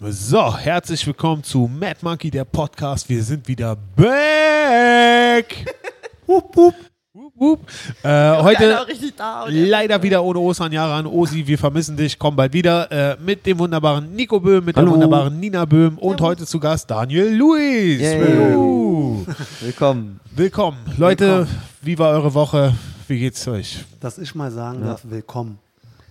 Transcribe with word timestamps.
So, 0.00 0.54
herzlich 0.58 1.06
willkommen 1.06 1.42
zu 1.42 1.70
Mad 1.72 1.96
Monkey, 2.02 2.30
der 2.30 2.44
Podcast. 2.44 3.08
Wir 3.08 3.22
sind 3.22 3.48
wieder 3.48 3.76
back. 3.96 5.64
wup, 6.26 6.54
wup. 6.54 6.74
Wup, 7.14 7.32
wup. 7.36 7.60
Äh, 8.02 8.42
heute 8.42 8.86
da, 9.16 9.46
leider 9.48 10.02
wieder 10.02 10.22
ohne 10.22 10.38
Osan 10.38 10.70
Jaran. 10.70 11.06
Osi, 11.06 11.46
wir 11.46 11.56
vermissen 11.56 11.96
dich. 11.96 12.18
Komm 12.18 12.36
bald 12.36 12.52
wieder 12.52 12.92
äh, 12.92 13.16
mit 13.24 13.46
dem 13.46 13.58
wunderbaren 13.58 14.14
Nico 14.14 14.38
Böhm, 14.38 14.66
mit 14.66 14.76
der 14.76 14.82
Hallo. 14.82 14.92
wunderbaren 14.92 15.40
Nina 15.40 15.64
Böhm 15.64 15.96
und 15.96 16.20
heute 16.20 16.44
zu 16.44 16.60
Gast 16.60 16.90
Daniel 16.90 17.34
Luis. 17.34 18.00
Willkommen. 19.60 20.20
Willkommen. 20.34 20.76
Leute, 20.98 21.24
Willkommen. 21.38 21.58
wie 21.80 21.98
war 21.98 22.10
eure 22.10 22.34
Woche? 22.34 22.74
Wie 23.08 23.18
geht's 23.18 23.48
euch? 23.48 23.78
Dass 24.00 24.18
ich 24.18 24.34
mal 24.34 24.50
sagen 24.50 24.80
Ja. 24.80 24.88
darf, 24.88 25.00
willkommen. 25.04 25.58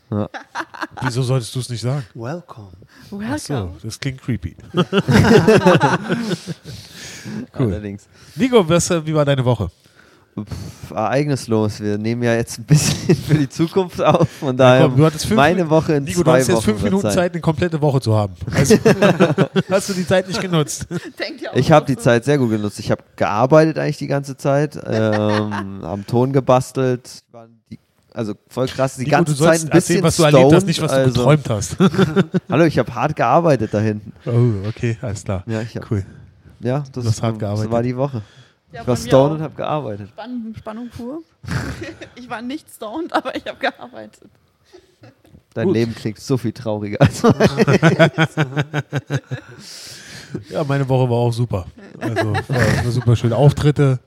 Wieso 1.02 1.24
solltest 1.24 1.54
du 1.56 1.60
es 1.60 1.70
nicht 1.70 1.82
sagen? 1.82 2.06
Welcome. 2.14 2.70
Welcome. 3.12 3.38
So, 3.40 3.76
das 3.84 4.00
klingt 4.00 4.22
creepy. 4.22 4.56
Allerdings. 7.54 8.08
Nico, 8.36 8.68
was, 8.68 8.90
äh, 8.90 9.06
wie 9.06 9.14
war 9.14 9.26
deine 9.26 9.44
Woche? 9.44 9.70
Pff, 10.38 10.92
ereignislos. 10.92 11.80
Wir 11.80 11.98
nehmen 11.98 12.22
ja 12.24 12.36
jetzt 12.36 12.60
ein 12.60 12.66
bisschen 12.66 13.16
für 13.16 13.36
die 13.36 13.48
Zukunft 13.48 14.02
auf. 14.02 14.28
Von 14.30 14.58
daher 14.58 14.88
komm, 14.88 14.98
du 14.98 15.06
hattest 15.06 15.26
fünf 15.28 15.38
meine 15.38 15.56
Minuten- 15.56 15.70
Woche 15.72 15.94
in 15.94 16.04
Nico, 16.04 16.20
du 16.20 16.24
zwei 16.30 16.40
hast 16.42 16.48
jetzt 16.48 16.58
Wochen 16.58 16.66
fünf 16.66 16.84
Minuten. 16.84 17.10
Zeit, 17.10 17.32
eine 17.32 17.42
komplette 17.42 17.82
Woche 17.82 18.02
zu 18.02 18.14
haben. 18.16 18.34
Also, 18.54 18.76
hast 19.70 19.90
du 19.90 19.94
die 19.94 20.06
Zeit 20.06 20.28
nicht 20.28 20.42
genutzt? 20.42 20.88
Ich 21.54 21.72
habe 21.72 21.86
die 21.86 21.96
Zeit 21.96 22.26
sehr 22.26 22.38
gut 22.38 22.50
genutzt. 22.50 22.80
Ich 22.80 22.92
habe 22.92 23.02
gearbeitet 23.16 23.80
eigentlich 23.80 23.98
die 23.98 24.08
ganze 24.08 24.36
Zeit, 24.36 24.78
ähm, 24.86 25.80
am 25.84 26.06
Ton 26.06 26.34
gebastelt. 26.34 27.24
Waren 27.32 27.54
die- 27.54 27.55
Also 28.16 28.34
voll 28.48 28.68
krass, 28.68 28.96
die 28.96 29.04
Nico, 29.04 29.12
ganze 29.12 29.34
du 29.36 29.44
Zeit 29.44 29.62
ein 29.62 29.70
bisschen 29.70 29.74
erzählen, 29.98 30.04
was 30.04 30.16
du 30.16 30.24
erlebt 30.24 30.44
hast, 30.44 30.50
stoned, 30.52 30.66
nicht 30.68 30.82
was 30.82 30.92
du 30.92 30.98
also, 30.98 31.14
geträumt 31.14 31.50
hast. 31.50 31.78
Hallo, 32.50 32.64
ich 32.64 32.80
habe 32.80 32.96
hart 32.96 33.16
gearbeitet 33.18 33.74
da 33.74 33.80
hinten. 33.82 34.14
Oh, 34.26 34.68
okay, 34.70 34.98
alles 35.02 35.26
klar. 35.26 35.44
Ja, 35.48 35.62
ich 35.62 35.76
hab, 35.76 35.92
Cool. 35.92 36.06
ja 36.62 36.80
das, 36.80 37.04
Du 37.04 37.10
hast 37.10 37.22
hart 37.22 37.34
das 37.34 37.40
gearbeitet. 37.40 37.72
war 37.72 37.84
die 37.84 37.98
Woche. 37.98 38.22
Ja, 38.72 38.82
Ich 38.82 38.88
war 38.88 38.96
stoned 38.96 39.34
und 39.34 39.42
habe 39.42 39.56
gearbeitet. 39.56 40.08
Spann 40.10 40.56
Spannung 40.58 40.88
pur. 40.90 41.24
ich 42.16 42.30
war 42.30 42.42
nicht 42.42 42.70
stoned, 42.74 43.12
aber 43.14 43.36
ich 43.36 43.46
habe 43.48 43.60
gearbeitet. 43.60 44.30
Dein 45.54 45.66
Gut. 45.68 45.74
Leben 45.76 45.94
klingt 45.94 46.20
so 46.20 46.38
viel 46.38 46.54
trauriger. 46.54 47.02
als 47.02 47.22
Ja, 50.50 50.64
meine 50.64 50.88
Woche 50.88 51.10
war 51.10 51.18
auch 51.18 51.32
super. 51.34 51.66
Also, 52.00 52.34
war, 52.34 52.86
war 52.86 52.92
super 52.92 53.16
schön. 53.18 53.34
Auftritte. 53.34 54.00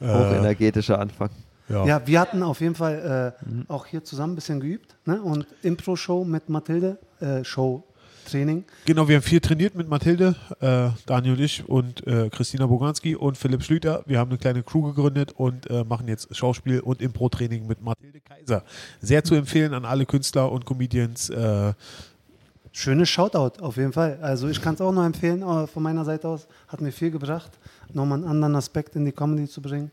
Äh, 0.00 0.06
hochenergetischer 0.06 0.98
Anfang. 1.00 1.30
Ja. 1.68 1.86
Ja, 1.86 2.06
wir 2.06 2.20
hatten 2.20 2.42
auf 2.42 2.60
jeden 2.60 2.74
Fall 2.74 3.34
äh, 3.42 3.72
auch 3.72 3.86
hier 3.86 4.04
zusammen 4.04 4.32
ein 4.32 4.36
bisschen 4.36 4.60
geübt. 4.60 4.94
Ne? 5.04 5.22
Und 5.22 5.46
Impro-Show 5.62 6.24
mit 6.24 6.48
Mathilde, 6.48 6.98
äh, 7.20 7.44
Show-Training. 7.44 8.64
Genau, 8.84 9.08
wir 9.08 9.16
haben 9.16 9.22
viel 9.22 9.40
trainiert 9.40 9.74
mit 9.74 9.88
Mathilde, 9.88 10.34
äh, 10.60 10.88
Daniel 11.06 11.34
und 11.34 11.40
ich 11.40 11.68
und 11.68 12.06
äh, 12.06 12.28
Christina 12.30 12.66
Boganski 12.66 13.14
und 13.16 13.38
Philipp 13.38 13.62
Schlüter. 13.62 14.02
Wir 14.06 14.18
haben 14.18 14.30
eine 14.30 14.38
kleine 14.38 14.62
Crew 14.62 14.82
gegründet 14.82 15.32
und 15.36 15.70
äh, 15.70 15.84
machen 15.84 16.08
jetzt 16.08 16.34
Schauspiel- 16.34 16.80
und 16.80 17.00
Impro-Training 17.00 17.66
mit 17.66 17.80
Mathilde 17.82 18.20
Kaiser. 18.20 18.64
Sehr 19.00 19.24
zu 19.24 19.34
empfehlen 19.34 19.72
an 19.72 19.84
alle 19.84 20.04
Künstler 20.04 20.50
und 20.50 20.66
Comedians. 20.66 21.30
Äh, 21.30 21.72
Schönes 22.74 23.10
Shoutout 23.10 23.62
auf 23.62 23.76
jeden 23.76 23.92
Fall. 23.92 24.18
Also 24.22 24.48
ich 24.48 24.60
kann 24.60 24.74
es 24.74 24.80
auch 24.80 24.92
nur 24.92 25.04
empfehlen 25.04 25.42
von 25.68 25.82
meiner 25.82 26.06
Seite 26.06 26.26
aus. 26.26 26.48
Hat 26.68 26.80
mir 26.80 26.90
viel 26.90 27.10
gebracht, 27.10 27.50
nochmal 27.92 28.18
einen 28.18 28.26
anderen 28.26 28.56
Aspekt 28.56 28.96
in 28.96 29.04
die 29.04 29.12
Comedy 29.12 29.46
zu 29.46 29.60
bringen. 29.60 29.90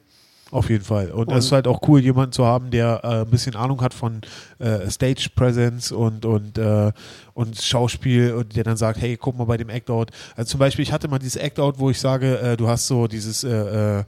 Auf 0.51 0.69
jeden 0.69 0.83
Fall. 0.83 1.11
Und, 1.11 1.31
es 1.31 1.45
ist 1.45 1.51
halt 1.51 1.67
auch 1.67 1.79
cool, 1.87 1.99
jemanden 1.99 2.31
zu 2.31 2.45
haben, 2.45 2.71
der 2.71 3.01
äh, 3.03 3.07
ein 3.21 3.29
bisschen 3.29 3.55
Ahnung 3.55 3.81
hat 3.81 3.93
von 3.93 4.21
äh, 4.57 4.89
Stage 4.89 5.29
Presence 5.35 5.91
und, 5.91 6.25
und, 6.25 6.57
äh, 6.57 6.91
und 7.35 7.61
Schauspiel 7.61 8.33
und 8.33 8.55
der 8.55 8.63
dann 8.63 8.77
sagt, 8.77 8.99
hey, 8.99 9.15
guck 9.15 9.37
mal 9.37 9.45
bei 9.45 9.57
dem 9.57 9.69
Act-Out. 9.69 10.11
Also 10.35 10.51
zum 10.51 10.59
Beispiel, 10.59 10.83
ich 10.83 10.91
hatte 10.91 11.07
mal 11.07 11.19
dieses 11.19 11.35
Act-Out, 11.35 11.77
wo 11.77 11.91
ich 11.91 11.99
sage, 11.99 12.39
äh, 12.39 12.57
du 12.57 12.67
hast 12.67 12.87
so 12.87 13.07
dieses, 13.07 13.43
äh, 13.43 13.99
äh, 13.99 14.03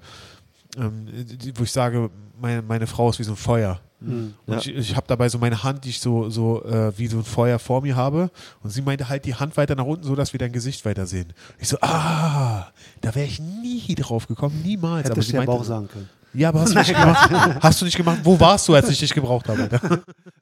ähm, 0.77 1.07
wo 1.55 1.63
ich 1.63 1.71
sage, 1.71 2.09
meine, 2.39 2.61
meine 2.63 2.87
Frau 2.87 3.09
ist 3.09 3.19
wie 3.19 3.23
so 3.23 3.33
ein 3.33 3.37
Feuer. 3.37 3.79
Mhm. 3.99 4.33
Und 4.47 4.53
Ja. 4.55 4.59
ich, 4.59 4.75
ich 4.75 4.95
habe 4.95 5.05
dabei 5.07 5.29
so 5.29 5.37
meine 5.37 5.61
Hand, 5.61 5.85
die 5.85 5.89
ich 5.89 5.99
so, 5.99 6.29
so 6.31 6.63
äh, 6.63 6.97
wie 6.97 7.05
so 7.05 7.17
ein 7.17 7.23
Feuer 7.23 7.59
vor 7.59 7.81
mir 7.81 7.95
habe. 7.95 8.31
Und 8.63 8.71
sie 8.71 8.81
meinte 8.81 9.09
halt 9.09 9.25
die 9.25 9.35
Hand 9.35 9.57
weiter 9.57 9.75
nach 9.75 9.85
unten, 9.85 10.03
so 10.03 10.15
dass 10.15 10.33
wir 10.33 10.39
dein 10.39 10.51
Gesicht 10.51 10.83
weiter 10.85 11.05
sehen. 11.05 11.33
Ich 11.59 11.67
so, 11.69 11.77
ah, 11.81 12.67
da 13.01 13.13
wäre 13.13 13.27
ich 13.27 13.39
nie 13.39 13.93
drauf 13.93 14.27
gekommen, 14.27 14.59
niemals. 14.63 15.03
Hätte 15.03 15.11
Aber 15.11 15.21
ich 15.21 15.33
meinte, 15.33 15.51
auch 15.51 15.63
sagen 15.63 15.87
können. 15.87 16.09
Ja, 16.33 16.49
aber 16.49 16.61
hast 16.61 16.73
du 16.73 16.79
nicht 16.79 16.89
gemacht. 16.93 17.29
Hast 17.61 17.81
du 17.81 17.85
nicht 17.85 17.97
gemacht? 17.97 18.19
Wo 18.23 18.39
warst 18.39 18.67
du, 18.67 18.73
als 18.73 18.89
ich 18.89 18.99
dich 18.99 19.13
gebraucht 19.13 19.47
habe? 19.49 19.69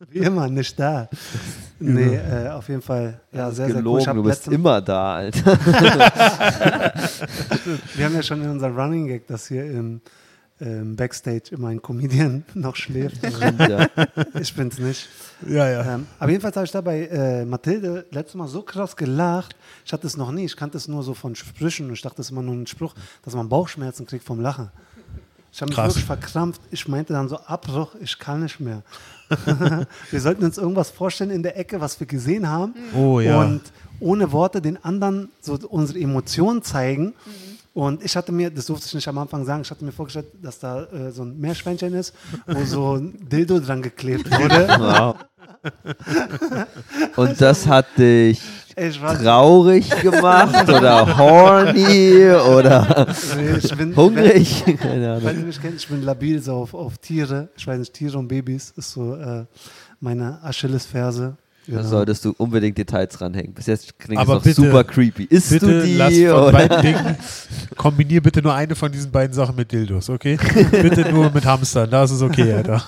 Wie 0.09 0.19
immer, 0.19 0.47
nicht 0.47 0.79
da. 0.79 1.09
Nee, 1.79 2.15
äh, 2.15 2.49
auf 2.49 2.67
jeden 2.69 2.81
Fall. 2.81 3.19
Ja, 3.31 3.49
sehr, 3.51 3.65
sehr 3.67 3.75
cool. 3.75 3.81
Gelogen, 3.81 4.01
Ich 4.01 4.07
hab 4.07 4.15
du 4.15 4.23
bist 4.23 4.37
letztens- 4.47 4.55
immer 4.55 4.81
da, 4.81 5.15
Alter. 5.15 5.57
Wir 7.95 8.05
haben 8.05 8.15
ja 8.15 8.23
schon 8.23 8.41
in 8.41 8.49
unserem 8.49 8.75
Running 8.77 9.07
Gag, 9.07 9.27
dass 9.27 9.47
hier 9.47 9.65
im, 9.65 10.01
im 10.59 10.95
Backstage 10.95 11.43
immer 11.51 11.69
ein 11.69 11.81
Comedian 11.81 12.43
noch 12.53 12.75
schläft. 12.75 13.17
ja. 13.23 13.87
ich 14.39 14.53
bin's 14.53 14.77
nicht. 14.79 15.07
Ja, 15.47 15.69
ja. 15.69 15.95
Ähm, 15.95 16.07
aber 16.19 16.31
jedenfalls 16.31 16.55
habe 16.55 16.65
ich 16.65 16.71
da 16.71 16.81
bei 16.81 17.05
äh, 17.07 17.45
Mathilde 17.45 18.05
letztes 18.11 18.35
Mal 18.35 18.47
so 18.47 18.61
krass 18.61 18.95
gelacht. 18.95 19.55
Ich 19.85 19.93
hatte 19.93 20.05
es 20.07 20.17
noch 20.17 20.31
nie. 20.31 20.45
Ich 20.45 20.55
kannte 20.57 20.77
es 20.77 20.87
nur 20.87 21.03
so 21.03 21.13
von 21.13 21.35
Sprüchen 21.35 21.87
und 21.87 21.93
ich 21.93 22.01
dachte, 22.01 22.21
es 22.21 22.27
ist 22.27 22.31
immer 22.31 22.41
nur 22.41 22.55
ein 22.55 22.67
Spruch, 22.67 22.93
dass 23.23 23.33
man 23.35 23.47
Bauchschmerzen 23.49 24.05
kriegt 24.05 24.25
vom 24.25 24.41
Lachen. 24.41 24.69
Ich 25.51 25.61
habe 25.61 25.69
mich 25.69 25.75
Krass. 25.75 25.87
wirklich 25.89 26.05
verkrampft. 26.05 26.61
Ich 26.71 26.87
meinte 26.87 27.13
dann 27.13 27.27
so 27.27 27.37
Abbruch, 27.37 27.95
ich 28.01 28.17
kann 28.19 28.43
nicht 28.43 28.59
mehr. 28.59 28.83
wir 30.11 30.21
sollten 30.21 30.43
uns 30.43 30.57
irgendwas 30.57 30.89
vorstellen 30.89 31.31
in 31.31 31.43
der 31.43 31.57
Ecke, 31.57 31.81
was 31.81 31.99
wir 31.99 32.07
gesehen 32.07 32.47
haben. 32.47 32.73
Oh, 32.95 33.19
ja. 33.19 33.41
Und 33.41 33.61
ohne 33.99 34.31
Worte 34.31 34.61
den 34.61 34.83
anderen 34.83 35.29
so 35.41 35.57
unsere 35.69 35.99
Emotionen 35.99 36.63
zeigen. 36.63 37.13
Und 37.73 38.03
ich 38.03 38.15
hatte 38.15 38.31
mir, 38.31 38.49
das 38.49 38.65
durfte 38.65 38.87
ich 38.87 38.93
nicht 38.93 39.07
am 39.07 39.17
Anfang 39.17 39.45
sagen, 39.45 39.61
ich 39.61 39.71
hatte 39.71 39.85
mir 39.85 39.91
vorgestellt, 39.91 40.27
dass 40.41 40.59
da 40.59 40.83
äh, 40.85 41.11
so 41.11 41.23
ein 41.23 41.39
Meerschweinchen 41.39 41.93
ist, 41.93 42.13
wo 42.47 42.63
so 42.65 42.95
ein 42.95 43.17
Dildo 43.29 43.59
dran 43.59 43.81
geklebt 43.81 44.29
wurde. 44.31 44.67
Wow. 44.79 45.15
Und 47.15 47.39
das 47.39 47.67
hat 47.67 47.85
dich 47.97 48.41
traurig 49.21 49.89
gemacht 50.01 50.67
oder 50.69 51.17
horny 51.17 52.31
oder 52.31 53.07
ich 53.57 53.75
bin, 53.75 53.95
hungrig? 53.95 54.63
Keine 54.65 54.79
Wenn, 54.81 55.01
wenn 55.01 55.27
Ahnung. 55.27 55.41
du 55.41 55.47
mich 55.47 55.61
kennst, 55.61 55.83
ich 55.83 55.89
bin 55.89 56.03
labil 56.03 56.41
so 56.41 56.53
auf, 56.53 56.73
auf 56.73 56.97
Tiere. 56.97 57.49
Ich 57.57 57.67
weiß 57.67 57.79
nicht, 57.79 57.93
Tiere 57.93 58.17
und 58.17 58.27
Babys 58.27 58.71
ist 58.75 58.91
so 58.91 59.15
äh, 59.15 59.45
meine 59.99 60.39
Achillesferse. 60.43 61.35
Genau. 61.69 61.81
Da 61.83 61.87
solltest 61.87 62.25
du 62.25 62.33
unbedingt 62.37 62.77
Details 62.77 63.21
ranhängen. 63.21 63.53
Bis 63.53 63.67
jetzt 63.67 63.97
klingt 63.99 64.19
Aber 64.19 64.33
es 64.33 64.37
noch 64.39 64.43
bitte- 64.43 64.61
super 64.61 64.83
creepy. 64.83 65.25
Isst 65.25 65.51
Bitte 65.51 65.65
du 65.67 65.85
die? 65.85 65.97
lass 65.97 66.17
von 66.17 66.51
beiden 66.51 66.81
Dingen, 66.81 67.15
kombinier 67.75 68.21
bitte 68.21 68.41
nur 68.41 68.53
eine 68.53 68.75
von 68.75 68.91
diesen 68.91 69.11
beiden 69.11 69.33
Sachen 69.33 69.55
mit 69.55 69.71
Dildos, 69.71 70.09
okay? 70.09 70.37
bitte 70.71 71.11
nur 71.11 71.29
mit 71.31 71.45
Hamstern, 71.45 71.89
da 71.89 72.03
ist 72.03 72.11
es 72.11 72.21
okay, 72.21 72.53
Alter. 72.53 72.83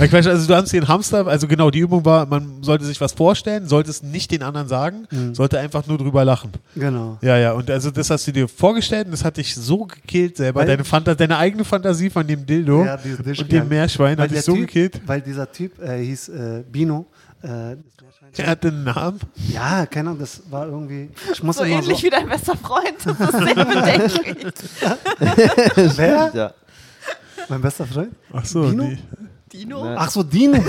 Also 0.00 0.46
du 0.46 0.54
hast 0.56 0.70
hier 0.70 0.80
einen 0.80 0.88
Hamster, 0.88 1.26
also 1.26 1.46
genau, 1.46 1.70
die 1.70 1.80
Übung 1.80 2.04
war, 2.04 2.26
man 2.26 2.62
sollte 2.62 2.84
sich 2.84 3.00
was 3.00 3.12
vorstellen, 3.12 3.66
sollte 3.68 3.90
es 3.90 4.02
nicht 4.02 4.30
den 4.30 4.42
anderen 4.42 4.68
sagen, 4.68 5.06
Mhm. 5.10 5.34
sollte 5.34 5.58
einfach 5.58 5.86
nur 5.86 5.98
drüber 5.98 6.24
lachen. 6.24 6.50
Genau. 6.74 7.18
Ja, 7.20 7.36
ja, 7.36 7.52
und 7.52 7.70
also 7.70 7.90
das 7.90 8.08
hast 8.10 8.26
du 8.26 8.32
dir 8.32 8.48
vorgestellt 8.48 9.06
und 9.06 9.12
das 9.12 9.24
hat 9.24 9.36
dich 9.36 9.54
so 9.54 9.84
gekillt 9.84 10.36
selber, 10.38 10.60
Weil- 10.60 10.66
deine, 10.68 10.84
Fanta 10.84 11.14
deine 11.14 11.36
eigene 11.38 11.64
Fantasie 11.64 12.08
von 12.10 12.26
dem 12.26 12.46
Dildo 12.46 12.84
Ja, 12.84 12.98
und 13.38 13.52
dem 13.52 13.68
Meerschwein 13.68 14.18
hat 14.18 14.30
dich 14.30 14.42
so 14.42 14.52
typ, 14.54 14.66
gekillt. 14.68 15.00
Weil 15.06 15.20
dieser 15.20 15.50
Typ 15.50 15.80
äh, 15.82 16.02
hieß 16.02 16.28
äh, 16.30 16.62
Bino. 16.70 17.06
Äh. 17.42 17.76
Er 18.36 18.46
hat 18.46 18.64
einen 18.64 18.84
Namen. 18.84 19.20
ja, 19.48 19.84
keine 19.86 20.10
Ahnung, 20.10 20.20
das 20.20 20.42
war 20.50 20.66
irgendwie. 20.66 21.10
Ich 21.32 21.42
muss 21.42 21.56
So 21.56 21.64
immer 21.64 21.76
ähnlich 21.76 21.98
so. 21.98 22.04
wie 22.04 22.10
dein 22.10 22.28
bester 22.28 22.56
Freund. 22.56 22.94
Das 23.04 23.18
ist 23.20 23.32
sehr 23.32 23.54
bedenklich. 23.64 24.46
Wer? 25.96 26.30
Ja. 26.34 26.54
Mein 27.48 27.60
bester 27.60 27.86
Freund? 27.86 28.14
Ach 28.32 28.44
so, 28.44 28.70
Dino? 28.70 28.84
nee. 28.84 28.98
Dino? 29.52 29.94
Ach 29.96 30.08
so, 30.10 30.22
Dino. 30.22 30.56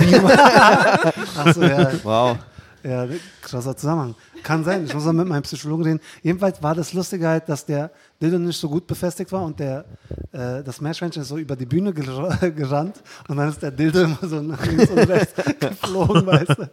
Ach 1.38 1.54
so, 1.54 1.62
ja. 1.62 1.90
Wow. 2.02 2.36
Ja, 2.84 3.06
krasser 3.40 3.74
Zusammenhang. 3.76 4.14
Kann 4.42 4.62
sein, 4.62 4.84
ich 4.84 4.92
muss 4.92 5.04
mal 5.06 5.14
mit 5.14 5.26
meinem 5.26 5.42
Psychologen 5.42 5.84
reden. 5.84 6.00
Jedenfalls 6.22 6.62
war 6.62 6.74
das 6.74 6.92
Lustige 6.92 7.26
halt, 7.26 7.48
dass 7.48 7.64
der 7.64 7.90
Dildo 8.20 8.38
nicht 8.38 8.60
so 8.60 8.68
gut 8.68 8.86
befestigt 8.86 9.32
war 9.32 9.42
und 9.42 9.58
der, 9.58 9.86
äh, 10.32 10.62
das 10.62 10.82
Meerschweinchen 10.82 11.22
ist 11.22 11.28
so 11.28 11.38
über 11.38 11.56
die 11.56 11.64
Bühne 11.64 11.94
ger 11.94 12.50
gerannt 12.50 13.02
und 13.26 13.38
dann 13.38 13.48
ist 13.48 13.62
der 13.62 13.70
Dildo 13.70 14.02
immer 14.02 14.18
so 14.20 14.42
nach 14.42 14.64
links 14.66 14.90
und 14.90 14.98
rechts 14.98 15.32
geflogen, 15.60 16.26
weißt 16.26 16.56
du. 16.58 16.70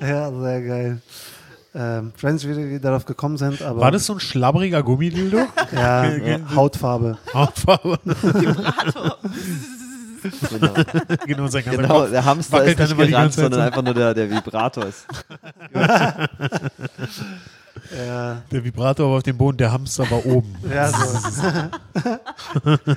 Ja, 0.00 0.32
sehr 0.40 0.62
geil. 0.62 1.02
Ähm, 1.74 2.12
nicht, 2.20 2.48
wie 2.48 2.56
wir 2.56 2.80
darauf 2.80 3.04
gekommen 3.04 3.38
sind, 3.38 3.62
aber 3.62 3.80
War 3.80 3.90
das 3.92 4.04
so 4.04 4.14
ein 4.14 4.20
schlabbriger 4.20 4.82
Gummidildo? 4.82 5.46
ja. 5.72 6.10
Hautfarbe. 6.54 7.16
Hautfarbe. 7.32 7.98
Genau, 10.22 10.74
genau, 11.26 11.46
sein 11.48 11.64
genau 11.64 11.88
Kopf. 12.00 12.10
der 12.10 12.24
Hamster 12.24 12.64
ist 12.64 12.78
nicht 12.78 12.96
gerannt, 12.96 13.10
ganze 13.12 13.36
Zeit 13.36 13.42
sondern 13.44 13.60
so. 13.60 13.66
einfach 13.66 13.82
nur 13.82 13.94
der, 13.94 14.14
der 14.14 14.30
Vibrator 14.30 14.86
ist. 14.86 15.06
Ja, 18.06 18.42
Der 18.50 18.64
Vibrator 18.64 19.10
war 19.10 19.16
auf 19.18 19.22
dem 19.22 19.36
Boden, 19.36 19.56
der 19.58 19.72
Hamster 19.72 20.10
war 20.10 20.24
oben. 20.24 20.54
ja 20.72 20.88
so. 20.90 22.08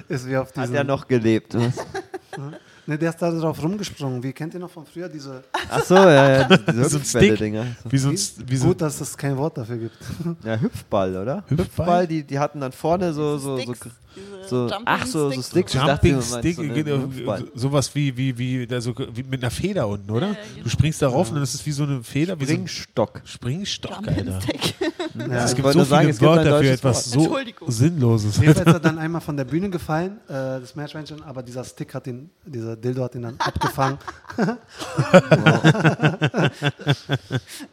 ist 0.07 0.27
wie 0.27 0.37
auf 0.37 0.55
Hat 0.55 0.71
er 0.71 0.83
noch 0.83 1.07
gelebt? 1.07 1.53
Was? 1.55 1.73
Ne, 2.87 2.97
der 2.99 3.09
ist 3.09 3.19
da 3.21 3.31
drauf 3.31 3.61
rumgesprungen. 3.63 4.21
Wie 4.21 4.31
kennt 4.31 4.53
ihr 4.53 4.59
noch 4.59 4.69
von 4.69 4.85
früher 4.85 5.09
diese. 5.09 5.43
Ach 5.69 5.83
so, 5.83 5.95
ja, 5.95 6.39
ja, 6.41 6.43
diese 6.43 6.83
So 6.83 6.99
Stick. 6.99 7.01
Hüpfbälle-Dinger. 7.01 7.65
Wie 7.89 7.97
so 7.97 8.09
ein, 8.09 8.19
wie 8.45 8.57
so 8.57 8.67
Gut, 8.67 8.81
dass 8.81 9.01
es 9.01 9.17
kein 9.17 9.35
Wort 9.37 9.57
dafür 9.57 9.77
gibt. 9.77 9.97
Ja, 10.43 10.59
Hüpfball, 10.59 11.17
oder? 11.17 11.43
Hüpfball? 11.47 12.05
die, 12.05 12.23
die 12.23 12.37
hatten 12.37 12.61
dann 12.61 12.71
vorne 12.71 13.11
so, 13.11 13.37
so, 13.39 13.57
so, 13.57 13.73
so 14.47 14.67
Jumping 14.67 14.83
ach 14.85 15.05
so, 15.05 15.31
so 15.31 15.41
Sticks. 15.41 15.73
Dachte, 15.73 16.07
Jumping 16.07 16.15
meinst 16.15 16.37
Stick, 16.37 16.55
so 16.55 16.63
genau, 16.63 17.09
sowas 17.53 17.93
wie, 17.95 18.15
wie, 18.15 18.37
wie, 18.37 18.73
also 18.73 18.93
wie 19.13 19.23
mit 19.23 19.41
einer 19.41 19.51
Feder 19.51 19.87
unten, 19.87 20.09
oder? 20.11 20.27
Ja, 20.27 20.33
genau. 20.33 20.63
Du 20.63 20.69
springst 20.69 21.01
darauf 21.01 21.29
und 21.29 21.35
dann 21.35 21.43
ist 21.43 21.55
es 21.55 21.65
wie 21.65 21.71
so 21.71 21.83
eine 21.83 22.03
Feder, 22.03 22.39
wie 22.39 22.45
so. 22.45 22.53
Springstock, 22.53 23.21
Jumping 24.05 24.33
Alter. 24.33 24.47
Ja, 25.17 25.45
Es 25.45 25.55
gibt 25.55 25.71
so 25.71 25.83
sagen, 25.83 26.13
viele 26.13 26.21
Wörter 26.21 26.59
für 26.59 26.69
etwas 26.69 27.15
Wort. 27.15 27.47
so. 27.59 27.71
Sinnloses. 27.71 28.37
Jedenfalls 28.37 28.67
ist 28.67 28.73
er 28.73 28.79
dann 28.79 28.97
einmal 28.97 29.21
von 29.21 29.37
der 29.37 29.45
Bühne 29.45 29.69
gefallen, 29.69 30.17
äh, 30.27 30.59
das 30.59 30.75
Meerschweinchen, 30.75 31.23
aber 31.23 31.43
dieser 31.43 31.63
Stick 31.63 31.93
hat 31.93 32.07
ihn, 32.07 32.29
dieser 32.45 32.75
Dildo 32.75 33.03
hat 33.03 33.15
ihn 33.15 33.21
dann 33.23 33.35
abgefangen. 33.39 33.97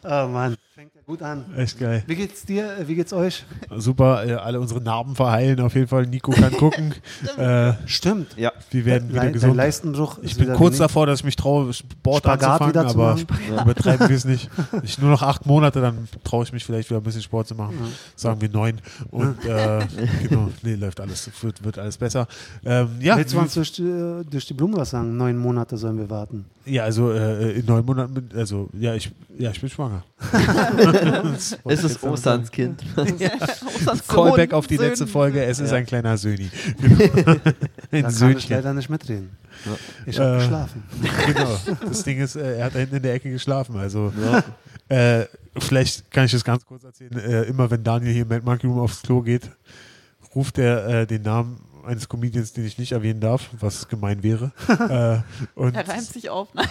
oh 0.05 0.29
Mann, 0.29 0.57
fängt 0.75 0.95
ja 0.95 1.02
gut 1.13 1.23
an. 1.23 1.45
Echt 1.59 1.79
geil. 1.79 2.03
Wie 2.07 2.15
geht's 2.15 2.47
dir? 2.47 2.79
Äh, 2.79 2.89
Wie 2.89 2.95
geht's 2.95 3.13
euch? 3.13 3.45
Super, 3.77 4.25
äh, 4.27 4.33
alle 4.33 4.59
unsere 4.59 4.81
Narben 4.81 5.15
verheilen 5.15 5.61
auf 5.61 5.75
jeden 5.75 5.87
Fall. 5.87 6.07
Nico 6.07 6.33
kann 6.33 6.53
gucken. 6.53 6.95
äh, 7.37 7.75
Stimmt. 7.85 8.35
Ja, 8.39 8.51
wir 8.71 8.87
werden 8.87 9.09
Le 9.09 9.13
wieder 9.13 9.23
dein 9.25 9.33
gesund. 9.35 9.57
Leistenbruch 9.57 10.19
Ich 10.23 10.37
bin 10.37 10.47
wieder 10.47 10.57
kurz 10.57 10.79
davor, 10.79 11.05
dass 11.07 11.21
ich 11.21 11.25
mich 11.27 11.37
traue, 11.37 11.71
Sport 11.75 12.23
Spagat 12.23 12.63
anzufangen, 12.63 12.75
wieder 12.75 12.89
zu 12.89 12.99
aber 12.99 13.13
machen. 13.13 13.27
übertreiben 13.63 14.09
wir 14.09 14.17
es 14.17 14.25
nicht. 14.25 14.49
Ich 14.85 14.99
nur 14.99 15.11
noch 15.11 15.21
acht 15.21 15.45
Monate, 15.45 15.83
dann 15.83 16.09
traue 16.25 16.45
ich 16.45 16.53
mich 16.55 16.65
vielleicht 16.65 16.89
wieder 16.89 17.01
ein 17.01 17.05
bisschen 17.05 17.21
Sport 17.21 17.47
zu 17.47 17.57
machen. 17.57 17.77
Sagen 18.17 18.41
wir 18.41 18.49
neun. 18.49 18.81
Und 19.11 19.45
äh, 19.45 19.81
genau, 20.27 20.49
nee, 20.63 20.77
läuft 20.77 20.99
alles, 20.99 21.31
wird, 21.43 21.63
wird 21.63 21.79
alles 21.79 21.99
besser. 21.99 22.27
Ähm, 22.65 22.89
ja, 23.01 23.19
Willst 23.19 23.35
du 23.35 23.39
uns 23.39 23.53
durch 23.53 23.73
die, 23.73 24.23
durch 24.31 24.47
die 24.47 24.55
Blume 24.55 24.79
was 24.79 24.91
sagen? 24.91 25.15
Neun 25.15 25.37
Monate 25.37 25.77
sollen 25.77 25.99
wir 25.99 26.09
warten. 26.09 26.47
Ja, 26.65 26.85
also 26.85 27.11
äh, 27.13 27.59
in 27.59 27.67
neun 27.67 27.85
Monaten, 27.85 28.15
bin- 28.15 28.29
also 28.39 28.69
ja, 28.79 28.95
ich, 28.95 29.11
ja, 29.39 29.51
ich 29.51 29.61
bin 29.61 29.69
schwanger. 29.71 30.05
Das 30.33 31.59
es 31.67 31.85
ist 31.85 32.03
Ostans. 32.03 32.51
Kind. 32.51 32.83
Osters 32.97 34.07
Callback 34.09 34.51
Sohn, 34.51 34.59
auf 34.59 34.67
die 34.67 34.77
letzte 34.77 34.99
Söhnen. 34.99 35.13
Folge, 35.13 35.45
es 35.45 35.59
ist 35.61 35.71
Ja. 35.71 35.77
ein 35.79 35.87
kleiner 35.87 36.17
Söhni. 36.17 36.51
Ein 36.81 37.41
Da 37.91 38.01
kann 38.03 38.11
ich 38.11 38.17
Söhnchen. 38.17 38.51
leider 38.57 38.75
nicht 38.75 38.89
mitreden. 38.89 39.31
Ich 40.07 40.19
habe 40.19 40.37
Äh, 40.37 40.39
geschlafen. 40.39 40.83
Genau. 41.27 41.59
Das 41.89 42.03
Ding 42.05 42.21
ist, 42.21 42.37
äh, 42.37 42.59
er 42.59 42.65
hat 42.67 42.75
da 42.75 42.79
hinten 42.79 42.97
in 42.97 43.03
der 43.03 43.15
Ecke 43.15 43.31
geschlafen. 43.31 43.77
Also 43.77 44.13
Ja. 44.21 44.43
äh, 45.21 45.27
vielleicht 45.59 46.11
kann 46.11 46.25
ich 46.25 46.33
das 46.33 46.43
ganz 46.45 46.65
kurz 46.65 46.85
erzählen. 46.85 47.13
Äh, 47.19 47.43
immer 47.45 47.71
wenn 47.71 47.83
Daniel 47.85 48.13
hier 48.13 48.23
im 48.23 48.29
Mad 48.29 48.43
Monkey 48.45 48.67
Room 48.67 48.79
aufs 48.81 49.03
Klo 49.03 49.21
geht, 49.23 49.51
ruft 50.35 50.57
er 50.59 50.87
äh, 51.03 51.07
den 51.07 51.23
Namen 51.23 51.61
eines 51.85 52.09
Comedians, 52.09 52.53
den 52.53 52.67
ich 52.67 52.79
nicht 52.79 52.93
erwähnen 52.93 53.21
darf, 53.21 53.51
was 53.59 53.89
gemein 53.89 54.23
wäre. 54.23 54.53
äh, 54.69 55.59
und 55.59 55.75
Er 55.75 55.89
reimt 55.89 56.03
sich 56.03 56.31
auf. 56.31 56.49
Nein. 56.55 56.67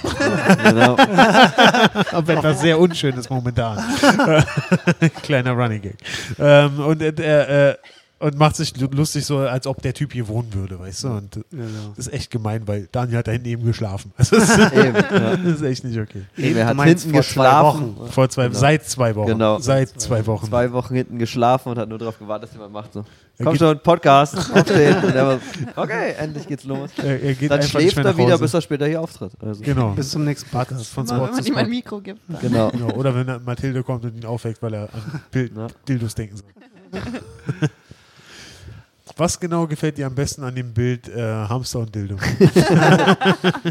genau. 0.63 0.98
aber 2.12 2.34
etwas 2.34 2.62
sehr 2.62 2.80
Unschönes 2.80 3.30
momentan. 3.30 3.78
Kleiner 5.24 5.52
Running 5.52 5.81
Gag. 5.81 5.98
Ähm, 6.40 6.80
und 6.80 7.02
er 7.02 7.69
äh, 7.69 7.75
und 8.21 8.38
macht 8.38 8.56
sich 8.56 8.75
lu- 8.79 8.88
lustig 8.91 9.25
so, 9.25 9.39
als 9.39 9.68
ob 9.68 9.81
der 9.81 9.94
Typ 9.94 10.13
hier 10.13 10.27
wohnen 10.27 10.53
würde, 10.53 10.79
weißt 10.79 11.03
du? 11.03 11.07
Und 11.09 11.33
Genau. 11.51 11.65
das 11.95 12.07
ist 12.07 12.13
echt 12.13 12.31
gemein, 12.31 12.68
weil 12.68 12.88
Daniel 12.91 13.18
hat 13.18 13.27
da 13.27 13.31
hinten 13.31 13.47
eben 13.47 13.65
geschlafen. 13.65 14.13
Also, 14.18 14.38
das, 14.38 14.50
ist, 14.50 14.73
Eben, 14.73 14.95
ja. 14.95 15.35
das 15.38 15.45
ist 15.56 15.62
echt 15.63 15.83
nicht 15.83 16.00
okay. 16.00 16.23
Eben, 16.38 16.57
er 16.57 16.68
hat 16.68 16.77
hinten 16.83 17.00
vor 17.00 17.09
zwei 17.12 17.18
geschlafen. 17.18 17.97
Wochen. 17.97 18.12
Vor 18.12 18.29
zwei, 18.29 18.47
Genau. 18.47 18.59
seit 18.59 18.85
zwei 18.88 19.15
Wochen. 19.15 19.27
Genau. 19.27 19.59
Seit 19.59 19.89
zwei 20.00 20.25
Wochen. 20.27 20.47
Zwei 20.47 20.71
Wochen 20.71 20.95
hinten 20.95 21.18
geschlafen 21.19 21.69
und 21.69 21.77
hat 21.77 21.89
nur 21.89 21.97
darauf 21.97 22.18
gewartet, 22.19 22.50
dass 22.50 22.53
jemand 22.56 22.73
macht 22.73 22.94
so. 22.94 23.03
Er 23.38 23.45
Komm 23.45 23.56
schon, 23.56 23.79
Podcast, 23.79 24.35
aufstehen. 24.38 25.03
Und 25.03 25.15
er 25.15 25.25
war, 25.27 25.39
okay, 25.75 26.13
endlich 26.19 26.47
geht's 26.47 26.63
los. 26.63 26.91
Er, 26.97 27.23
er 27.23 27.33
geht 27.33 27.50
Dann 27.50 27.63
schläft 27.63 27.97
er 27.97 28.15
wieder, 28.15 28.38
bis 28.38 28.53
er 28.53 28.62
später 28.62 28.85
hier 28.85 29.01
auftritt. 29.01 29.31
Also, 29.41 29.63
Genau. 29.63 29.94
Bis 29.94 30.12
zum 30.12 30.25
nächsten 30.25 30.47
Podcast. 30.51 30.88
von 30.94 31.09
Wenn 31.09 31.15
Sport 31.15 31.31
man 31.33 31.44
zu 31.44 31.50
ihm 31.50 31.57
ein. 31.57 31.69
Mikro 31.69 32.00
gibt. 32.01 32.19
Genau. 32.39 32.69
Genau. 32.69 32.89
Oder 32.91 33.15
wenn 33.15 33.44
Mathilde 33.44 33.81
kommt 33.83 34.06
und 34.06 34.15
ihn 34.15 34.25
aufweckt, 34.25 34.62
weil 34.62 34.73
er 34.75 34.83
an 34.94 35.21
Bild. 35.31 35.53
Dildos 35.88 36.13
denken 36.13 36.38
soll. 36.38 37.01
Was 39.18 39.40
genau 39.40 39.68
gefällt 39.68 39.98
dir 39.98 40.08
am 40.08 40.16
besten 40.16 40.44
an 40.44 40.56
dem 40.56 40.74
Bild 40.74 41.08
äh, 41.10 41.22
Hamster 41.22 41.80
und 41.80 41.94
Dildo? 41.94 42.16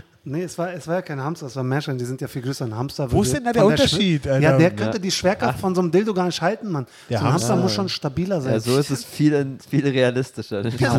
Nee, 0.23 0.43
es 0.43 0.59
war, 0.59 0.73
es 0.75 0.87
war 0.87 0.97
ja 0.97 1.03
kein 1.03 1.19
Hamster, 1.23 1.47
es 1.47 1.57
war 1.57 1.63
Meerschwein, 1.63 1.97
die 1.97 2.05
sind 2.05 2.21
ja 2.21 2.29
viel 2.29 2.43
größer. 2.43 2.67
Ein 2.67 2.77
Hamster 2.77 3.11
Wo 3.11 3.23
ist 3.23 3.33
denn 3.33 3.43
da 3.45 3.53
der 3.53 3.65
Unterschied, 3.65 4.27
Alter? 4.29 4.41
Ja, 4.41 4.59
der 4.59 4.69
Ja. 4.69 4.75
könnte 4.75 5.01
die 5.01 5.11
Schwerkraft 5.11 5.59
von 5.61 5.75
so 5.75 5.81
einem 5.81 5.91
Dildo 5.91 6.13
gar 6.13 6.27
nicht 6.27 6.43
halten, 6.43 6.71
Mann. 6.71 6.87
Der 7.09 7.19
so 7.21 7.25
ein 7.25 7.33
Hamster 7.33 7.49
Hamster- 7.49 7.63
muss 7.63 7.73
schon 7.75 7.89
stabiler 7.89 8.41
sein. 8.43 8.53
Ja, 8.53 8.61
so 8.61 8.77
ist 8.79 8.91
es 8.91 9.03
viel, 9.03 9.57
viel 9.69 9.89
realistischer. 9.89 10.63
Ja, 10.67 10.99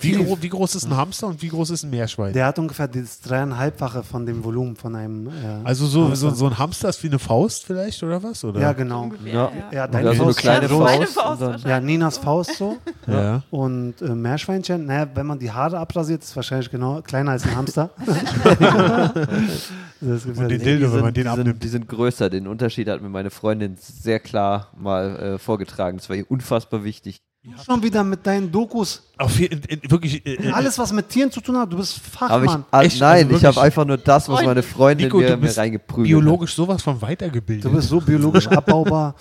Wie, 0.00 0.12
gro 0.12 0.38
wie 0.40 0.48
groß 0.48 0.76
ist 0.76 0.84
ein 0.86 0.96
Hamster 0.96 1.26
und 1.26 1.42
wie 1.42 1.48
groß 1.48 1.70
ist 1.70 1.82
ein 1.82 1.90
Meerschwein? 1.90 2.32
Der 2.32 2.46
hat 2.46 2.58
ungefähr 2.60 2.86
das 2.86 3.20
dreieinhalbfache 3.20 4.04
von 4.04 4.24
dem 4.24 4.44
Volumen 4.44 4.76
von 4.76 4.94
einem. 4.94 5.26
Äh, 5.26 5.30
also 5.64 5.86
so, 5.86 6.14
so, 6.14 6.30
so 6.30 6.46
ein 6.46 6.56
Hamster 6.56 6.90
ist 6.90 7.02
wie 7.02 7.08
eine 7.08 7.18
Faust 7.18 7.66
vielleicht 7.66 8.00
oder 8.04 8.22
was? 8.22 8.44
Oder? 8.44 8.60
Ja, 8.60 8.72
genau. 8.72 9.10
Ja. 9.24 9.50
Ja, 9.72 9.88
deine 9.88 10.10
da 10.10 10.14
so 10.14 10.22
eine 10.22 10.32
Faust 10.32 10.38
kleine 10.38 10.68
Faust. 10.68 11.12
Faust 11.14 11.42
dann, 11.42 11.60
Ja, 11.66 11.80
Ninas 11.80 12.18
Faust 12.18 12.54
so. 12.56 12.76
Ja. 13.08 13.42
Und 13.50 14.00
äh, 14.00 14.14
Meerschweinchen, 14.14 14.86
naja, 14.86 15.08
wenn 15.12 15.26
man 15.26 15.40
die 15.40 15.50
Haare 15.50 15.78
abrasiert, 15.78 16.22
ist 16.22 16.36
wahrscheinlich 16.36 16.70
genau 16.70 17.02
kleiner 17.02 17.32
als 17.32 17.42
ein 17.44 17.56
Hamster. 17.56 17.90
das 20.00 20.26
Und 20.26 20.36
ja 20.36 20.48
den. 20.48 20.60
Dildo, 20.62 20.86
die, 20.88 20.92
wenn 20.92 21.00
man 21.00 21.14
sind, 21.14 21.14
den 21.14 21.14
die, 21.14 21.20
sind, 21.22 21.28
abnimmt. 21.28 21.62
die 21.62 21.68
sind 21.68 21.88
größer. 21.88 22.30
Den 22.30 22.46
Unterschied 22.46 22.88
hat 22.88 23.02
mir 23.02 23.08
meine 23.08 23.30
Freundin 23.30 23.76
sehr 23.78 24.20
klar 24.20 24.70
mal 24.76 25.16
äh, 25.16 25.38
vorgetragen. 25.38 25.98
Das 25.98 26.08
war 26.08 26.16
ihr 26.16 26.30
unfassbar 26.30 26.84
wichtig. 26.84 27.22
Du 27.42 27.52
schon 27.64 27.82
wieder 27.82 28.04
mit 28.04 28.26
deinen 28.26 28.52
Dokus. 28.52 29.02
Auf 29.16 29.40
je, 29.40 29.46
in, 29.46 29.60
in, 29.60 29.90
wirklich, 29.90 30.26
äh, 30.26 30.34
äh, 30.34 30.50
Alles, 30.52 30.78
was 30.78 30.92
mit 30.92 31.08
Tieren 31.08 31.30
zu 31.30 31.40
tun 31.40 31.56
hat, 31.56 31.72
du 31.72 31.78
bist 31.78 31.96
ich, 31.96 32.02
Fachmann. 32.02 32.66
ah, 32.70 32.82
Echt? 32.82 33.00
nein, 33.00 33.24
Also 33.28 33.36
ich 33.38 33.44
habe 33.46 33.62
einfach 33.62 33.86
nur 33.86 33.96
das, 33.96 34.28
was 34.28 34.44
meine 34.44 34.62
Freundin 34.62 35.06
Nico, 35.06 35.16
mir, 35.20 35.38
mir 35.38 35.56
reingeprügelt 35.56 36.06
biologisch 36.06 36.54
sowas 36.54 36.82
von 36.82 37.00
weitergebildet. 37.00 37.64
Du 37.64 37.70
bist 37.74 37.88
so 37.88 37.98
biologisch 37.98 38.46
abbaubar. 38.48 39.14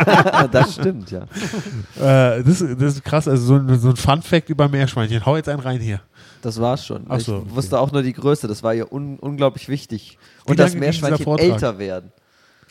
das 0.50 0.76
stimmt, 0.76 1.10
ja. 1.10 1.24
Äh, 2.00 2.42
das, 2.42 2.60
das 2.78 2.94
ist 2.94 3.04
krass, 3.04 3.28
also 3.28 3.44
so, 3.44 3.54
ein- 3.56 3.78
so 3.78 3.90
ein 3.90 3.96
Fun-Fact 3.96 4.48
über 4.48 4.66
Meerschweinchen. 4.66 5.26
Hau 5.26 5.36
jetzt 5.36 5.50
einen 5.50 5.60
rein 5.60 5.78
hier. 5.78 6.00
Das 6.48 6.60
war's 6.62 6.86
schon. 6.86 7.04
Ach 7.10 7.18
ich 7.18 7.24
so, 7.24 7.36
okay. 7.36 7.46
wusste 7.50 7.78
auch 7.78 7.92
nur 7.92 8.02
die 8.02 8.14
Größe. 8.14 8.48
Das 8.48 8.62
war 8.62 8.74
ihr 8.74 8.90
un 8.90 9.18
unglaublich 9.18 9.68
wichtig. 9.68 10.16
Wie 10.46 10.52
Und 10.52 10.58
dass 10.58 10.74
Meerschweinchen 10.74 11.38
älter 11.38 11.78
werden. 11.78 12.10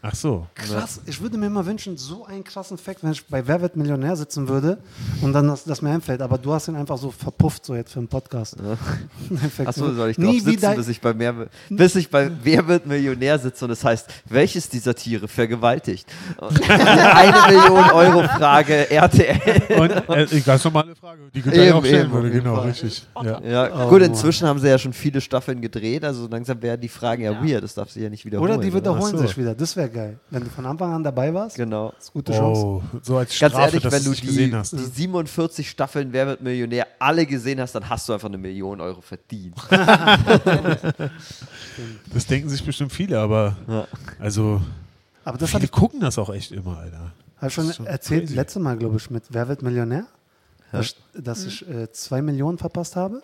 Ach 0.10 0.16
so. 0.16 0.48
Krass, 0.56 1.02
ich 1.06 1.22
würde 1.22 1.38
mir 1.38 1.50
mal 1.50 1.66
wünschen, 1.66 1.98
so 1.98 2.26
einen 2.26 2.44
krassen 2.44 2.78
Fact, 2.78 3.04
wenn 3.04 3.12
ich 3.12 3.26
bei 3.26 3.46
Wer 3.46 3.62
wird 3.62 3.76
Millionär 3.76 4.16
sitzen 4.16 4.48
würde 4.48 4.78
und 5.22 5.34
dann 5.34 5.48
das, 5.48 5.66
das 5.66 5.82
mir 5.82 5.90
einfällt. 5.90 6.22
Aber 6.22 6.38
du 6.38 6.54
hast 6.54 6.70
ihn 6.70 6.76
einfach 6.78 6.98
so 6.98 7.12
verpufft, 7.12 7.66
so 7.66 7.76
jetzt 7.76 7.92
für 7.92 8.00
einen 8.00 8.08
Podcast. 8.08 8.56
Fact. 9.56 9.68
Achso, 9.68 9.92
soll 9.94 10.12
ich 10.12 10.16
drauf 10.16 10.26
Nie 10.26 10.40
sitzen, 10.40 10.52
wieder. 10.58 10.76
bis 10.76 10.88
ich, 10.88 11.02
bei 11.02 11.14
mehr, 11.14 11.34
bis 11.70 11.96
ich 11.96 12.10
bei 12.10 12.32
Wer 12.42 12.66
wird 12.68 12.86
Millionär 12.86 13.38
sitze 13.38 13.66
und 13.66 13.72
es 13.72 13.84
heißt, 13.84 14.08
welches 14.30 14.70
dieser 14.70 14.96
Tiere 14.96 15.28
vergewaltigt? 15.28 16.08
Eine 16.70 17.54
Million 17.58 17.90
Euro 17.92 18.24
Frage 18.30 18.90
RTL. 18.90 19.80
Und 19.80 19.92
äh, 20.10 20.40
ganz 20.42 20.64
normale 20.64 20.96
Frage, 20.96 21.22
die 21.34 21.42
Günther 21.42 21.64
ja 21.64 21.70
Eben, 21.70 21.78
auch 21.80 21.86
stellen 21.86 22.12
würde, 22.12 22.32
genau, 22.32 22.56
Fall. 22.56 22.68
richtig. 22.70 23.06
Ja. 23.24 23.42
Ja, 23.42 23.68
Oh, 23.74 23.90
gut, 23.90 24.00
Mann. 24.02 24.10
inzwischen 24.12 24.48
haben 24.48 24.60
sie 24.60 24.68
ja 24.70 24.78
schon 24.78 24.94
viele 24.94 25.20
Staffeln 25.22 25.60
gedreht, 25.62 26.04
also 26.06 26.28
langsam 26.28 26.62
werden 26.62 26.80
die 26.82 26.88
Fragen 26.90 27.24
ja, 27.24 27.32
Ja. 27.32 27.44
weird, 27.44 27.64
das 27.64 27.74
darf 27.74 27.92
sich 27.92 28.04
ja 28.04 28.10
nicht 28.10 28.24
wiederholen. 28.26 28.52
Oder 28.54 28.62
die 28.62 28.74
wiederholen 28.74 29.12
so. 29.12 29.18
sich 29.18 29.38
wieder. 29.38 29.54
Das 29.56 29.76
wäre 29.76 29.90
geil. 29.90 29.97
Wenn 30.30 30.44
du 30.44 30.50
von 30.50 30.66
Anfang 30.66 30.94
an 30.94 31.04
dabei 31.04 31.34
warst, 31.34 31.56
Genau. 31.56 31.94
ist 32.00 32.12
gute 32.14 32.32
Chance. 32.34 32.62
Oh, 32.66 32.82
so 33.02 33.18
als 33.18 33.38
Ganz 33.38 33.54
Strafe, 33.54 33.68
ehrlich, 33.70 33.84
dass 33.84 33.94
wenn 33.94 34.04
du 34.04 34.12
die, 34.12 34.26
gesehen 34.28 34.56
hast. 34.56 34.74
die 34.74 34.78
47 34.84 35.70
Staffeln 35.70 36.12
Wer 36.14 36.28
wird 36.28 36.42
Millionär 36.42 36.88
alle 37.00 37.26
gesehen 37.26 37.60
hast, 37.60 37.74
dann 37.76 37.88
hast 37.90 38.08
du 38.10 38.14
einfach 38.14 38.28
eine 38.28 38.38
Million 38.38 38.80
Euro 38.82 39.02
verdient. 39.02 39.56
Das 42.14 42.26
denken 42.26 42.50
sich 42.50 42.64
bestimmt 42.66 42.92
viele, 42.92 43.20
aber 43.20 43.56
Ja. 43.68 43.88
also 44.20 44.62
Aber 45.24 45.38
das 45.38 45.50
habe 45.54 45.62
viele 45.62 45.66
ich, 45.66 45.72
gucken 45.72 46.00
das 46.00 46.18
auch 46.18 46.30
echt 46.34 46.52
immer, 46.52 46.78
Alter. 46.80 47.12
hab 47.40 47.50
ich 47.50 47.54
schon 47.54 47.72
schon 47.72 47.86
erzählt, 47.86 48.24
crazy. 48.24 48.36
letztes 48.36 48.62
Mal, 48.62 48.78
glaube 48.78 48.98
ich, 48.98 49.10
mit 49.10 49.24
Wer 49.30 49.48
wird 49.48 49.62
Millionär? 49.62 50.06
Dass, 50.72 50.96
dass 51.14 51.46
ich 51.46 51.66
äh, 51.70 51.90
zwei 51.94 52.22
Millionen 52.22 52.58
verpasst 52.58 52.98
habe. 52.98 53.22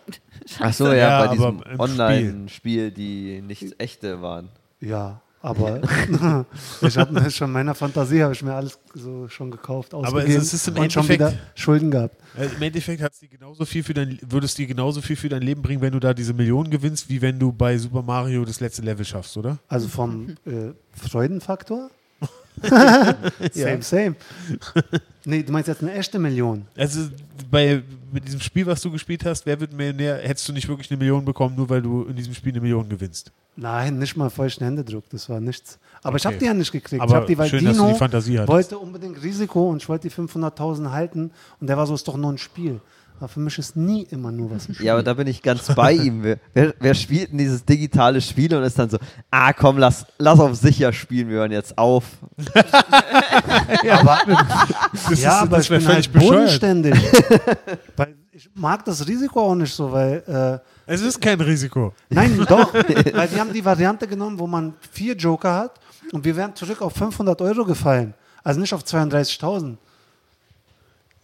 Ach 0.60 0.72
so, 0.72 0.86
ja, 0.86 0.94
Ja, 0.94 1.26
bei 1.26 1.34
diesem 1.34 1.62
Online-Spiel, 1.78 2.90
die 2.90 3.42
nicht 3.42 3.78
echte 3.78 4.22
waren. 4.22 4.48
Ja, 4.80 5.20
aber 5.44 5.80
ich 6.80 6.96
habe 6.96 7.30
schon 7.30 7.52
meiner 7.52 7.74
Fantasie 7.74 8.22
habe 8.22 8.32
ich 8.32 8.42
mir 8.42 8.54
alles 8.54 8.78
so 8.94 9.28
schon 9.28 9.50
gekauft, 9.50 9.92
ausgegeben 9.92 10.36
es 10.40 10.54
ist 10.54 10.68
im 10.68 10.76
und 10.78 10.90
schon 10.92 11.02
Endeffekt- 11.02 11.32
wieder 11.32 11.40
Schulden 11.54 11.90
gehabt. 11.90 12.16
Äh, 12.36 12.46
Im 12.46 12.62
Endeffekt 12.62 13.02
hat's 13.02 13.20
dir 13.20 13.28
genauso 13.28 13.64
viel 13.66 13.82
für 13.82 13.92
dein, 13.94 14.18
würdest 14.26 14.56
dir 14.58 14.66
genauso 14.66 15.02
viel 15.02 15.16
für 15.16 15.28
dein 15.28 15.42
Leben 15.42 15.60
bringen, 15.62 15.82
wenn 15.82 15.92
du 15.92 16.00
da 16.00 16.14
diese 16.14 16.32
Millionen 16.32 16.70
gewinnst, 16.70 17.08
wie 17.10 17.20
wenn 17.20 17.38
du 17.38 17.52
bei 17.52 17.76
Super 17.76 18.02
Mario 18.02 18.44
das 18.44 18.60
letzte 18.60 18.82
Level 18.82 19.04
schaffst, 19.04 19.36
oder? 19.36 19.58
Also 19.68 19.88
vom 19.88 20.30
äh, 20.46 20.72
Freudenfaktor? 20.96 21.90
Same, 23.52 23.82
same. 23.82 24.14
Nee, 25.24 25.42
du 25.42 25.52
meinst 25.52 25.68
jetzt 25.68 25.82
eine 25.82 25.92
echte 25.92 26.18
Million. 26.18 26.66
Also 26.76 27.08
bei 27.50 27.82
mit 28.12 28.26
diesem 28.26 28.40
Spiel, 28.40 28.64
was 28.66 28.80
du 28.80 28.90
gespielt 28.90 29.24
hast, 29.24 29.44
wer 29.46 29.58
wird 29.58 29.72
Millionär, 29.72 30.18
hättest 30.18 30.48
du 30.48 30.52
nicht 30.52 30.68
wirklich 30.68 30.90
eine 30.90 30.98
Million 30.98 31.24
bekommen, 31.24 31.56
nur 31.56 31.68
weil 31.68 31.82
du 31.82 32.04
in 32.04 32.14
diesem 32.14 32.34
Spiel 32.34 32.52
eine 32.52 32.60
Million 32.60 32.88
gewinnst. 32.88 33.32
Nein, 33.56 33.98
nicht 33.98 34.16
mal 34.16 34.30
feuchten 34.30 34.64
Händedruck, 34.64 35.04
das 35.10 35.28
war 35.28 35.40
nichts. 35.40 35.78
Aber 36.02 36.16
ich 36.16 36.22
Okay. 36.26 36.34
habe 36.34 36.38
die 36.40 36.46
ja 36.46 36.54
nicht 36.54 36.72
gekriegt. 36.72 36.94
ich 36.94 37.00
Aber 37.00 37.14
habe 37.14 37.26
die, 37.26 37.38
weil 37.38 37.48
schön, 37.48 37.64
dass 37.64 37.76
du 37.76 37.82
Dino 37.82 37.92
die 37.94 37.98
Fantasie 37.98 38.38
hattest. 38.38 38.48
wollte 38.52 38.78
unbedingt 38.78 39.22
Risiko 39.22 39.70
und 39.70 39.82
ich 39.82 39.88
wollte 39.88 40.08
die 40.08 40.14
500.000 40.14 40.90
halten 40.90 41.30
und 41.60 41.66
der 41.68 41.76
war 41.76 41.86
so, 41.86 41.94
ist 41.94 42.06
doch 42.06 42.16
nur 42.16 42.32
ein 42.32 42.38
Spiel. 42.38 42.80
Aber 43.18 43.28
für 43.28 43.40
mich 43.40 43.56
ist 43.58 43.76
nie 43.76 44.02
immer 44.10 44.32
nur 44.32 44.50
was 44.50 44.66
im 44.66 44.74
Spiel. 44.74 44.86
Ja, 44.86 44.94
aber 44.94 45.02
da 45.02 45.14
bin 45.14 45.26
ich 45.28 45.40
ganz 45.40 45.72
bei 45.74 45.92
ihm. 45.92 46.22
Wer, 46.24 46.38
wer, 46.52 46.74
wer 46.80 46.94
spielt 46.94 47.30
denn 47.30 47.38
dieses 47.38 47.64
digitale 47.64 48.20
Spiel 48.20 48.54
und 48.54 48.64
ist 48.64 48.78
dann 48.78 48.90
so, 48.90 48.98
ah 49.30 49.52
komm, 49.52 49.78
lass, 49.78 50.04
lass 50.18 50.40
auf 50.40 50.56
sicher 50.56 50.92
spielen, 50.92 51.28
wir 51.28 51.36
hören 51.36 51.52
jetzt 51.52 51.78
auf. 51.78 52.04
aber, 53.90 54.18
Das 55.08 55.20
ja, 55.20 55.36
ist, 55.36 55.42
aber 55.42 55.56
das 55.56 55.64
ich 55.66 55.70
wäre 55.70 55.80
bin 55.80 55.88
halt 55.88 56.12
bescheuert. 56.12 56.30
bodenständig. 56.32 56.94
weil 57.96 58.14
ich 58.32 58.50
mag 58.54 58.84
das 58.84 59.06
Risiko 59.06 59.40
auch 59.42 59.54
nicht 59.54 59.72
so, 59.72 59.92
weil 59.92 60.60
äh, 60.86 60.92
Es 60.92 61.00
ist 61.00 61.20
kein 61.20 61.40
Risiko. 61.40 61.94
Nein, 62.10 62.36
doch. 62.48 62.74
Weil 62.74 63.30
wir 63.30 63.38
haben 63.40 63.52
die 63.52 63.64
Variante 63.64 64.08
genommen, 64.08 64.38
wo 64.38 64.46
man 64.46 64.74
vier 64.90 65.14
Joker 65.14 65.54
hat 65.54 65.80
und 66.12 66.24
wir 66.24 66.34
wären 66.36 66.54
zurück 66.54 66.82
auf 66.82 66.94
500 66.94 67.40
Euro 67.42 67.64
gefallen. 67.64 68.12
Also 68.42 68.60
nicht 68.60 68.74
auf 68.74 68.82
32.000. 68.82 69.76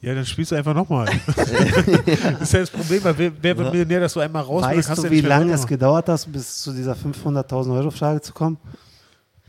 Ja, 0.03 0.15
dann 0.15 0.25
spielst 0.25 0.51
du 0.51 0.57
einfach 0.57 0.73
nochmal. 0.75 1.07
das 1.37 2.41
ist 2.41 2.53
ja 2.55 2.61
das 2.61 2.71
Problem, 2.71 3.05
weil 3.05 3.19
wer, 3.19 3.33
wer 3.41 3.59
wird 3.59 3.71
Millionär, 3.71 4.01
dass 4.01 4.15
du 4.15 4.21
einmal 4.21 4.43
raus 4.43 4.63
Weißt 4.63 4.89
kannst 4.89 5.05
du, 5.05 5.11
wie 5.11 5.21
lange 5.21 5.53
es 5.53 5.67
gedauert 5.67 6.09
hat, 6.09 6.27
bis 6.33 6.63
zu 6.63 6.73
dieser 6.73 6.95
500.000 6.95 7.77
Euro 7.77 7.91
Frage 7.91 8.21
zu 8.23 8.33
kommen? 8.33 8.57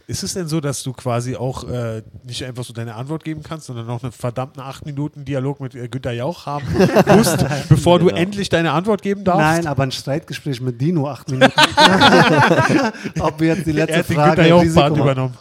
Ist 0.08 0.24
es 0.24 0.34
denn 0.34 0.50
so, 0.50 0.60
dass 0.60 0.84
du 0.84 0.92
quasi 0.92 1.38
auch 1.38 1.64
äh, 1.70 2.02
nicht 2.26 2.44
einfach 2.44 2.66
so 2.66 2.74
deine 2.74 2.96
Antwort 2.96 3.24
geben 3.24 3.44
kannst, 3.44 3.68
sondern 3.68 3.86
noch 3.88 4.04
einen 4.04 4.12
verdammten 4.12 4.62
8 4.62 4.86
Minuten 4.86 5.24
Dialog 5.24 5.62
mit 5.62 5.74
äh, 5.74 5.88
Günter 5.88 6.12
Jauch 6.12 6.46
haben 6.46 6.66
musst, 7.16 7.46
bevor 7.70 8.00
du 8.00 8.08
Genau. 8.08 8.18
endlich 8.20 8.50
deine 8.50 8.72
Antwort 8.74 9.02
geben 9.04 9.24
darfst? 9.24 9.40
Nein, 9.40 9.68
aber 9.68 9.84
ein 9.84 9.92
Streitgespräch 9.94 10.60
mit 10.60 10.82
Dino, 10.82 11.08
acht 11.08 11.32
Minuten. 11.32 11.54
Ob 13.22 13.40
wir 13.40 13.56
jetzt 13.56 13.66
die 13.66 13.70
er 13.78 13.86
letzte 13.86 14.14
Frage 14.14 14.42
Günter 14.42 14.56
ein 14.56 14.62
Risiko 14.62 14.82
machen. 14.82 15.02
übernommen. 15.02 15.38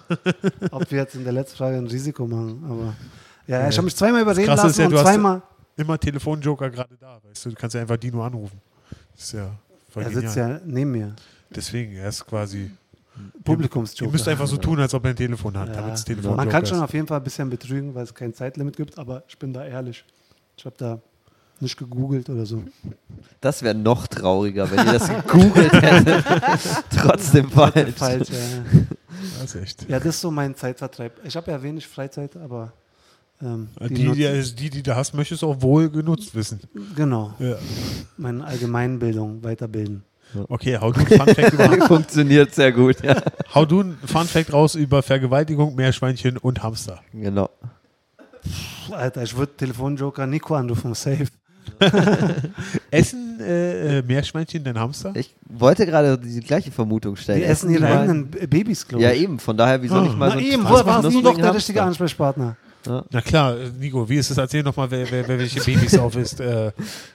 Ob 0.71 0.89
wir 0.89 0.99
jetzt 0.99 1.15
in 1.17 1.25
der 1.25 1.33
letzten 1.33 1.57
Frage 1.57 1.77
ein 1.77 1.87
Risiko 1.89 2.27
machen. 2.29 2.63
Aber 2.69 2.95
ja, 3.51 3.69
ich 3.69 3.77
habe 3.77 3.85
mich 3.85 3.97
zweimal 3.97 4.23
überreden 4.23 4.47
Krasse 4.47 4.67
ist 4.69 4.79
lassen 4.79 4.81
ja, 4.81 4.87
und 4.87 4.93
du 4.93 4.99
hast- 4.99 5.05
zweimal. 5.07 5.43
Immer 5.77 5.99
Telefonjoker 5.99 6.69
gerade 6.71 6.95
da, 7.01 7.19
weißt 7.27 7.47
du, 7.47 7.51
du 7.51 7.55
kannst 7.57 7.75
ja 7.75 7.81
einfach 7.81 7.97
Dino 7.97 8.23
anrufen. 8.25 8.61
Das 9.15 9.25
ist 9.25 9.33
ja 9.33 9.51
voll 9.89 10.03
Er 10.03 10.09
genial. 10.11 10.23
sitzt 10.25 10.37
ja 10.37 10.61
neben 10.65 10.91
mir. 10.93 11.15
Deswegen, 11.55 11.93
er 11.95 12.09
ist 12.09 12.27
quasi. 12.27 12.71
Publikumsjoker. 13.45 14.09
Ihr 14.09 14.13
müsst 14.13 14.29
einfach 14.29 14.47
so 14.47 14.57
tun, 14.57 14.79
als 14.81 14.95
ob 14.95 15.05
er 15.05 15.11
ein 15.11 15.17
Telefon 15.17 15.57
hat, 15.59 15.75
damit 15.75 15.95
es 15.95 16.01
Ja. 16.01 16.07
Telefon 16.15 16.37
Man 16.37 16.49
kann 16.49 16.65
schon 16.67 16.81
auf 16.81 16.93
jeden 16.93 17.07
Fall 17.07 17.19
ein 17.19 17.25
bisschen 17.25 17.51
betrügen, 17.51 17.95
weil 17.95 18.05
es 18.05 18.15
kein 18.15 18.33
Zeitlimit 18.35 18.77
gibt, 18.77 18.99
aber 18.99 19.23
ich 19.29 19.39
bin 19.39 19.53
da 19.53 19.65
ehrlich. 19.65 20.05
Ich 20.57 20.65
habe 20.65 20.77
da 20.79 20.99
nicht 21.61 21.77
gegoogelt 21.77 22.31
oder 22.31 22.47
so. 22.47 22.63
Das 23.41 23.63
wäre 23.63 23.75
noch 23.75 24.07
trauriger, 24.07 24.71
wenn 24.71 24.87
ihr 24.87 24.93
das 24.95 25.09
gegoogelt 25.09 25.73
hättet. 25.73 26.25
Trotzdem 26.97 27.51
falsch. 27.51 27.95
Falsch, 27.97 28.29
ja. 28.31 28.37
Das 29.41 29.55
ist 29.55 29.63
echt. 29.63 29.89
ja, 29.89 29.99
das 29.99 30.15
ist 30.15 30.21
so 30.23 30.31
mein 30.31 30.55
Zeitvertreib. 30.55 31.13
Ich 31.25 31.37
habe 31.37 31.51
ja 31.51 31.63
wenig 31.63 31.87
Freizeit, 31.87 32.37
aber 32.37 32.73
ähm, 33.43 33.69
Die, 33.89 33.95
die, 33.95 34.05
nutzen- 34.05 34.57
die, 34.57 34.71
die 34.71 34.83
du 34.83 34.95
hast, 34.97 35.15
möchtest 35.15 35.43
du 35.43 35.49
auch 35.49 35.61
wohl 35.63 35.89
genutzt 35.91 36.35
wissen. 36.35 36.61
genau, 36.97 37.35
Ja. 37.39 37.57
meine 38.17 38.45
Allgemeinbildung 38.45 39.43
weiterbilden. 39.43 40.03
Okay, 40.49 40.79
hau 40.81 40.93
du 40.93 41.01
ein 41.01 41.07
Fun 41.09 41.35
Fact, 41.35 41.53
über, 41.55 41.87
Funktioniert 41.89 42.55
sehr 42.55 42.71
gut, 42.73 43.03
ja. 43.03 43.21
hau 43.55 43.65
du 43.65 43.81
ein 43.81 43.99
Fun 44.05 44.27
Fact 44.27 44.53
raus 44.53 44.75
über 44.77 45.03
Vergewaltigung, 45.03 45.75
Meerschweinchen 45.75 46.37
und 46.37 46.63
Hamster. 46.63 47.01
Genau. 47.13 47.51
Alter, 48.93 49.23
ich 49.25 49.37
würde 49.37 49.53
Telefonjoker 49.57 50.27
Nico 50.27 50.55
anrufen, 50.55 50.95
safe. 50.95 51.27
Essen 52.91 53.39
äh, 53.41 53.99
äh, 53.99 54.03
Meerschweinchen 54.03 54.63
den 54.65 54.79
Hamster? 54.79 55.13
Ich 55.15 55.35
wollte 55.49 55.87
gerade 55.87 56.19
die 56.19 56.41
gleiche 56.41 56.71
Vermutung 56.71 57.17
stellen. 57.17 57.39
Die 57.41 57.45
essen 57.45 57.71
ihre 57.71 57.87
eigenen 57.87 58.29
Babys, 58.31 58.87
glaube 58.87 59.05
Ja, 59.05 59.11
ich. 59.13 59.23
eben, 59.23 59.39
von 59.39 59.57
daher, 59.57 59.81
wieso 59.83 59.97
Ah. 59.97 60.03
nicht 60.03 60.17
mal 60.17 60.27
Na 60.29 60.33
so 60.35 60.39
ein 60.39 60.45
eben, 60.45 60.65
warst 60.65 61.05
du 61.15 61.23
doch 61.23 61.37
der 61.37 61.55
richtige 61.55 61.83
Ansprechpartner? 61.83 62.57
Na 62.87 63.21
klar, 63.21 63.57
Nico, 63.79 64.09
wie 64.09 64.17
ist 64.17 64.31
es? 64.31 64.39
Erzähl 64.39 64.63
noch 64.63 64.77
mal, 64.77 64.91
wer, 64.91 65.11
wer, 65.11 65.29
wer 65.29 65.39
welche 65.39 65.61
Babys 65.61 65.99
auf 65.99 66.17
ist. 66.17 66.41
Äh, 66.41 66.73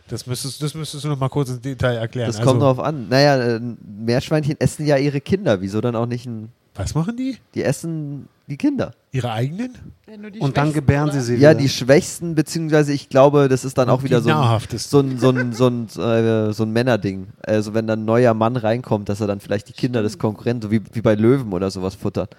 das, 0.07 0.27
müsstest, 0.27 0.61
das 0.61 0.73
müsstest 0.75 1.03
du 1.03 1.07
noch 1.07 1.19
mal 1.19 1.29
kurz 1.29 1.49
im 1.49 1.61
Detail 1.61 1.95
erklären. 1.95 2.27
Das 2.27 2.37
kommt 2.37 2.61
also, 2.61 2.75
drauf 2.75 2.79
an. 2.79 3.07
Naja, 3.09 3.55
äh, 3.55 3.59
Meerschweinchen 3.83 4.59
essen 4.59 4.85
ja 4.85 4.97
ihre 4.97 5.21
Kinder. 5.21 5.61
Wieso 5.61 5.81
dann 5.81 5.95
auch 5.95 6.05
nicht 6.05 6.25
ein. 6.25 6.49
Was 6.75 6.93
machen 6.93 7.15
die? 7.17 7.37
Die 7.55 7.63
essen 7.63 8.27
die 8.47 8.57
Kinder. 8.57 8.93
Ihre 9.11 9.31
eigenen? 9.31 9.73
Ja, 10.07 10.17
nur 10.17 10.29
die 10.29 10.39
Und 10.39 10.57
dann 10.57 10.73
gebären 10.73 11.09
oder? 11.09 11.13
sie 11.13 11.21
sie 11.21 11.33
Ja, 11.35 11.51
wieder. 11.51 11.61
die 11.61 11.69
Schwächsten, 11.69 12.35
beziehungsweise 12.35 12.93
ich 12.93 13.09
glaube, 13.09 13.47
das 13.47 13.65
ist 13.65 13.77
dann 13.77 13.89
auch 13.89 13.99
Die 13.99 14.05
wieder 14.05 14.21
so 14.21 14.29
ein, 14.29 14.59
so 14.77 14.99
ein, 14.99 15.17
so 15.17 15.29
ein, 15.29 15.53
so 15.53 15.67
ein, 15.67 15.87
äh, 15.87 16.53
so 16.53 16.63
ein 16.63 16.71
Männerding. 16.71 17.27
Also 17.41 17.73
wenn 17.73 17.87
dann 17.87 18.01
ein 18.01 18.05
neuer 18.05 18.33
Mann 18.33 18.55
reinkommt, 18.57 19.09
dass 19.09 19.21
er 19.21 19.27
dann 19.27 19.39
vielleicht 19.39 19.69
die 19.69 19.73
Kinder 19.73 20.03
des 20.03 20.19
Konkurrenten, 20.19 20.63
so 20.63 20.71
wie, 20.71 20.81
wie 20.93 21.01
bei 21.01 21.15
Löwen 21.15 21.53
oder 21.53 21.71
sowas 21.71 21.95
futtert. 21.95 22.35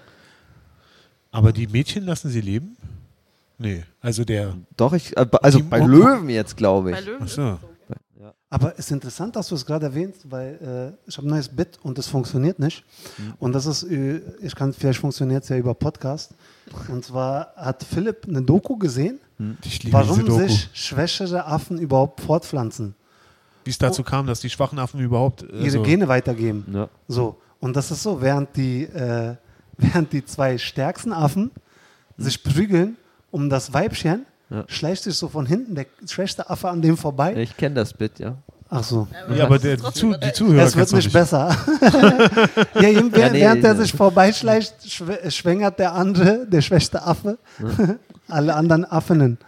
Aber 1.32 1.52
die 1.52 1.66
Mädchen 1.66 2.04
lassen 2.04 2.30
sie 2.30 2.40
leben? 2.40 2.76
Nee, 3.58 3.84
also 4.00 4.24
der. 4.24 4.54
Doch, 4.76 4.92
ich, 4.92 5.16
äh, 5.16 5.26
also 5.42 5.60
bei 5.62 5.80
Mo- 5.80 5.86
Löwen 5.86 6.28
jetzt, 6.28 6.56
glaube 6.56 6.90
Bei 6.92 7.00
ich. 7.00 7.06
Löwen 7.06 7.22
Ach 7.24 7.28
so. 7.28 7.58
Aber 8.48 8.72
es 8.74 8.78
ist 8.86 8.92
interessant, 8.92 9.34
dass 9.34 9.48
du 9.48 9.56
es 9.56 9.66
gerade 9.66 9.86
erwähnst, 9.86 10.30
weil 10.30 10.94
äh, 11.04 11.08
ich 11.10 11.16
habe 11.18 11.26
ein 11.26 11.30
neues 11.30 11.48
Bit 11.48 11.78
und 11.82 11.98
es 11.98 12.06
funktioniert 12.06 12.58
nicht. 12.60 12.84
Und 13.40 13.52
das 13.52 13.66
ist, 13.66 13.82
äh, 13.82 14.20
ich 14.40 14.54
kann, 14.54 14.72
vielleicht 14.72 15.00
funktioniert 15.00 15.42
es 15.42 15.48
ja 15.48 15.56
über 15.56 15.74
Podcast. 15.74 16.32
Und 16.88 17.04
zwar 17.04 17.52
hat 17.56 17.82
Philipp 17.82 18.24
eine 18.28 18.40
Doku 18.42 18.76
gesehen, 18.76 19.18
Ich 19.64 19.82
liebe 19.82 19.94
warum 19.94 20.16
diese 20.24 20.28
Doku. 20.28 20.42
sich 20.48 20.68
schwächere 20.74 21.44
Affen 21.44 21.78
überhaupt 21.78 22.20
fortpflanzen, 22.20 22.94
Wie 23.64 23.70
es 23.70 23.78
dazu 23.78 24.04
kam, 24.04 24.26
dass 24.28 24.40
die 24.40 24.48
schwachen 24.50 24.78
Affen 24.78 25.00
überhaupt. 25.00 25.42
äh, 25.42 25.58
ihre 25.62 25.70
so- 25.70 25.82
Gene 25.82 26.06
weitergeben. 26.06 26.64
Ja. 26.72 26.88
So. 27.08 27.38
Und 27.58 27.74
das 27.74 27.90
ist 27.90 28.02
so, 28.04 28.22
während 28.22 28.56
die, 28.56 28.84
äh, 28.84 29.34
während 29.76 30.12
die 30.12 30.24
zwei 30.24 30.56
stärksten 30.56 31.12
Affen 31.12 31.50
sich 32.16 32.42
prügeln 32.44 32.96
um 33.30 33.48
das 33.50 33.72
Weibchen, 33.72 34.26
Ja. 34.50 34.64
schleicht 34.68 35.02
sich 35.04 35.14
so 35.16 35.28
von 35.28 35.46
hinten 35.46 35.74
der 35.74 35.86
schwächste 36.08 36.48
Affe 36.48 36.68
an 36.68 36.80
dem 36.82 36.96
vorbei. 36.96 37.34
Ich 37.36 37.56
kenne 37.56 37.74
das 37.76 37.92
Bit, 37.92 38.18
ja. 38.18 38.36
Ach 38.68 38.82
so. 38.82 39.06
Ja, 39.34 39.44
aber 39.44 39.58
der, 39.60 39.76
die, 39.76 39.92
Zu, 39.92 40.14
die 40.16 40.32
Zuhörer 40.32 40.64
Es 40.64 40.74
wird 40.76 40.90
noch 40.90 40.96
nicht 40.98 41.12
besser. 41.12 41.50
ja, 42.74 42.88
eben, 42.88 43.12
Ja, 43.14 43.30
nee, 43.30 43.40
während 43.40 43.64
er 43.64 43.72
ja. 43.72 43.74
sich 43.76 43.92
vorbeischleicht, 43.92 44.74
schw 44.90 45.30
schwängert 45.30 45.78
der 45.78 45.92
andere, 45.94 46.46
der 46.48 46.62
schwächste 46.62 47.02
Affe, 47.02 47.38
alle 48.28 48.54
anderen 48.54 48.84
Affinnen. 48.84 49.38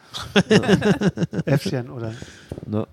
Äffchen 1.45 1.91
oder 1.91 2.13
Ja. 2.71 2.87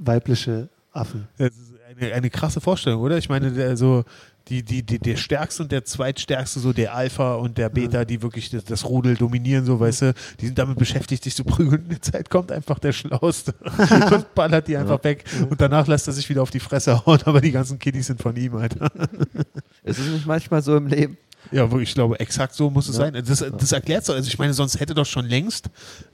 weibliche 0.00 0.68
Affen. 0.92 1.26
Das 1.38 1.48
ist 1.48 1.72
eine, 2.00 2.12
eine 2.14 2.30
krasse 2.30 2.60
Vorstellung, 2.60 3.00
oder? 3.02 3.18
Ich 3.18 3.28
meine, 3.28 3.50
der, 3.52 3.76
so 3.76 4.04
die, 4.48 4.62
die, 4.62 4.82
die, 4.84 4.98
der 4.98 5.16
stärkste 5.16 5.64
und 5.64 5.72
der 5.72 5.84
zweitstärkste, 5.84 6.60
so 6.60 6.72
der 6.72 6.94
Alpha 6.94 7.34
und 7.34 7.58
der 7.58 7.68
Beta, 7.68 8.04
die 8.04 8.22
wirklich 8.22 8.50
das, 8.50 8.64
das 8.64 8.84
Rudel 8.84 9.16
dominieren, 9.16 9.64
so 9.64 9.80
weißt 9.80 10.02
du, 10.02 10.14
die 10.40 10.46
sind 10.46 10.58
damit 10.58 10.78
beschäftigt, 10.78 11.24
sich 11.24 11.34
zu 11.34 11.44
prügeln. 11.44 11.82
In 11.82 11.88
der 11.88 12.02
Zeit 12.02 12.30
kommt 12.30 12.52
einfach 12.52 12.78
der 12.78 12.92
Schlauste 12.92 13.54
und 14.12 14.34
ballert 14.34 14.68
die 14.68 14.76
einfach 14.76 15.02
weg. 15.02 15.24
Und 15.50 15.60
danach 15.60 15.86
lässt 15.88 16.06
er 16.06 16.12
sich 16.12 16.28
wieder 16.28 16.42
auf 16.42 16.50
die 16.50 16.60
Fresse 16.60 17.04
hauen, 17.04 17.18
aber 17.24 17.40
die 17.40 17.50
ganzen 17.50 17.78
Kiddies 17.78 18.06
sind 18.06 18.22
von 18.22 18.36
ihm, 18.36 18.54
Alter. 18.56 18.90
Ist 19.82 19.98
es 19.98 20.06
nicht 20.06 20.26
manchmal 20.26 20.62
so 20.62 20.76
im 20.76 20.86
Leben? 20.86 21.16
Ja, 21.52 21.68
ich 21.78 21.94
glaube, 21.94 22.18
exakt 22.18 22.54
so 22.54 22.70
muss 22.70 22.88
es 22.88 22.96
Ja. 22.96 23.10
sein. 23.10 23.24
Das, 23.24 23.44
das 23.56 23.72
erklärt 23.72 24.04
so. 24.04 24.12
Also 24.12 24.28
ich 24.28 24.38
meine, 24.38 24.52
sonst 24.52 24.80
hätte 24.80 24.94
doch 24.94 25.06
schon 25.06 25.26
längst, 25.26 25.66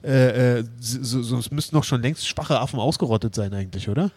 äh, 0.03 0.59
äh, 0.59 0.63
so, 0.79 1.21
sonst 1.23 1.51
müssten 1.51 1.75
doch 1.75 1.83
schon 1.83 2.01
längst 2.01 2.27
schwache 2.27 2.59
Affen 2.59 2.79
ausgerottet 2.79 3.33
sein 3.35 3.53
eigentlich, 3.53 3.89
oder? 3.89 4.11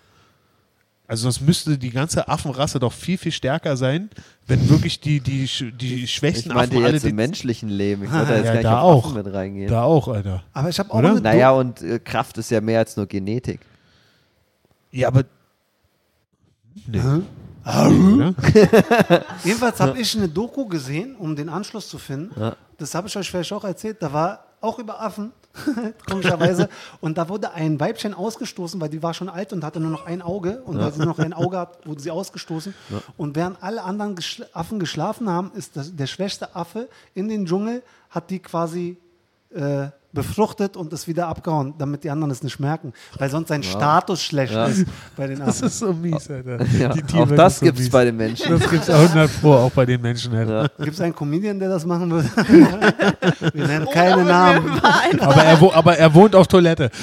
Also 1.08 1.24
sonst 1.24 1.40
müsste 1.40 1.78
die 1.78 1.90
ganze 1.90 2.28
Affenrasse 2.28 2.80
doch 2.80 2.92
viel, 2.92 3.16
viel 3.16 3.30
stärker 3.30 3.76
sein, 3.76 4.10
wenn 4.48 4.68
wirklich 4.68 4.98
die, 5.00 5.20
die, 5.20 5.48
die 5.72 6.04
Ich 6.04 6.14
schwächsten 6.14 6.52
meinte 6.52 6.74
Affen 6.74 6.84
alle 6.84 6.94
jetzt 6.94 7.04
im 7.04 7.10
den, 7.10 7.16
menschlichen 7.16 7.68
Leben. 7.68 8.04
Ich 8.04 8.12
wollte 8.12 8.26
da 8.26 8.36
jetzt 8.36 8.44
Ja, 8.46 8.50
gar 8.52 8.54
nicht 8.54 8.64
da 8.64 8.80
auch. 8.80 9.06
Affen 9.06 9.22
mit 9.22 9.32
reingehen. 9.32 9.70
da 9.70 9.82
auch, 9.82 10.08
Alter. 10.08 10.42
Aber 10.52 10.68
ich 10.68 10.78
habe 10.78 10.90
auch 10.92 10.98
eine 10.98 11.20
Naja, 11.20 11.52
und 11.52 11.80
äh, 11.82 12.00
Kraft 12.00 12.38
ist 12.38 12.50
ja 12.50 12.60
mehr 12.60 12.80
als 12.80 12.96
nur 12.96 13.06
Genetik. 13.06 13.60
Ja, 14.90 15.08
aber 15.08 15.24
nee. 16.86 17.00
Hä? 17.00 17.22
Oder? 17.66 18.34
Jedenfalls 19.44 19.80
habe 19.80 19.98
ich 19.98 20.16
eine 20.16 20.28
Doku 20.28 20.66
gesehen, 20.66 21.16
um 21.16 21.34
den 21.34 21.48
Anschluss 21.48 21.88
zu 21.88 21.98
finden. 21.98 22.30
Ja. 22.38 22.56
Das 22.78 22.94
habe 22.94 23.08
ich 23.08 23.16
euch 23.16 23.28
vielleicht 23.28 23.52
auch 23.52 23.64
erzählt. 23.64 23.96
Da 24.00 24.12
war 24.12 24.44
auch 24.60 24.78
über 24.78 25.00
Affen, 25.00 25.32
komischerweise. 26.08 26.68
Und 27.00 27.18
da 27.18 27.28
wurde 27.28 27.52
ein 27.52 27.78
Weibchen 27.80 28.14
ausgestoßen, 28.14 28.80
weil 28.80 28.88
die 28.88 29.02
war 29.02 29.14
schon 29.14 29.28
alt 29.28 29.52
und 29.52 29.64
hatte 29.64 29.80
nur 29.80 29.90
noch 29.90 30.06
ein 30.06 30.22
Auge. 30.22 30.62
Und 30.64 30.78
weil 30.78 30.92
sie 30.92 30.98
nur 30.98 31.08
noch 31.08 31.18
ein 31.18 31.32
Auge 31.32 31.58
hat, 31.58 31.78
wurde 31.86 32.00
sie 32.00 32.10
ausgestoßen. 32.10 32.74
Und 33.16 33.36
während 33.36 33.62
alle 33.62 33.82
anderen 33.82 34.16
geschl 34.16 34.46
Affen 34.52 34.78
geschlafen 34.78 35.28
haben, 35.28 35.52
ist 35.54 35.76
das, 35.76 35.94
der 35.94 36.06
schwächste 36.06 36.54
Affe 36.54 36.88
in 37.14 37.28
den 37.28 37.46
Dschungel, 37.46 37.82
hat 38.10 38.30
die 38.30 38.38
quasi 38.38 38.96
äh, 39.50 39.88
befruchtet 40.16 40.76
und 40.76 40.92
ist 40.92 41.06
wieder 41.06 41.28
abgehauen, 41.28 41.74
damit 41.78 42.02
die 42.02 42.10
anderen 42.10 42.32
es 42.32 42.42
nicht 42.42 42.58
merken. 42.58 42.92
Weil 43.18 43.30
sonst 43.30 43.48
sein 43.48 43.62
Status 43.62 44.20
schlecht 44.22 44.52
Ja. 44.52 44.66
ist 44.66 44.84
bei 45.16 45.28
den 45.28 45.38
Das 45.38 45.58
Affen. 45.58 45.66
ist 45.68 45.78
so 45.78 45.92
mies, 45.92 46.28
Alter. 46.28 46.58
Ja, 46.78 46.88
Die 46.88 47.14
auch 47.20 47.30
das 47.30 47.60
so 47.60 47.66
gibt 47.66 47.78
es 47.78 47.88
bei 47.88 48.04
den 48.04 48.16
Menschen. 48.16 48.50
Das 48.58 48.68
gibt 48.68 48.82
es 48.82 48.90
100 48.90 49.40
Pro, 49.40 49.52
auch 49.54 49.70
bei 49.70 49.86
den 49.86 50.00
Menschen, 50.02 50.34
Alter. 50.34 50.62
Ja. 50.62 50.84
Gibt 50.84 50.94
es 50.94 51.00
einen 51.00 51.14
Comedian, 51.14 51.58
der 51.60 51.68
das 51.68 51.86
machen 51.86 52.10
würde? 52.10 52.28
Wir 53.54 53.66
nennen 53.66 53.86
keine 53.92 54.24
Namen. 54.24 54.80
Aber, 55.20 55.42
er 55.44 55.76
aber 55.76 55.96
er 55.96 56.12
wohnt 56.14 56.34
auf 56.34 56.48
Toilette. 56.48 56.90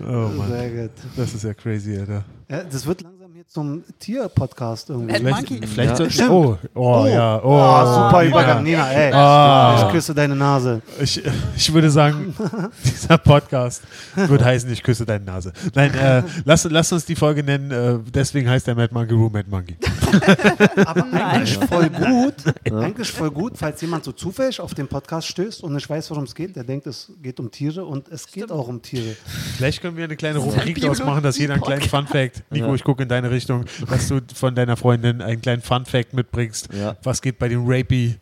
oh 0.00 0.04
Mann, 0.36 0.48
Sehr 0.50 0.70
gut. 0.70 0.90
das 1.16 1.34
ist 1.34 1.44
ja 1.44 1.54
crazy, 1.54 1.98
Alter. 1.98 2.24
Ja, 2.48 2.62
das 2.64 2.84
wird 2.86 3.02
langsam 3.02 3.13
zum 3.46 3.84
Tier-Podcast 4.00 4.90
irgendwie. 4.90 5.12
Mad 5.12 5.18
Vielleicht, 5.20 5.50
Monkey. 5.50 5.66
vielleicht 5.66 5.98
Ja. 6.00 6.10
Stimmt. 6.10 6.30
oh, 6.30 6.58
oh, 6.74 7.06
ja, 7.06 7.40
oh, 7.42 7.42
Oh, 7.44 7.86
super 7.94 8.22
Nina. 8.22 8.28
Übergang, 8.30 8.62
Nina, 8.64 8.90
ey. 8.90 9.12
Ah. 9.12 9.84
Ich 9.86 9.92
küsse 9.92 10.12
deine 10.14 10.34
Nase. 10.34 10.82
Ich, 11.00 11.22
ich 11.56 11.72
würde 11.72 11.88
sagen, 11.90 12.34
dieser 12.84 13.16
Podcast 13.18 13.82
wird 14.16 14.42
heißen, 14.42 14.70
ich 14.72 14.82
küsse 14.82 15.06
deine 15.06 15.24
Nase. 15.24 15.52
Nein, 15.74 15.94
äh, 15.94 16.22
lass, 16.44 16.64
lass 16.64 16.92
uns 16.92 17.04
die 17.04 17.14
Folge 17.14 17.44
nennen, 17.44 17.70
äh, 17.70 17.98
deswegen 18.12 18.48
heißt 18.50 18.66
der 18.66 18.74
Mad 18.74 18.92
Monkey 18.92 19.14
Room 19.14 19.32
Mad 19.32 19.48
Monkey. 19.48 19.76
Aber 20.86 21.04
eigentlich 21.12 21.56
voll 21.58 21.90
gut, 21.90 22.34
eigentlich 22.72 23.10
voll 23.10 23.30
gut, 23.30 23.52
falls 23.56 23.80
jemand 23.80 24.04
so 24.04 24.12
zufällig 24.12 24.60
auf 24.60 24.74
den 24.74 24.88
Podcast 24.88 25.28
stößt 25.28 25.62
und 25.62 25.74
nicht 25.74 25.88
weiß, 25.88 26.10
worum 26.10 26.24
es 26.24 26.34
geht. 26.34 26.56
Der 26.56 26.64
denkt, 26.64 26.86
es 26.86 27.12
geht 27.22 27.38
um 27.40 27.50
Tiere 27.50 27.84
und 27.84 28.08
es 28.08 28.26
geht 28.26 28.50
auch 28.50 28.66
um 28.68 28.82
Tiere. 28.82 29.16
Vielleicht 29.56 29.80
können 29.80 29.96
wir 29.96 30.04
eine 30.04 30.16
kleine 30.16 30.38
Rubrik 30.38 30.80
daraus 30.80 30.98
machen, 31.04 31.22
dass 31.22 31.38
jeder 31.38 31.54
einen 31.54 31.62
kleinen 31.62 31.82
Fun 31.82 32.06
Fact, 32.06 32.42
Nico, 32.50 32.66
Ja. 32.66 32.74
ich 32.74 32.82
gucke 32.84 33.02
in 33.04 33.08
deine 33.08 33.30
Richtung, 33.34 33.64
dass 33.88 34.08
du 34.08 34.20
von 34.34 34.54
deiner 34.54 34.76
Freundin 34.76 35.20
einen 35.20 35.40
kleinen 35.40 35.62
Fun 35.62 35.84
Fact 35.84 36.14
mitbringst. 36.14 36.68
Ja. 36.72 36.96
Was 37.02 37.20
geht 37.20 37.38
bei 37.38 37.48
dem 37.48 37.64
Rapey, 37.66 38.16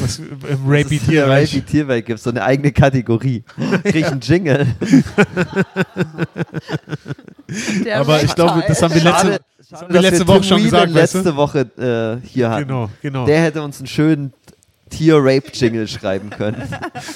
was 0.00 0.18
im 0.18 0.38
Das 0.40 0.58
Rapey 0.66 0.98
Tierreich? 0.98 1.62
Tierwelt 1.66 2.06
gibt 2.06 2.20
so 2.20 2.30
eine 2.30 2.44
eigene 2.44 2.72
Kategorie. 2.72 3.42
Krieg 3.82 3.96
ich 3.96 4.06
einen 4.06 4.20
Jingle. 4.20 4.66
Der 7.84 8.00
Aber 8.00 8.22
ich 8.22 8.34
glaube, 8.34 8.62
das 8.66 8.82
haben 8.82 8.94
wir 8.94 9.02
letzte, 9.02 9.26
Schade, 9.26 9.40
haben 9.72 9.94
wir 9.94 10.00
letzte 10.02 10.20
wir 10.20 10.28
Woche 10.28 10.40
Tim 10.40 10.48
schon 10.48 10.62
gesagt, 10.62 10.94
weißt 10.94 11.14
letzte 11.14 11.30
du? 11.30 11.36
Woche 11.36 12.20
äh, 12.22 12.26
hier 12.26 12.50
hatten. 12.50 12.68
Genau, 12.68 12.90
genau. 13.00 13.26
Der 13.26 13.40
hätte 13.40 13.62
uns 13.62 13.78
einen 13.78 13.86
schönen 13.86 14.32
Tier-Rape-Jingle 14.88 15.86
schreiben 15.88 16.30
können. 16.30 16.56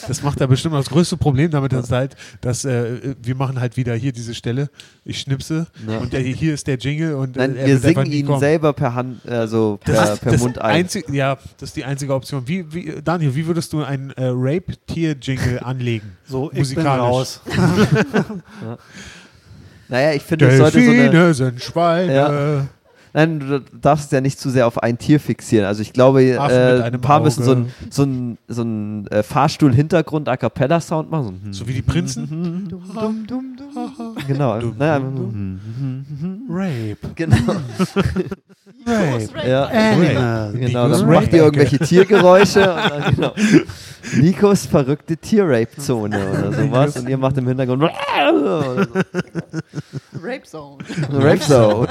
Das 0.08 0.22
macht 0.22 0.40
da 0.40 0.46
bestimmt 0.46 0.74
das 0.74 0.88
größte 0.90 1.16
Problem 1.16 1.50
damit 1.50 1.72
ist 1.72 1.90
halt, 1.92 2.16
dass 2.40 2.64
äh, 2.64 3.14
wir 3.22 3.34
machen 3.34 3.60
halt 3.60 3.76
wieder 3.76 3.94
hier 3.94 4.12
diese 4.12 4.34
Stelle, 4.34 4.68
ich 5.04 5.20
schnipse 5.20 5.66
Ja. 5.86 5.98
und 5.98 6.12
der, 6.12 6.20
hier 6.20 6.54
ist 6.54 6.66
der 6.66 6.76
Jingle 6.76 7.14
und 7.14 7.36
Nein, 7.36 7.56
äh, 7.56 7.60
er 7.60 7.66
wir 7.68 7.78
singen 7.78 8.06
ihn 8.12 8.26
kommen. 8.26 8.40
selber 8.40 8.72
per 8.72 8.94
Hand, 8.94 9.26
also 9.28 9.78
per, 9.82 9.94
Das, 9.94 10.18
per 10.18 10.32
das 10.32 10.40
Mund 10.40 10.58
ein. 10.60 10.76
einzig, 10.76 11.08
ja, 11.10 11.36
das 11.58 11.70
ist 11.70 11.76
die 11.76 11.84
einzige 11.84 12.14
Option. 12.14 12.46
Wie, 12.46 12.72
wie, 12.72 12.94
Daniel, 13.02 13.34
wie 13.34 13.46
würdest 13.46 13.72
du 13.72 13.82
einen 13.82 14.10
äh, 14.10 14.24
Rape-Tier-Jingle 14.32 15.60
anlegen? 15.62 16.16
So, 16.28 16.46
ich 16.46 16.50
bin 16.52 16.58
Musikalisch. 16.60 17.02
raus. 17.02 17.40
Naja, 19.88 20.12
ich 20.14 20.22
finde, 20.22 20.46
es 20.48 20.56
sollte 20.58 20.82
so 20.84 20.90
eine. 20.90 21.34
Sind 21.34 21.62
Schweine. 21.62 22.14
Ja. 22.14 22.66
Nein, 23.14 23.40
du 23.40 23.60
darfst 23.60 24.06
es 24.06 24.10
ja 24.10 24.20
nicht 24.22 24.40
zu 24.40 24.48
sehr 24.48 24.66
auf 24.66 24.82
ein 24.82 24.96
Tier 24.96 25.20
fixieren. 25.20 25.66
Also 25.66 25.82
ich 25.82 25.92
glaube, 25.92 26.22
äh, 26.22 26.38
ein 26.82 27.00
paar 27.00 27.20
müssen 27.20 27.42
so 27.44 27.52
Auge. 27.52 27.60
einen 27.60 27.72
so 27.90 28.02
ein, 28.04 28.38
so 28.48 28.62
ein, 28.62 29.06
äh, 29.08 29.22
Fahrstuhl-Hintergrund 29.22 30.28
A 30.28 30.36
Cappella-Sound 30.38 31.10
machen. 31.10 31.40
So, 31.42 31.48
ein- 31.48 31.52
So 31.52 31.68
wie 31.68 31.74
die 31.74 31.82
Prinzen. 31.82 32.68
genau. 34.26 34.58
Dum, 34.60 34.74
naja, 34.78 35.00
Rape. 36.48 36.96
genau. 37.14 37.36
Rape. 38.86 39.28
Ja. 39.46 39.64
Animal. 39.66 40.52
Genau, 40.54 40.88
dann 40.88 41.06
macht 41.08 41.32
ihr 41.32 41.42
irgendwelche 41.44 41.78
Tiergeräusche 41.78 42.60
und 42.72 42.90
dann, 42.90 43.14
genau. 43.14 43.32
Nikos 44.16 44.66
verrückte 44.66 45.16
Tier-Rape-Zone 45.16 46.18
oder 46.32 46.52
sowas 46.52 46.96
und 46.96 47.08
ihr 47.08 47.18
macht 47.18 47.38
im 47.38 47.46
Hintergrund. 47.48 47.82
Rape 50.22 50.42
Zone. 50.44 50.78
Rape 51.10 51.40
Zone. 51.40 51.88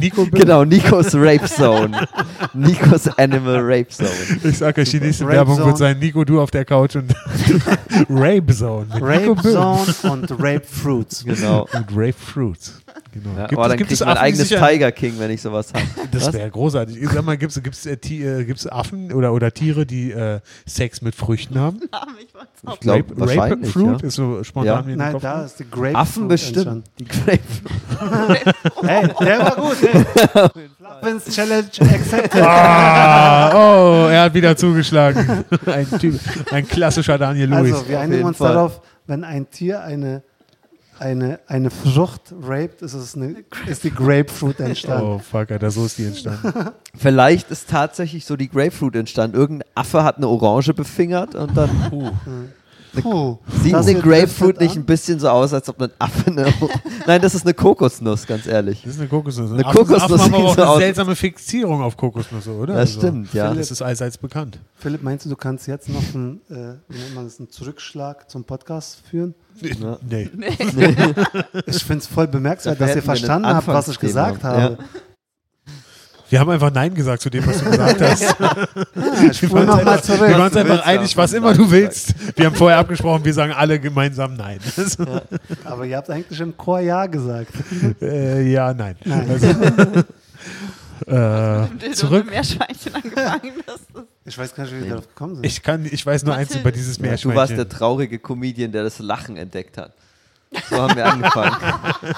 Nico, 0.00 0.26
Genau, 0.30 0.64
Nikos 0.64 1.14
Rape 1.14 1.44
Zone. 1.46 2.06
Nikos 2.54 3.08
Animal 3.18 3.60
Rape 3.60 3.88
Zone. 3.88 4.10
ich 4.44 4.58
sag 4.58 4.78
euch, 4.78 4.90
die 4.90 5.00
nächste 5.00 5.24
Rape 5.24 5.36
Werbung 5.36 5.56
Zone. 5.56 5.66
wird 5.66 5.78
sein, 5.78 5.98
Nico, 5.98 6.24
du 6.24 6.40
auf 6.40 6.50
der 6.50 6.64
Couch 6.64 6.96
und 6.96 7.12
Rape 8.08 8.54
Zone. 8.54 8.86
Rape. 9.00 9.34
Zone 9.42 9.94
und 10.12 10.30
Rape 10.32 10.62
Fruits. 10.66 11.24
Genau. 11.24 11.66
Und 11.72 11.86
Rape 11.94 12.12
Fruits. 12.14 12.80
Genau. 13.14 13.36
Ja, 13.38 13.46
Gibt 13.46 13.52
aber 13.58 13.62
es- 13.66 13.68
dann 13.68 13.78
gibt 13.78 13.92
es 13.92 14.00
mein 14.00 14.08
Affen, 14.08 14.18
eigenes 14.22 14.48
Tiger 14.48 14.90
King, 14.92 15.14
wenn 15.18 15.30
ich 15.30 15.40
sowas 15.40 15.72
habe. 15.72 15.84
Das 16.10 16.32
wäre 16.32 16.50
großartig. 16.50 17.00
Ich 17.00 17.08
Sag 17.10 17.24
mal, 17.24 17.36
gibt 17.36 17.56
es 17.56 17.86
äh, 17.86 17.92
äh, 17.94 18.54
Affen 18.70 19.12
oder, 19.12 19.32
oder 19.32 19.52
Tiere, 19.52 19.86
die 19.86 20.10
äh, 20.10 20.40
Sex 20.66 21.00
mit 21.00 21.14
Früchten 21.14 21.58
haben? 21.58 21.80
Ich 22.18 22.34
weiß 22.34 22.42
auch 22.66 22.74
Ich 22.74 22.80
glaub, 22.80 22.96
Rape, 22.98 23.20
wahrscheinlich, 23.20 23.72
Fruit 23.72 24.02
ja. 24.02 24.06
ist 24.08 24.14
so 24.14 24.42
spontan 24.42 24.88
Ja. 24.88 24.96
Nein, 24.96 25.12
Kopf 25.12 25.22
da 25.22 25.44
ist 25.44 25.60
die 25.60 25.70
Grape 25.70 25.94
Affen 25.96 26.28
bestimmt. 26.28 26.86
Die 26.98 27.04
Grape. 27.04 27.40
Hey, 28.82 29.08
der 29.20 29.38
war 29.40 29.56
gut, 29.56 29.76
ey. 29.82 30.04
Fluffins 30.76 31.34
Challenge 31.34 31.68
accepted. 31.80 32.42
Ah, 32.42 33.50
oh, 33.54 34.08
er 34.08 34.22
hat 34.24 34.34
wieder 34.34 34.56
zugeschlagen. 34.56 35.44
Ein, 35.66 35.86
typ, 35.98 36.18
ein 36.50 36.66
klassischer 36.66 37.18
Daniel 37.18 37.48
Lewis. 37.50 37.74
Also, 37.74 37.88
wir 37.88 38.00
einigen 38.00 38.24
uns 38.24 38.36
Fall. 38.38 38.54
darauf, 38.54 38.80
wenn 39.06 39.24
ein 39.24 39.48
Tier 39.50 39.82
eine, 39.82 40.22
eine, 40.98 41.40
eine 41.46 41.70
Frucht 41.70 42.32
raped, 42.42 42.82
ist, 42.82 42.94
es 42.94 43.16
eine, 43.16 43.44
ist 43.66 43.84
die 43.84 43.90
Grapefruit 43.90 44.60
entstanden. 44.60 45.04
oh, 45.04 45.18
fuck, 45.18 45.50
Alter, 45.50 45.70
so 45.70 45.86
ist 45.86 45.98
die 45.98 46.06
entstanden. 46.06 46.70
Vielleicht 46.96 47.50
ist 47.50 47.68
tatsächlich 47.68 48.24
so 48.24 48.36
die 48.36 48.48
Grapefruit 48.48 48.96
entstanden. 48.96 49.36
Irgendein 49.36 49.68
Affe 49.74 50.04
hat 50.04 50.16
eine 50.16 50.28
Orange 50.28 50.74
befingert 50.74 51.34
und 51.34 51.56
dann 51.56 51.70
Puh, 51.90 52.10
sieht 53.62 53.72
das 53.72 53.86
Grapefruit 53.86 54.60
nicht 54.60 54.76
ein 54.76 54.84
bisschen 54.84 55.18
so 55.18 55.28
aus, 55.28 55.52
als 55.52 55.68
ob 55.68 55.80
ein 55.80 55.90
Affe 55.98 56.30
eine. 56.30 56.52
Nein, 57.06 57.20
das 57.20 57.34
ist 57.34 57.44
eine 57.44 57.54
Kokosnuss, 57.54 58.26
ganz 58.26 58.46
ehrlich. 58.46 58.82
Das 58.82 58.94
ist 58.94 59.00
eine 59.00 59.08
Kokosnuss. 59.08 59.52
Eine 59.52 59.64
Affen, 59.64 59.78
Kokosnuss 59.78 60.20
Affen 60.20 60.32
haben 60.32 60.34
aber 60.34 60.44
auch 60.44 60.54
so 60.56 60.62
eine 60.62 60.80
seltsame 60.80 61.16
Fixierung 61.16 61.82
auf 61.82 61.96
Kokosnüsse, 61.96 62.52
oder? 62.52 62.74
Das 62.74 62.92
stimmt, 62.92 63.32
ja. 63.34 63.52
Das 63.52 63.70
ist 63.70 63.82
allseits 63.82 64.18
bekannt. 64.18 64.58
Philipp, 64.76 65.02
meinst 65.02 65.24
du, 65.26 65.30
du 65.30 65.36
kannst 65.36 65.66
jetzt 65.66 65.88
noch 65.88 66.02
einen, 66.14 66.40
äh, 66.50 66.74
wie 66.88 66.98
nennt 66.98 67.14
man 67.14 67.24
das, 67.24 67.38
einen 67.38 67.50
Zurückschlag 67.50 68.30
zum 68.30 68.44
Podcast 68.44 69.02
führen? 69.08 69.34
Ja. 69.60 69.98
Nee. 70.08 70.30
Ich 71.66 71.84
finde 71.84 71.98
es 71.98 72.06
voll 72.06 72.26
bemerkenswert, 72.26 72.80
Dafür 72.80 72.86
dass 72.86 72.96
ihr 72.96 73.02
verstanden 73.02 73.48
habt, 73.48 73.66
was 73.66 73.88
ich 73.88 73.98
gesagt 73.98 74.42
habe. 74.42 74.78
Wir 76.34 76.40
haben 76.40 76.50
einfach 76.50 76.72
Nein 76.72 76.92
gesagt 76.92 77.22
zu 77.22 77.30
dem, 77.30 77.46
was 77.46 77.58
du 77.62 77.70
gesagt 77.70 78.00
hast. 78.00 78.36
Ich 79.30 79.38
spule 79.38 79.64
nochmal 79.66 80.02
zurück. 80.02 80.22
Wir 80.22 80.30
waren 80.36 80.42
uns 80.48 80.56
einfach 80.56 80.74
willst, 80.78 80.86
einig, 80.88 81.16
was 81.16 81.30
wir 81.30 81.38
immer 81.38 81.54
du 81.54 81.70
willst. 81.70 82.12
Wir 82.36 82.46
haben 82.46 82.56
vorher 82.56 82.78
abgesprochen, 82.78 83.24
wir 83.24 83.32
sagen 83.32 83.52
alle 83.52 83.78
gemeinsam 83.78 84.34
Nein. 84.34 84.58
Aber 85.62 85.84
ihr 85.84 85.96
habt 85.96 86.10
eigentlich 86.10 86.40
im 86.40 86.56
Chor 86.56 86.80
Ja 86.80 87.06
gesagt. 87.06 87.52
äh, 88.02 88.50
ja, 88.50 88.74
nein. 88.74 88.96
Nein. 89.04 89.30
Also, 89.30 89.46
äh, 91.06 91.92
zurück. 91.92 92.28
Meerschweinchen 92.28 92.96
angefangen. 92.96 93.52
Ich 94.24 94.36
weiß 94.36 94.56
gar 94.56 94.64
nicht, 94.64 94.74
wie 94.74 94.82
wir 94.82 94.88
darauf 94.88 95.06
gekommen 95.06 95.36
sind. 95.36 95.46
Ich 95.46 95.62
kann, 95.62 95.86
ich 95.88 96.04
weiß 96.04 96.24
nur 96.24 96.34
eins 96.34 96.48
Mathilde. 96.48 96.60
über 96.68 96.72
dieses 96.72 96.96
Du 96.96 97.04
warst 97.04 97.20
der 97.22 97.30
Meerschweinchen. 97.30 97.68
traurige 97.68 98.18
Comedian, 98.18 98.72
der 98.72 98.82
das 98.82 98.98
Lachen 98.98 99.36
entdeckt 99.36 99.78
hat. 99.78 99.92
So 100.70 100.76
haben 100.76 100.96
wir 100.96 101.06
angefangen. 101.06 101.56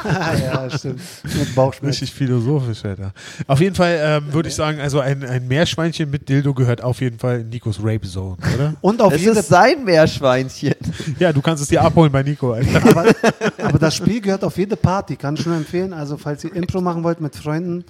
Ja, 0.07 0.69
stimmt. 0.71 1.01
Mit 1.25 1.55
Bauchschmerzen. 1.55 1.87
Richtig 1.87 2.13
philosophisch, 2.13 2.85
Alter. 2.85 3.13
Auf 3.47 3.61
jeden 3.61 3.75
Fall 3.75 3.99
ähm, 4.01 4.33
würde 4.33 4.49
ich 4.49 4.55
sagen, 4.55 4.81
also 4.81 5.01
ein, 5.01 5.25
ein 5.25 5.47
Meerschweinchen 5.47 6.11
mit 6.11 6.29
Dildo 6.29 6.55
gehört 6.55 6.83
auf 6.83 7.01
jeden 7.01 7.19
Fall 7.19 7.41
in 7.41 7.49
Nikos 7.49 7.79
Rape 7.81 8.07
Zone, 8.07 8.37
oder? 8.55 8.75
Und 8.81 9.01
auf 9.01 9.13
Es 9.15 9.21
jede, 9.21 9.39
ist 9.39 9.49
sein 9.49 9.85
Meerschweinchen. 9.85 10.75
Ja, 11.19 11.33
du 11.33 11.41
kannst 11.41 11.63
es 11.63 11.69
dir 11.69 11.83
abholen 11.83 12.11
bei 12.13 12.23
Nico, 12.23 12.53
Alter. 12.53 12.85
aber, 12.91 13.15
aber 13.63 13.79
das 13.79 13.95
Spiel 13.95 14.21
gehört 14.21 14.45
auf 14.45 14.57
jede 14.59 14.77
Party, 14.77 15.17
kann 15.17 15.35
ich 15.37 15.47
nur 15.47 15.57
empfehlen. 15.57 15.93
Also, 15.93 16.17
falls 16.17 16.45
ihr 16.45 16.55
Intro 16.55 16.81
machen 16.81 17.03
wollt 17.05 17.21
mit 17.21 17.35
Freunden, 17.37 17.85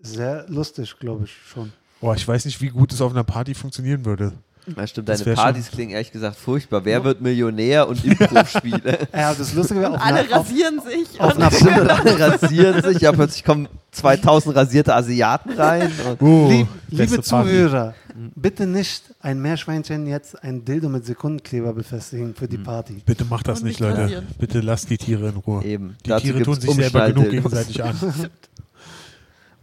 sehr 0.00 0.44
lustig, 0.48 0.94
glaube 0.98 1.24
ich 1.24 1.32
schon. 1.48 1.72
Boah, 2.00 2.14
ich 2.14 2.26
weiß 2.26 2.44
nicht, 2.44 2.60
wie 2.60 2.68
gut 2.68 2.92
es 2.92 3.00
auf 3.00 3.12
einer 3.12 3.24
Party 3.24 3.54
funktionieren 3.54 4.04
würde. 4.04 4.32
Ja, 4.76 4.86
stimmt, 4.86 5.08
Das 5.08 5.22
deine 5.22 5.36
Partys 5.36 5.70
klingen 5.70 5.92
ehrlich 5.92 6.10
gesagt 6.10 6.36
furchtbar. 6.36 6.84
Wer 6.84 7.04
wird 7.04 7.20
Millionär 7.20 7.88
und 7.88 8.04
Impro-Spiele? 8.04 8.98
Ja, 9.12 9.32
das 9.34 9.54
Lustige 9.54 9.80
wäre, 9.80 9.94
auf, 9.94 10.00
alle 10.00 10.20
auf, 10.22 10.32
rasieren 10.32 10.80
sich. 10.80 11.20
auf 11.20 11.34
und 11.36 11.42
einer 11.42 11.50
Stimmt, 11.56 11.90
alle 11.90 12.18
rasieren 12.18 12.82
sich. 12.82 13.00
Ja, 13.00 13.12
plötzlich 13.12 13.44
kommen 13.44 13.68
2000 13.92 14.56
rasierte 14.56 14.94
Asiaten 14.94 15.52
rein. 15.52 15.92
Und 16.20 16.22
Oh, 16.22 16.48
Lieb, 16.50 16.66
liebe 16.88 17.06
Party. 17.16 17.22
Zuhörer, 17.22 17.94
bitte 18.34 18.66
nicht 18.66 19.02
ein 19.20 19.40
Meerschweinchen 19.40 20.06
jetzt 20.06 20.42
ein 20.42 20.64
Dildo 20.64 20.88
mit 20.88 21.06
Sekundenkleber 21.06 21.72
befestigen 21.72 22.34
für 22.34 22.48
die 22.48 22.58
Party. 22.58 23.02
Bitte 23.06 23.24
macht 23.24 23.46
das 23.48 23.60
Und 23.60 23.66
nicht, 23.68 23.80
Leute. 23.80 23.98
rasieren. 24.02 24.26
Bitte 24.38 24.60
lasst 24.60 24.90
die 24.90 24.98
Tiere 24.98 25.28
in 25.28 25.36
Ruhe. 25.36 25.64
eben. 25.64 25.96
Die 26.04 26.08
Dazu 26.10 26.24
Tiere 26.26 26.42
tun 26.42 26.60
sich 26.60 26.70
selber 26.74 27.06
genug 27.12 27.30
gegenseitig 27.30 27.82
an. 27.84 27.96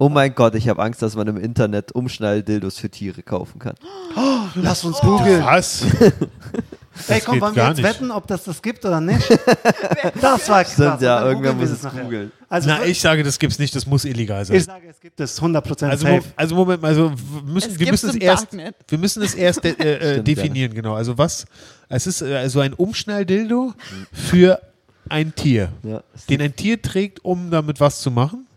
Oh 0.03 0.09
mein 0.09 0.35
Gott, 0.35 0.53
ich 0.55 0.67
habe 0.67 0.83
Angst, 0.83 1.01
dass 1.01 1.15
man 1.15 1.29
im 1.29 1.37
Internet 1.37 1.93
Umschnalldildos 1.93 2.77
für 2.77 2.89
Tiere 2.89 3.23
kaufen 3.23 3.57
kann. 3.59 3.75
Lass 4.53 4.83
uns 4.83 4.99
googeln. 4.99 5.45
Was? 5.45 5.85
Ey, 7.07 7.21
komm, 7.21 7.39
wollen 7.39 7.55
wir 7.55 7.69
jetzt 7.69 7.77
nicht. 7.77 7.85
wetten, 7.85 8.11
ob 8.11 8.27
das 8.27 8.43
das 8.43 8.61
gibt 8.61 8.83
oder 8.83 8.99
nicht? 8.99 9.25
das 10.21 10.49
war 10.49 10.65
krass. 10.65 10.73
Stimmt, 10.73 11.01
ja, 11.03 11.41
wir 11.41 11.53
muss 11.53 11.69
das 11.69 11.85
es 11.85 12.01
googeln. 12.01 12.33
Also, 12.49 12.67
Na, 12.67 12.83
ich 12.83 12.99
sage, 12.99 13.23
das 13.23 13.39
gibt's 13.39 13.59
nicht, 13.59 13.73
das 13.77 13.87
muss 13.87 14.03
illegal 14.03 14.43
sein. 14.43 14.57
ich 14.57 14.65
sage, 14.65 14.89
es 14.89 14.99
gibt 14.99 15.17
es 15.21 15.41
100% 15.41 15.87
Also, 15.87 16.05
safe. 16.05 16.23
also 16.35 16.55
Moment 16.55 16.81
mal, 16.81 16.89
also 16.89 17.13
wir 17.45 17.53
müssen, 17.53 17.71
Es 17.71 17.79
wir 17.79 17.89
müssen 17.89 18.09
es 18.09 18.15
erst, 18.17 18.43
Darknet. 18.51 18.75
wir 18.89 18.97
müssen 18.97 19.23
es 19.23 19.33
erst 19.35 19.63
äh, 19.63 19.69
äh, 19.77 20.11
Stimmt, 20.15 20.27
definieren, 20.27 20.73
genau. 20.73 20.95
Also 20.95 21.17
was? 21.17 21.45
Es 21.87 22.07
ist 22.07 22.21
äh, 22.21 22.35
also 22.35 22.59
ein 22.59 22.73
Umschnalldildo 22.73 23.73
für 24.11 24.59
ein 25.07 25.33
Tier, 25.33 25.69
Ja. 25.83 26.03
den 26.29 26.41
ein 26.41 26.57
Tier 26.57 26.81
trägt, 26.81 27.23
um 27.23 27.51
damit 27.51 27.79
was 27.79 28.01
zu 28.01 28.11
machen. 28.11 28.47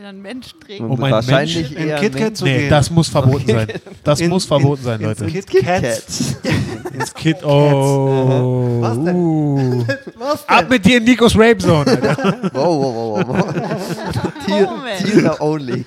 Den 0.00 0.06
ein 0.06 0.22
Mensch 0.22 0.46
trägt. 0.64 0.80
Um 0.80 1.02
einen 1.02 1.12
wahrscheinlich 1.12 1.76
In 1.76 1.88
eher 1.88 1.98
KitKat 2.00 2.34
zu 2.34 2.44
Nee, 2.44 2.58
gehen. 2.60 2.70
das 2.70 2.90
muss 2.90 3.08
verboten 3.08 3.46
sein. 3.46 3.68
Das 4.02 4.20
In- 4.20 4.30
muss 4.30 4.46
verboten 4.46 4.82
sein, 4.82 4.98
ins 4.98 5.20
Leute. 5.20 5.30
Kit 5.30 5.46
KitKat. 5.46 5.84
Ins 6.94 7.14
Kid. 7.14 7.36
Oh. 7.44 8.78
Was 8.80 9.04
denn? 9.04 9.14
Uh. 9.14 9.84
Was 10.16 10.48
Ab 10.48 10.70
mit 10.70 10.84
dir 10.86 10.96
in 10.96 11.04
Nikos 11.04 11.36
Rape 11.36 11.58
Zone, 11.58 11.86
Alter. 11.86 12.50
Wow, 12.54 12.82
wow, 12.82 13.26
wow, 13.26 13.28
wow. 13.28 14.44
Tier. 14.46 14.68
Tiere 15.04 15.36
only. 15.40 15.84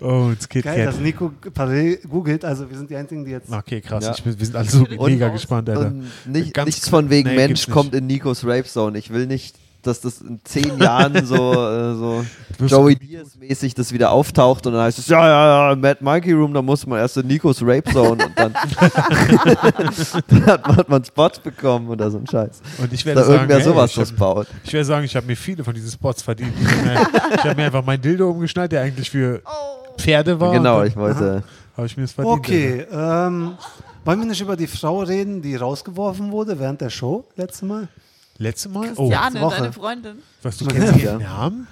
Oh, 0.00 0.30
ins 0.32 0.48
Kit 0.48 0.64
Geil, 0.64 0.86
dass. 0.86 0.98
Nico 0.98 1.32
parallel 1.52 1.98
googelt. 2.08 2.44
Also 2.44 2.70
wir 2.70 2.76
sind 2.78 2.88
die 2.88 2.96
Einzigen, 2.96 3.24
die 3.24 3.32
jetzt. 3.32 3.52
Okay, 3.52 3.80
krass. 3.80 4.04
Ja. 4.04 4.12
Ich 4.16 4.22
bin, 4.22 4.38
wir 4.38 4.46
sind 4.46 4.54
alle 4.56 4.68
so 4.68 4.86
mega 4.88 5.28
gespannt, 5.28 5.68
Alter. 5.68 5.92
Nicht, 6.24 6.54
Ganz- 6.54 6.66
nichts 6.66 6.88
von 6.88 7.10
wegen 7.10 7.30
nee, 7.30 7.36
Mensch 7.36 7.66
nicht. 7.66 7.70
kommt 7.70 7.94
in 7.94 8.06
Nikos 8.06 8.44
Rape 8.44 8.64
Zone. 8.64 8.96
Ich 8.98 9.10
will 9.12 9.26
nicht, 9.26 9.56
dass 9.82 10.00
das 10.00 10.20
in 10.20 10.40
zehn 10.44 10.78
Jahren 10.78 11.24
so, 11.26 11.52
äh, 11.52 11.94
so 11.94 12.24
Joey 12.66 12.96
Diaz 12.96 13.36
mäßig 13.36 13.74
das 13.74 13.92
wieder 13.92 14.10
auftaucht 14.12 14.66
und 14.66 14.72
dann 14.74 14.82
heißt 14.82 14.98
es, 14.98 15.08
ja, 15.08 15.26
ja, 15.26 15.70
ja, 15.70 15.76
Mad 15.76 15.98
Monkey 16.02 16.32
Room, 16.32 16.54
da 16.54 16.62
muss 16.62 16.86
man 16.86 16.98
erst 17.00 17.16
in 17.16 17.26
Nikos 17.26 17.60
Rape 17.62 17.90
Zone 17.92 18.24
und 18.24 18.32
dann, 18.36 18.52
dann 20.28 20.46
hat, 20.46 20.88
man, 20.88 21.04
Spots 21.04 21.38
bekommen 21.40 21.88
oder 21.88 22.10
so 22.10 22.18
ein 22.18 22.26
Scheiß. 22.26 22.60
Und 22.78 22.92
ich 22.92 23.00
Da 23.02 23.06
werde 23.06 23.20
sagen, 23.22 23.32
irgendwer 23.34 23.56
hey, 23.56 23.64
sowas 23.64 23.90
ich 23.90 23.96
hab- 23.96 24.02
was 24.04 24.12
baut. 24.12 24.46
Ich 24.64 24.72
werde 24.72 24.84
sagen, 24.84 25.04
ich 25.04 25.16
habe 25.16 25.26
mir 25.26 25.36
viele 25.36 25.64
von 25.64 25.74
diesen 25.74 25.90
Spots 25.90 26.22
verdient. 26.22 26.52
Ich 26.60 27.44
habe 27.44 27.54
mir, 27.56 27.64
einfach 27.66 27.84
mein 27.84 28.00
Dildo 28.00 28.30
umgeschnallt, 28.30 28.72
der 28.72 28.82
eigentlich 28.82 29.10
für 29.10 29.42
Oh. 29.44 29.96
Pferde 29.98 30.38
war. 30.40 30.52
Genau, 30.52 30.82
ich 30.82 30.96
wollte. 30.96 31.42
Habe 31.76 31.86
ich 31.86 31.96
mir 31.96 32.02
das 32.04 32.12
verdient. 32.12 32.38
Okay, 32.38 32.86
ähm, 32.92 33.52
wollen 34.04 34.18
wir 34.20 34.26
nicht 34.26 34.40
über 34.40 34.56
die 34.56 34.66
Frau 34.66 35.00
reden, 35.00 35.42
die 35.42 35.56
rausgeworfen 35.56 36.30
wurde 36.32 36.58
während 36.58 36.80
der 36.80 36.90
Show 36.90 37.24
letztes 37.36 37.62
Mal? 37.62 37.88
Alter. 38.44 38.48
Letztes 38.48 38.72
Mal? 38.72 38.92
Oh, 38.96 39.08
Christiane, 39.08 39.40
Woche. 39.40 39.56
deine 39.56 39.72
Freundin. 39.72 40.18
was 40.42 40.56
du 40.58 40.66
kennst 40.66 40.96
ihren 40.96 41.22
Namen? 41.22 41.66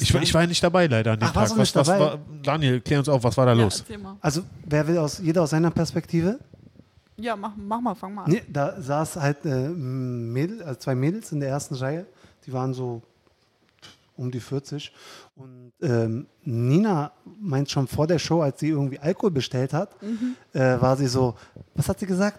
Ich, 0.00 0.12
war- 0.12 0.22
ich 0.22 0.34
war 0.34 0.42
ja 0.42 0.46
nicht 0.46 0.62
dabei 0.62 0.86
leider 0.88 1.12
an 1.12 1.20
dem 1.20 1.28
Ach, 1.28 1.32
Tag. 1.32 1.50
Was, 1.56 1.74
was 1.74 1.86
dabei? 1.86 1.98
war, 2.00 2.18
Daniel, 2.42 2.80
klär 2.80 2.98
uns 2.98 3.08
auf, 3.08 3.22
was 3.24 3.36
war 3.36 3.46
da 3.46 3.54
Ja, 3.54 3.62
los? 3.64 3.84
Also, 4.20 4.42
wer 4.64 4.86
will 4.86 4.98
aus, 4.98 5.18
jeder 5.22 5.42
aus 5.42 5.50
seiner 5.50 5.70
Perspektive? 5.70 6.38
Ja, 7.16 7.34
mach, 7.34 7.52
mach 7.56 7.80
mal, 7.80 7.94
fang 7.94 8.12
mal 8.14 8.24
an. 8.24 8.30
Nee, 8.30 8.42
da 8.46 8.78
saß 8.78 9.16
halt 9.16 9.46
äh, 9.46 9.68
Mädel, 9.70 10.62
also 10.62 10.78
zwei 10.80 10.94
Mädels 10.94 11.32
in 11.32 11.40
der 11.40 11.48
ersten 11.48 11.74
Reihe, 11.76 12.04
die 12.44 12.52
waren 12.52 12.74
so 12.74 13.00
um 14.18 14.30
die 14.30 14.40
40. 14.40 14.92
Und 15.36 15.72
ähm, 15.80 16.26
Nina 16.44 17.12
meint 17.40 17.70
schon 17.70 17.86
vor 17.86 18.06
der 18.06 18.18
Show, 18.18 18.42
als 18.42 18.60
sie 18.60 18.68
irgendwie 18.68 18.98
Alkohol 18.98 19.30
bestellt 19.30 19.72
hat, 19.72 19.90
äh, 20.52 20.58
war 20.80 20.96
sie 20.96 21.06
so, 21.06 21.36
was 21.74 21.88
hat 21.88 21.98
sie 22.00 22.06
gesagt? 22.06 22.38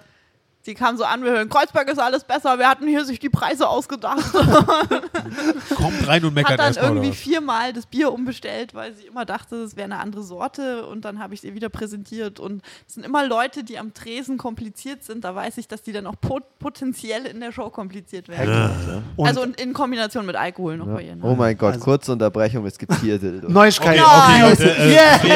Sie 0.67 0.73
kam 0.73 0.97
so 0.97 1.05
an, 1.05 1.23
wir 1.23 1.31
hören, 1.31 1.47
Kreuzberg 1.47 1.87
ist 1.89 1.97
alles 1.97 2.25
besser, 2.25 2.59
wir 2.59 2.67
hatten 2.67 2.87
hier 2.89 3.05
sich 3.05 3.19
die 3.19 3.29
Preise 3.29 3.69
ausgedacht. 3.69 4.17
Kommt 5.75 6.05
rein 6.07 6.25
und 6.25 6.33
meckert 6.33 6.59
hat 6.59 6.75
dann 6.75 6.83
irgendwie 6.83 7.07
oder 7.07 7.09
was? 7.11 7.17
viermal 7.17 7.71
das 7.71 7.85
Bier 7.85 8.11
umbestellt, 8.11 8.73
weil 8.75 8.93
sie 8.93 9.05
immer 9.05 9.23
dachte, 9.23 9.55
es 9.57 9.77
wäre 9.77 9.85
eine 9.85 9.99
andere 9.99 10.23
Sorte 10.23 10.85
und 10.85 11.05
dann 11.05 11.19
habe 11.19 11.33
ich 11.33 11.39
sie 11.39 11.53
wieder 11.53 11.69
präsentiert 11.69 12.41
und 12.41 12.61
es 12.85 12.95
sind 12.95 13.05
immer 13.05 13.25
Leute, 13.25 13.63
die 13.63 13.79
am 13.79 13.93
Tresen 13.93 14.37
kompliziert 14.37 15.05
sind, 15.05 15.23
da 15.23 15.33
weiß 15.33 15.57
ich, 15.57 15.69
dass 15.69 15.83
die 15.83 15.93
dann 15.93 16.05
auch 16.05 16.15
pot 16.19 16.43
potenziell 16.59 17.25
in 17.27 17.39
der 17.39 17.53
Show 17.53 17.69
kompliziert 17.69 18.27
werden. 18.27 19.03
Und 19.15 19.25
also 19.25 19.43
in, 19.43 19.53
in 19.53 19.71
Kombination 19.73 20.25
mit 20.25 20.35
Alkohol 20.35 20.75
noch 20.75 20.87
bei 20.87 21.03
ihr. 21.03 21.15
Ne? 21.15 21.21
Oh 21.23 21.33
mein 21.35 21.57
Gott, 21.57 21.75
Also- 21.75 21.85
kurze 21.85 22.11
Unterbrechung, 22.11 22.65
es 22.65 22.77
gibt 22.77 22.93
hier 22.99 23.17
Dildo. 23.19 23.47
Neuigkeit. 23.49 23.97
Okay, 24.01 24.39
Ja. 24.39 24.49
Leute, 24.49 24.75
äh, 24.75 24.87
Yeah. 24.97 25.23
wir, 25.23 25.29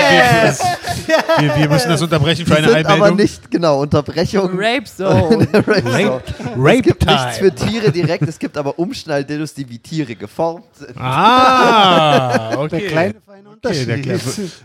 wir, 1.07 1.47
wir, 1.47 1.55
wir 1.57 1.69
müssen 1.69 1.87
das 1.89 2.01
unterbrechen 2.01 2.45
für 2.45 2.51
Die 2.55 2.57
eine 2.57 2.67
sind 2.69 2.85
aber 2.85 2.93
Einmeldung. 2.95 3.17
nicht, 3.17 3.49
genau, 3.49 3.79
Unterbrechung. 3.81 4.49
Rape 4.55 4.83
Zone. 4.83 5.20
Rape 5.29 5.51
Zone. 5.83 6.21
Rape 6.57 6.77
es 6.77 6.83
gibt 6.83 7.05
nichts 7.05 7.37
Time. 7.37 7.51
für 7.51 7.55
Tiere 7.55 7.91
direkt, 7.91 8.27
es 8.27 8.39
gibt 8.39 8.57
aber 8.57 8.77
Umschnalldildos, 8.79 9.53
die 9.53 9.69
wie 9.69 9.79
Tiere 9.79 10.15
geformt 10.15 10.65
sind. 10.73 10.97
Ah, 10.97 12.55
okay. 12.57 12.69
Der 12.79 12.89
kleine 12.89 13.15
feine 13.25 13.39
okay, 13.41 13.53
Unterschied. 13.53 13.87
der 13.87 13.99
kleine, 14.01 14.19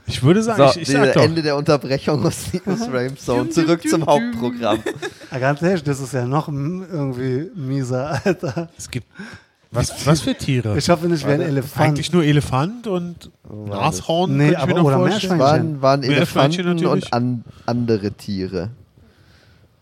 ich 0.07 0.23
würde 0.23 0.43
sagen, 0.43 0.63
So, 0.73 0.81
ich, 0.81 0.89
ich 0.89 0.95
sag 0.95 1.13
doch. 1.13 1.23
Ende 1.23 1.43
der 1.43 1.57
Unterbrechung 1.57 2.25
aus 2.25 2.37
Nikos 2.53 2.81
Rape 2.83 3.17
Zone. 3.17 3.51
Zurück 3.51 3.89
zum 3.89 4.07
Hauptprogramm. 4.07 4.79
Ja, 5.31 5.39
ganz 5.39 5.63
ehrlich, 5.63 5.83
das 5.83 6.01
ist 6.01 6.13
ja 6.13 6.25
noch 6.27 6.49
irgendwie 6.49 7.51
mieser, 7.55 8.21
Alter. 8.25 8.69
Es 8.79 8.91
gibt 8.91 9.07
was, 9.73 10.07
was 10.07 10.21
für 10.23 10.35
Tiere? 10.35 10.79
Ich 10.79 10.89
hoffe 10.89 11.07
nicht 11.07 11.27
wie 11.27 11.33
ein 11.33 11.41
Elefant. 11.41 11.85
Eigentlich 11.89 12.11
nur 12.13 12.23
Elefant 12.25 12.87
und 12.87 13.31
das? 13.69 13.99
Nashorn. 13.99 14.37
Nee, 14.37 14.55
aber- 14.55 14.73
noch 14.75 14.85
oder 14.85 14.97
vorstellen. 14.99 15.37
Meerschweinchen. 15.37 15.39
Waren, 15.41 15.83
waren 15.83 16.01
Meerschweinchen 16.01 16.61
Elefanten 16.67 16.85
natürlich. 16.85 17.05
und 17.07 17.13
an, 17.13 17.45
andere 17.67 18.13
Tiere. 18.13 18.71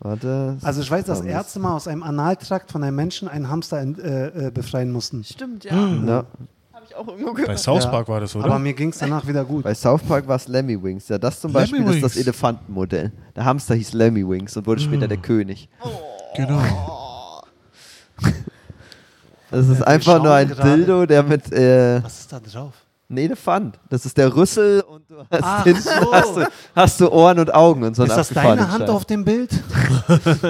Warte. 0.05 0.59
Also 0.63 0.83
ich 0.83 0.91
weiß, 0.91 1.07
dass 1.07 1.19
das- 1.21 1.27
Ärzte 1.27 1.59
mal 1.59 1.75
aus 1.75 1.89
einem 1.89 2.03
Analtrakt 2.03 2.71
von 2.71 2.85
einem 2.85 2.95
Menschen 2.95 3.27
einen 3.27 3.49
Hamster 3.49 3.79
ent, 3.81 3.99
äh, 3.99 4.49
äh, 4.49 4.51
befreien 4.51 4.93
mussten. 4.93 5.25
Stimmt, 5.25 5.65
ja. 5.65 5.73
Ja, 5.73 6.25
Habe 6.73 6.85
ich 6.87 6.95
auch 6.95 7.09
irgendwo 7.09 7.33
Bei 7.33 7.41
gehört. 7.43 7.59
South 7.59 7.85
Ja. 7.85 7.91
Park 7.91 8.09
war 8.09 8.21
das, 8.21 8.37
oder? 8.37 8.45
Aber 8.45 8.59
mir 8.59 8.75
ging 8.75 8.91
es 8.91 8.99
danach 8.99 9.27
wieder 9.27 9.45
gut. 9.47 9.65
bei 9.65 9.75
South 9.75 10.03
Park 10.03 10.29
war 10.29 10.37
es 10.37 10.47
Lemmy 10.47 10.81
Wings. 10.83 11.09
Ja, 11.09 11.17
das 11.17 11.41
zum 11.41 11.53
Beispiel 11.53 11.83
ist 11.89 12.03
das. 12.03 12.17
Elefantenmodell. 12.19 13.13
Der 13.35 13.45
Hamster 13.47 13.75
hieß 13.75 13.95
Lemmy 13.95 14.29
Wings 14.29 14.55
und 14.59 14.67
wurde 14.67 14.83
später 14.83 15.09
der 15.09 15.17
König. 15.19 15.69
genau. 16.37 16.61
Das 19.51 19.69
ist 19.69 19.79
wir 19.81 19.87
einfach 19.89 20.23
nur 20.23 20.33
ein 20.35 20.49
gerade- 20.49 20.77
Dildo, 20.77 21.07
der 21.07 21.23
mit 21.23 21.53
äh, 21.53 22.03
Was 22.03 22.21
ist 22.21 22.33
da 22.33 22.41
drauf? 22.41 22.73
ein 23.09 23.19
Elefant. 23.19 23.79
Das 23.89 24.05
ist 24.05 24.17
der 24.19 24.35
Rüssel 24.35 24.81
und 24.81 25.04
du 25.15 25.21
hast, 25.31 25.43
Ach 25.43 25.65
hinten 25.65 25.83
so. 25.83 26.13
hast, 26.13 26.37
du, 26.37 26.47
hast 26.75 27.01
du 27.01 27.13
Ohren 27.13 27.39
und 27.39 27.55
Augen 27.55 27.85
und 27.85 27.97
so 27.97 28.05
ist 28.05 28.17
das 28.17 28.29
deine 28.29 28.69
Hand 28.71 28.81
Scheiß. 28.83 28.91
auf 28.91 29.05
dem 29.05 29.25
Bild? 29.25 29.51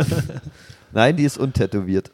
Nein, 0.92 1.16
die 1.16 1.24
ist 1.24 1.38
untätowiert. 1.38 2.10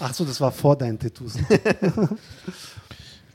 Ach 0.00 0.14
so, 0.14 0.24
das 0.24 0.40
war 0.40 0.50
vor 0.52 0.76
deinen 0.76 0.98
Tattoos. 0.98 1.34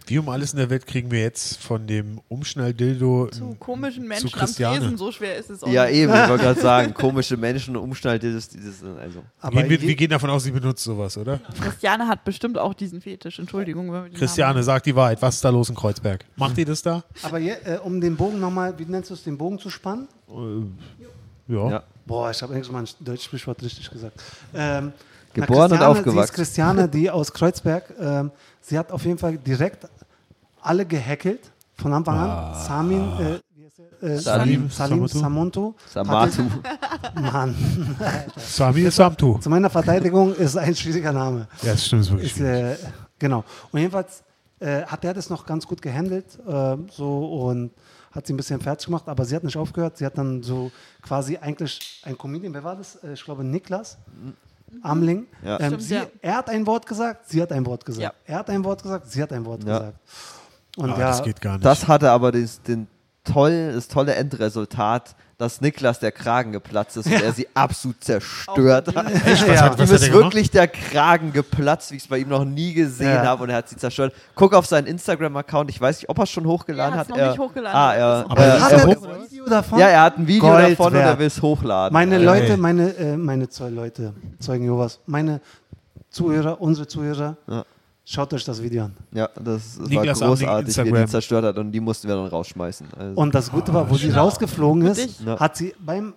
Wie 0.08 0.18
um 0.20 0.30
alles 0.30 0.54
in 0.54 0.58
der 0.60 0.70
Welt 0.70 0.88
kriegen 0.88 1.12
wir 1.12 1.22
jetzt 1.22 1.58
von 1.62 1.86
dem 1.86 2.22
Umschnalldildo 2.30 3.28
Zu 3.28 3.56
komischen 3.60 4.08
Menschen 4.08 4.28
am 4.34 4.40
Christiane. 4.40 4.80
Tresen, 4.80 4.98
so 4.98 5.12
schwer 5.12 5.36
ist 5.38 5.50
es 5.50 5.62
auch 5.64 5.68
Ja, 5.68 5.86
nicht. 5.86 5.96
eben, 5.96 6.14
ich 6.14 6.30
wollte 6.30 6.44
gerade 6.46 6.62
sagen, 6.62 6.94
komische 6.96 7.36
Menschen, 7.38 7.76
Umschnalldildos, 7.76 8.48
dieses, 8.50 8.84
also. 8.84 9.24
Aber 9.42 9.58
Gehen 9.62 9.70
wir, 9.70 9.78
je- 9.78 9.88
wir 9.90 9.96
gehen 9.96 10.10
davon 10.10 10.30
aus, 10.30 10.44
sie 10.46 10.52
benutzt 10.52 10.84
sowas, 10.84 11.18
oder? 11.18 11.40
Christiane 11.62 12.08
hat 12.08 12.24
bestimmt 12.24 12.58
auch 12.58 12.74
diesen 12.74 13.02
Fetisch. 13.02 13.38
Entschuldigung, 13.40 13.92
wenn 13.92 14.06
wir 14.06 14.12
Christiane, 14.12 14.64
sag 14.64 14.84
die 14.84 14.96
Wahrheit. 14.96 15.22
Was 15.22 15.36
ist 15.36 15.44
da 15.46 15.50
los 15.50 15.70
in 15.70 15.76
Kreuzberg? 15.76 16.24
Macht 16.38 16.58
ihr 16.58 16.66
das 16.66 16.82
da? 16.82 17.04
aber 17.24 17.40
je, 17.40 17.52
äh, 17.66 17.78
um 17.84 18.00
den 18.00 18.16
Bogen 18.16 18.40
nochmal, 18.40 18.74
wie 18.80 18.86
nennst 18.86 19.10
du 19.10 19.14
es, 19.14 19.24
den 19.24 19.38
Bogen 19.38 19.60
zu 19.60 19.70
spannen? 19.70 20.08
Ja. 21.48 21.70
Ja. 21.70 21.84
Boah, 22.06 22.32
ich 22.32 22.42
habe 22.42 22.54
eigentlich 22.54 22.72
mal 22.72 22.80
ein 22.84 22.88
deutsches 23.02 23.26
Sprichwort 23.26 23.62
richtig 23.62 23.90
gesagt. 23.90 24.22
Ähm, 24.54 24.92
Geboren 25.34 25.64
und 25.64 25.78
Christiane, 25.78 25.88
aufgewachsen. 25.88 26.18
Sie 26.18 26.24
ist 26.24 26.34
Christiane, 26.34 26.88
die 26.90 27.12
aus 27.12 27.32
Kreuzberg, 27.32 27.94
ähm, 28.00 28.32
sie 28.62 28.78
hat 28.78 28.92
auf 28.92 29.04
jeden 29.06 29.18
Fall 29.18 29.38
direkt 29.38 29.86
alle 30.62 30.86
gehackelt 30.86 31.52
von 31.76 31.94
Anfang 31.94 32.18
an. 32.18 32.56
Samin, 32.56 33.02
äh, 33.20 33.40
wie 33.56 33.66
heißt? 33.66 33.80
Äh, 34.04 34.18
Salim 34.18 34.70
Salim. 34.70 35.08
Samonto. 35.08 35.76
Samatu. 35.92 36.44
Mann. 37.16 37.56
Sami 38.38 38.90
Samtu. 38.92 39.38
Zu 39.40 39.50
meiner 39.50 39.70
Verteidigung 39.70 40.34
ist 40.36 40.58
ein 40.58 40.76
schwieriger 40.76 41.12
Name. 41.12 41.48
Ja, 41.62 41.72
das 41.72 41.86
stimmt, 41.86 42.04
ist 42.04 42.12
wirklich 42.12 42.32
Ist, 42.36 42.42
äh, 42.42 42.76
genau. 43.20 43.44
Und 43.72 43.80
jedenfalls 43.80 44.24
äh, 44.60 44.84
hat 44.84 45.04
er 45.06 45.14
das 45.14 45.30
noch 45.30 45.46
ganz 45.46 45.66
gut 45.68 45.82
gehandelt 45.82 46.26
äh, 46.48 46.78
so 46.92 47.42
und 47.48 47.72
hat 48.12 48.26
sie 48.26 48.34
ein 48.34 48.38
bisschen 48.38 48.60
fertig 48.60 48.86
gemacht, 48.88 49.08
aber 49.08 49.26
sie 49.26 49.36
hat 49.36 49.44
nicht 49.44 49.58
aufgehört. 49.58 49.98
Sie 49.98 50.06
hat 50.06 50.18
dann 50.18 50.42
so 50.42 50.72
quasi 51.02 51.38
eigentlich 51.38 52.02
ein 52.04 52.18
Comedian, 52.18 52.54
wer 52.54 52.64
war 52.64 52.76
das? 52.76 52.96
Äh, 53.04 53.14
ich 53.14 53.24
glaube 53.24 53.44
Niklas 53.44 53.98
Amling. 54.82 55.28
Ja. 55.44 55.60
Ähm, 55.60 55.80
sie. 55.80 56.00
Er 56.22 56.38
hat 56.38 56.50
ein 56.50 56.66
Wort 56.68 56.86
gesagt, 56.86 57.30
sie 57.30 57.42
hat 57.42 57.52
ein 57.52 57.66
Wort 57.66 57.86
gesagt. 57.86 58.04
Ja. 58.04 58.14
Er 58.26 58.40
hat 58.40 58.50
ein 58.50 58.64
Wort 58.64 58.84
gesagt, 58.84 59.10
sie 59.10 59.22
hat 59.22 59.32
ein 59.32 59.46
Wort 59.46 59.64
Ja. 59.64 59.80
gesagt. 59.80 59.98
Und 60.78 60.92
Aber 60.92 61.00
ja, 61.00 61.08
das 61.10 61.24
geht 61.24 61.42
gar 61.42 61.54
nicht. 61.54 61.66
Das 61.66 61.88
hatte 61.88 62.12
aber 62.12 62.32
das, 62.32 62.62
den 62.62 62.88
toll, 63.24 63.72
das 63.74 63.88
tolle 63.90 64.16
Endresultat, 64.16 65.16
dass 65.38 65.60
Niklas 65.62 66.00
der 66.00 66.12
Kragen 66.12 66.52
geplatzt 66.52 66.98
ist 66.98 67.06
und 67.08 67.22
er 67.22 67.32
sie 67.34 67.48
absolut 67.54 68.02
zerstört 68.04 68.96
hat. 68.96 69.12
Echt? 69.12 69.26
Was 69.28 69.48
Ja. 69.48 69.62
hat, 69.62 69.78
was 69.78 69.90
ihm 69.90 69.94
hat 69.96 70.02
ist 70.02 70.08
er 70.08 70.14
wirklich 70.14 70.50
der 70.50 70.68
Kragen 70.68 71.32
geplatzt, 71.34 71.92
wie 71.92 71.98
ich 71.98 72.04
es 72.04 72.08
bei 72.08 72.20
ihm 72.20 72.30
noch 72.30 72.46
nie 72.46 72.74
gesehen 72.74 73.14
Ja. 73.16 73.26
habe 73.26 73.44
und 73.44 73.50
er 73.50 73.58
hat 73.58 73.70
sie 73.70 73.76
zerstört. 73.76 74.14
Guck 74.34 74.54
auf 74.56 74.66
seinen 74.66 74.88
Instagram-Account, 74.88 75.70
ich 75.70 75.80
weiß 75.82 76.00
nicht, 76.00 76.10
ob 76.10 76.18
er 76.20 76.24
es 76.24 76.30
schon 76.32 76.46
hochgeladen 76.48 76.94
Er 76.96 77.00
hat. 77.02 77.10
noch 77.10 77.18
er, 77.18 77.30
nicht 77.32 77.40
hochgeladen. 77.40 77.78
Ah, 77.78 77.94
er, 77.94 78.26
Aber 78.30 78.44
er, 78.44 78.62
hat 78.62 78.72
er 78.72 78.78
er 78.80 78.86
hoch- 78.88 79.08
das 79.08 79.32
Video 79.32 79.46
davon? 79.46 79.80
ja, 79.80 79.88
er 79.90 80.02
hat 80.04 80.18
ein 80.18 80.28
Video 80.28 80.50
Gold 80.50 80.72
davon 80.72 80.94
und 80.94 80.96
er 81.00 81.06
wert. 81.08 81.20
will 81.20 81.28
es 81.28 81.42
hochladen. 81.42 81.94
Meine. 81.94 82.18
Leute, 82.18 82.58
meine, 82.58 82.96
äh, 82.98 83.18
meine 83.18 83.50
zwei 83.50 83.70
Leute, 83.70 84.14
Zeugen 84.40 84.64
Jehovas, 84.64 85.00
meine 85.06 85.42
Zuhörer, 86.10 86.62
unsere 86.62 86.88
Zuhörer, 86.88 87.36
Ja. 87.48 87.64
Schaut 88.08 88.34
euch 88.34 88.44
das 88.46 88.62
Video 88.64 88.86
an. 88.86 88.94
ja, 89.12 89.30
das 89.36 89.80
war 89.80 89.88
Niklas 89.88 90.22
Amling, 90.22 90.38
großartig, 90.40 90.48
wie 90.48 90.50
er 90.50 90.60
Instagram. 90.60 91.06
die 91.06 91.12
zerstört 91.12 91.46
hat 91.46 91.58
und 91.58 91.72
die 91.72 91.80
mussten 91.80 92.08
wir 92.08 92.16
dann 92.16 92.28
rausschmeißen. 92.28 92.88
Also, 92.98 93.22
Und 93.22 93.36
das 93.36 93.52
Gute 93.52 93.74
war, 93.74 93.90
wo 93.90 93.96
sie 93.96 94.10
rausgeflogen 94.10 94.86
ist. 94.88 95.22
Ja. 95.26 95.40
hat 95.40 95.58
sie 95.58 95.76
beim, 95.80 96.14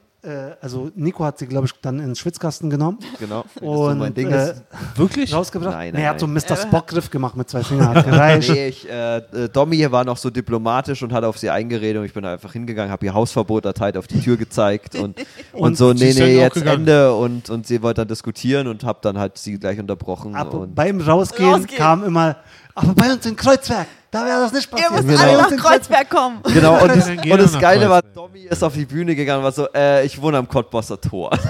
also 0.60 0.90
Nico 0.94 1.24
hat 1.24 1.38
sie, 1.38 1.46
glaube 1.46 1.66
ich, 1.66 1.72
dann 1.80 1.98
in 1.98 2.06
den 2.06 2.14
Schwitzkasten 2.14 2.68
genommen 2.68 2.98
genau. 3.18 3.44
Wenn 3.54 3.68
das 3.68 3.74
so 3.74 3.84
und 3.86 3.98
mein 3.98 4.14
Ding 4.14 4.30
äh, 4.30 4.50
ist. 4.50 4.62
Wirklich? 4.94 5.32
rausgebracht. 5.32 5.72
Nein, 5.72 5.86
nee, 5.88 5.92
nein, 5.92 6.02
er 6.02 6.10
hat 6.10 6.20
so 6.20 6.26
einen. 6.26 6.34
Mr. 6.34 6.56
Spock-Griff 6.56 7.10
gemacht 7.10 7.36
mit 7.36 7.48
zwei 7.48 7.62
Fingern, 7.62 7.94
hat 7.94 8.04
gereicht. 8.10 8.50
Nee, 8.50 8.68
ich, 8.68 8.88
äh, 8.88 9.18
äh, 9.18 9.48
Domi 9.48 9.90
war 9.90 10.04
noch 10.04 10.16
so 10.16 10.30
diplomatisch 10.30 11.02
und 11.02 11.12
hat 11.12 11.24
auf 11.24 11.38
sie 11.38 11.50
eingeredet 11.50 12.00
und 12.00 12.06
ich 12.06 12.12
bin 12.12 12.24
einfach 12.24 12.52
hingegangen, 12.52 12.90
habe 12.90 13.06
ihr 13.06 13.14
Hausverbot 13.14 13.64
erteilt, 13.64 13.96
auf 13.96 14.06
die 14.06 14.20
Tür 14.20 14.36
gezeigt 14.36 14.94
und, 14.94 15.18
und, 15.52 15.60
Und 15.60 15.76
so, 15.76 15.92
nee, 15.92 16.12
nee, 16.12 16.38
jetzt 16.38 16.54
gegangen. 16.54 16.80
Ende 16.80 17.14
und, 17.14 17.48
und 17.50 17.66
sie 17.66 17.82
wollte 17.82 18.02
dann 18.02 18.08
diskutieren 18.08 18.66
und 18.66 18.84
habe 18.84 18.98
dann 19.02 19.18
halt 19.18 19.38
sie 19.38 19.58
gleich 19.58 19.78
unterbrochen. 19.78 20.34
Ab, 20.34 20.52
und 20.52 20.74
beim 20.74 21.00
Rausgehen, 21.00 21.50
Rausgehen. 21.50 21.78
kam 21.78 22.04
immer, 22.04 22.36
aber 22.82 22.94
bei 22.94 23.12
uns 23.12 23.24
in 23.26 23.36
Kreuzberg, 23.36 23.86
da 24.10 24.24
wäre 24.24 24.40
das 24.40 24.52
nicht 24.52 24.68
Ihr 24.72 24.76
passiert. 24.88 25.04
müsst 25.04 25.08
Genau. 25.22 25.40
alle 25.40 25.56
nach 25.56 25.62
Kreuzberg 25.64 26.10
kommen. 26.10 26.38
Genau, 26.52 26.82
und, 26.82 26.88
das, 26.96 27.08
und 27.08 27.28
das 27.28 27.58
Geile 27.58 27.88
war. 27.88 28.02
Domi 28.02 28.40
ist 28.40 28.62
auf 28.64 28.74
die 28.74 28.84
Bühne 28.86 29.14
gegangen 29.14 29.38
und 29.38 29.44
war 29.44 29.52
so, 29.52 29.68
äh, 29.74 30.04
ich 30.04 30.20
wohne 30.20 30.38
am 30.38 30.48
Cottbusser 30.48 31.00
Tor. 31.00 31.30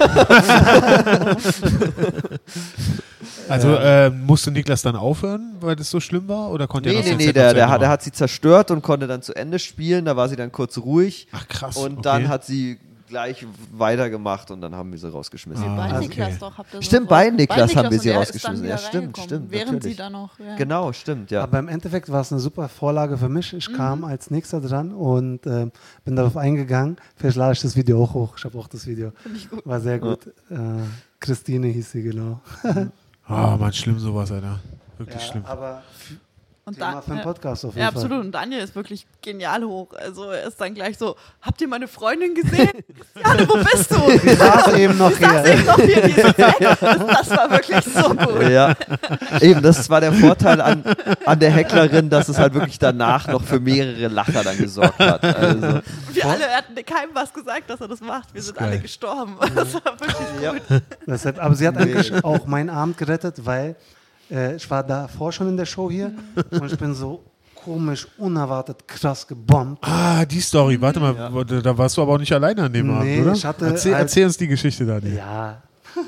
Also 3.49 3.75
äh, 3.75 4.11
musste 4.11 4.53
Niklas 4.53 4.83
dann 4.83 4.95
aufhören, 4.95 5.55
weil 5.61 5.75
das 5.75 5.90
so 5.90 5.99
schlimm 5.99 6.29
war? 6.29 6.51
Oder 6.51 6.69
konnte 6.69 6.88
er 6.90 6.95
Nee, 6.95 7.09
das 7.09 7.19
nee, 7.19 7.27
nee, 7.27 7.33
der, 7.33 7.53
der, 7.53 7.69
hat, 7.69 7.81
der 7.83 7.88
hat 7.88 8.03
sie 8.03 8.12
zerstört 8.12 8.71
und 8.71 8.81
konnte 8.83 9.09
dann 9.09 9.23
zu 9.23 9.35
Ende 9.35 9.59
spielen. 9.59 10.05
Da 10.05 10.16
war 10.16 10.29
sie 10.29 10.37
dann 10.37 10.53
kurz 10.53 10.79
ruhig. 10.79 11.27
Ach 11.33 11.49
krass. 11.49 11.77
Und 11.77 11.95
okay. 11.95 12.01
dann 12.03 12.29
hat 12.29 12.45
sie 12.45 12.79
gleich 13.11 13.46
weitergemacht 13.73 14.51
und 14.51 14.62
dann 14.62 14.75
haben 14.75 14.90
wir 14.90 14.99
sie 14.99 15.12
rausgeschmissen. 15.12 15.66
Ah, 15.66 15.77
Bei 15.77 15.96
okay. 15.96 16.09
Niklas 16.09 16.38
doch 16.38 16.57
habt 16.57 16.73
ihr 16.73 16.83
Stimmt, 16.83 17.09
so 17.09 17.11
bei 17.11 17.29
Niklas 17.29 17.77
haben 17.77 17.90
wir 17.90 18.01
sie 18.01 18.11
rausgeschmissen. 18.11 18.66
Ja, 18.66 18.79
stimmt, 18.79 19.18
stimmt, 19.18 19.51
Während 19.51 19.73
natürlich. 19.73 19.96
sie 19.96 20.03
dann 20.03 20.12
noch. 20.12 20.38
Ja. 20.38 20.57
Genau, 20.57 20.92
stimmt, 20.92 21.31
ja. 21.31 21.42
Aber 21.42 21.59
im 21.59 21.68
Endeffekt 21.68 22.11
war 22.11 22.23
es 22.23 22.33
eine 22.33 22.40
super 22.40 22.68
Vorlage 22.68 23.18
für 23.18 23.29
mich. 23.29 23.53
Mhm. 23.53 23.59
Ich 23.59 23.73
kam 23.73 24.05
als 24.05 24.31
nächster 24.31 24.61
dran 24.62 24.92
und 24.92 25.46
ähm, 25.46 25.73
bin 26.05 26.16
darauf 26.16 26.38
eingegangen. 26.38 26.96
Vielleicht 27.16 27.37
lade 27.37 27.53
ich 27.53 27.61
das 27.61 27.77
Video 27.77 28.03
auch 28.03 28.14
hoch. 28.14 28.35
Ich 28.38 28.44
habe 28.44 28.57
auch 28.59 28.68
das 28.68 28.87
Video. 28.87 29.12
War 29.64 29.81
sehr 29.81 29.99
gut. 29.99 30.27
Äh, 30.49 30.57
Christine 31.18 31.66
hieß 31.66 31.92
sie, 31.92 32.03
genau. 32.03 32.40
Ah, 33.27 33.57
man, 33.57 33.73
schlimm 33.73 33.96
sowas, 34.01 34.33
Alter. 34.33 34.59
Wirklich 34.99 35.23
schlimm. 35.23 35.44
aber 35.46 35.83
Und 36.66 36.75
Thema 36.75 36.92
dann, 36.92 37.03
für 37.03 37.09
einen 37.11 37.18
ja. 37.18 37.25
Podcast 37.25 37.64
auf 37.64 37.70
jeden 37.75 37.81
Ja, 37.83 37.90
Fall. 37.90 38.03
absolut. 38.03 38.25
Und 38.27 38.33
Daniel 38.33 38.61
ist 38.62 38.75
wirklich 38.77 39.07
genial 39.23 39.64
hoch. 39.64 39.92
Also 39.94 40.31
er 40.31 40.44
ist 40.46 40.61
dann 40.61 40.75
gleich 40.75 40.99
so, 40.99 41.16
habt 41.40 41.61
ihr 41.61 41.68
meine 41.68 41.88
Freundin 41.88 42.35
gesehen? 42.35 42.70
Christiane, 43.14 43.49
wo 43.49 43.55
bist 43.55 43.90
du? 43.90 44.18
Die 44.29 44.35
saß 44.37 44.73
eben 44.75 44.99
noch 44.99 45.11
Das 45.11 45.18
hier. 45.18 45.55
ist 45.55 45.66
noch 45.66 45.77
hier, 45.77 46.03
die 46.03 46.11
ist 46.11 46.38
weg. 46.38 46.55
Das, 46.61 46.79
das 46.79 47.31
war 47.31 47.51
wirklich 47.51 47.85
so 47.85 48.14
gut. 48.14 48.42
Ja, 48.51 48.75
eben, 49.40 49.62
das 49.62 49.88
war 49.88 50.01
der 50.01 50.12
Vorteil 50.12 50.61
an, 50.61 50.85
an 51.25 51.38
der 51.40 51.51
Hecklerin, 51.51 52.11
dass 52.11 52.29
es 52.29 52.38
halt 52.38 52.55
wirklich 52.55 52.79
danach 52.79 53.27
noch 53.29 53.42
für 53.42 53.59
mehrere 53.59 54.09
Lacher 54.09 54.44
dann 54.44 54.59
gesorgt 54.59 54.99
hat. 54.99 55.25
Also, 55.25 55.81
Wir 56.12 56.25
alle 56.27 56.46
hatten 56.51 56.75
keinem 56.85 57.11
was 57.14 57.33
gesagt, 57.33 57.70
dass 57.70 57.81
er 57.81 57.88
das 57.88 58.01
macht. 58.01 58.33
Wir 58.35 58.42
sind 58.42 58.59
alle 58.61 58.79
gestorben. 58.79 59.37
Das 59.55 59.75
war 59.75 59.99
wirklich 59.99 60.42
ja. 60.42 60.53
gut. 60.53 60.83
Deshalb, 61.07 61.42
aber 61.42 61.55
sie 61.55 61.66
hat 61.66 61.77
eigentlich 61.79 62.12
auch 62.23 62.46
meinen 62.46 62.70
Abend 62.70 62.99
gerettet, 62.99 63.44
weil 63.46 63.77
äh, 64.31 64.57
ich 64.57 64.71
war 64.71 64.83
davor 64.83 65.33
schon 65.33 65.49
in 65.49 65.57
der 65.57 65.66
Show 65.66 65.90
hier 65.90 66.12
und 66.51 66.73
ich 66.73 66.79
bin 66.79 66.95
so 66.95 67.23
komisch, 67.55 68.07
unerwartet 68.19 68.87
krass 68.88 69.27
gebombt. 69.27 69.79
Ah, 69.83 70.25
die 70.25 70.40
Story. 70.40 70.81
Warte 70.81 70.99
mal, 71.01 71.14
warte, 71.33 71.61
da 71.61 71.77
warst 71.77 71.97
du 71.97 72.03
aber 72.03 72.14
auch 72.14 72.19
nicht 72.19 72.33
alleine 72.33 72.62
an 72.64 72.73
dem 72.73 72.87
Nee, 72.87 73.21
Abend, 73.21 73.45
oder? 73.45 73.69
erzähl, 73.69 73.93
erzähl 73.93 74.25
uns 74.27 74.37
die 74.38 74.49
Geschichte, 74.49 74.87
Daniel. 74.87 75.16
Ja. 75.16 75.62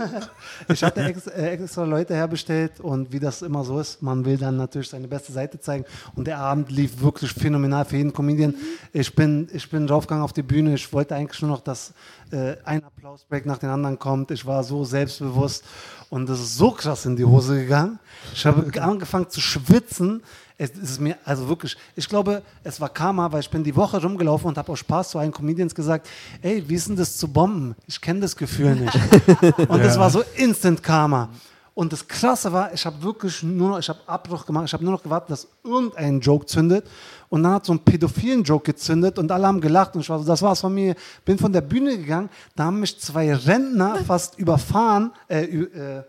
ich 0.69 0.83
hatte 0.83 1.03
ex, 1.03 1.27
äh, 1.27 1.51
extra 1.51 1.85
Leute 1.85 2.15
herbestellt 2.15 2.81
und 2.81 3.13
wie 3.13 3.21
das 3.21 3.43
immer 3.43 3.65
so 3.65 3.79
ist, 3.81 4.03
man 4.03 4.25
will 4.25 4.37
dann 4.37 4.57
natürlich 4.57 4.89
seine 4.89 5.09
beste 5.09 5.33
Seite 5.33 5.61
zeigen 5.61 5.85
und 6.15 6.27
der 6.27 6.39
Abend 6.39 6.71
lief 6.71 7.01
wirklich 7.01 7.33
phänomenal 7.33 7.85
für 7.85 7.97
jeden 7.97 8.13
Comedian. 8.13 8.55
Ich 8.93 9.15
bin, 9.15 9.49
ich 9.53 9.69
bin 9.69 9.87
draufgegangen 9.87 10.25
auf 10.25 10.33
die 10.33 10.43
Bühne, 10.43 10.75
ich 10.75 10.93
wollte 10.93 11.15
eigentlich 11.15 11.41
nur 11.43 11.51
noch, 11.51 11.61
dass 11.61 11.93
äh, 12.33 12.57
ein 12.65 12.83
Applausbreak 12.85 13.47
nach 13.47 13.59
dem 13.59 13.71
anderen 13.71 13.99
kommt. 13.99 14.31
Ich 14.31 14.47
war 14.47 14.65
so 14.65 14.85
selbstbewusst 14.85 15.65
und 16.09 16.29
das 16.29 16.41
ist 16.41 16.57
so 16.57 16.71
krass 16.71 17.07
in 17.07 17.17
die 17.17 17.25
Hose 17.25 17.61
gegangen. 17.61 17.99
Ich 18.35 18.45
habe 18.47 18.71
angefangen 18.83 19.29
zu 19.31 19.41
schwitzen. 19.41 20.23
Es 20.59 20.71
ist 20.71 21.01
mir, 21.01 21.17
also 21.25 21.49
wirklich, 21.49 21.77
ich 21.97 22.09
glaube, 22.09 22.43
es 22.63 22.81
war 22.81 22.89
Karma, 22.89 23.33
weil 23.33 23.41
ich 23.41 23.51
bin 23.51 23.65
die 23.65 23.75
Woche 23.75 24.01
rumgelaufen 24.01 24.49
und 24.49 24.59
habe 24.59 24.71
aus 24.71 24.79
Spaß 24.79 25.11
zu 25.11 25.19
allen 25.19 25.33
Comedians 25.33 25.75
gesagt, 25.75 26.09
ey, 26.41 26.63
wie 26.69 26.75
ist 26.75 26.89
denn 26.89 26.97
das 26.97 27.17
zu 27.17 27.29
bomben? 27.29 27.75
Ich 27.87 28.01
kenne 28.01 28.21
das 28.21 28.37
Gefühl 28.37 28.77
nicht. 28.77 28.95
Und 29.69 29.83
das 29.83 29.99
war 29.99 30.11
so 30.11 30.23
Instant 30.53 30.83
Karma. 30.83 31.29
Und 31.75 31.91
das 31.91 32.07
Krasse 32.07 32.53
war, 32.53 32.73
ich 32.75 32.85
habe 32.85 33.03
wirklich 33.03 33.43
nur 33.43 33.71
noch, 33.71 33.79
ich 33.79 33.89
habe 33.89 33.99
Abbruch 34.07 34.45
gemacht, 34.45 34.67
ich 34.67 34.75
habe 34.75 34.85
nur 34.85 34.93
noch 34.93 35.03
gewartet, 35.03 35.31
dass 35.31 35.49
irgendein 35.65 36.21
Joke 36.21 36.45
zündet. 36.45 36.87
Und 37.31 37.43
dann 37.43 37.53
hat 37.55 37.65
so 37.65 37.73
ein 37.73 37.79
pädophilen 37.79 38.43
Joke 38.45 38.73
gezündet 38.73 39.19
und 39.19 39.33
alle 39.33 39.47
haben 39.47 39.59
gelacht 39.61 39.95
und 39.95 40.03
ich 40.03 40.11
war 40.11 40.19
so, 40.19 40.25
das 40.27 40.43
war's 40.43 40.61
von 40.61 40.75
mir. 40.75 40.95
Bin 41.25 41.39
von 41.39 41.51
der 41.51 41.63
Bühne 41.63 41.97
gegangen, 41.97 42.29
da 42.55 42.65
haben 42.65 42.79
mich 42.81 43.01
zwei 43.01 43.35
Rentner 43.35 43.97
fast 44.07 44.39
überfahren, 44.39 45.13
äh, 45.29 45.45
äh, 45.45 46.03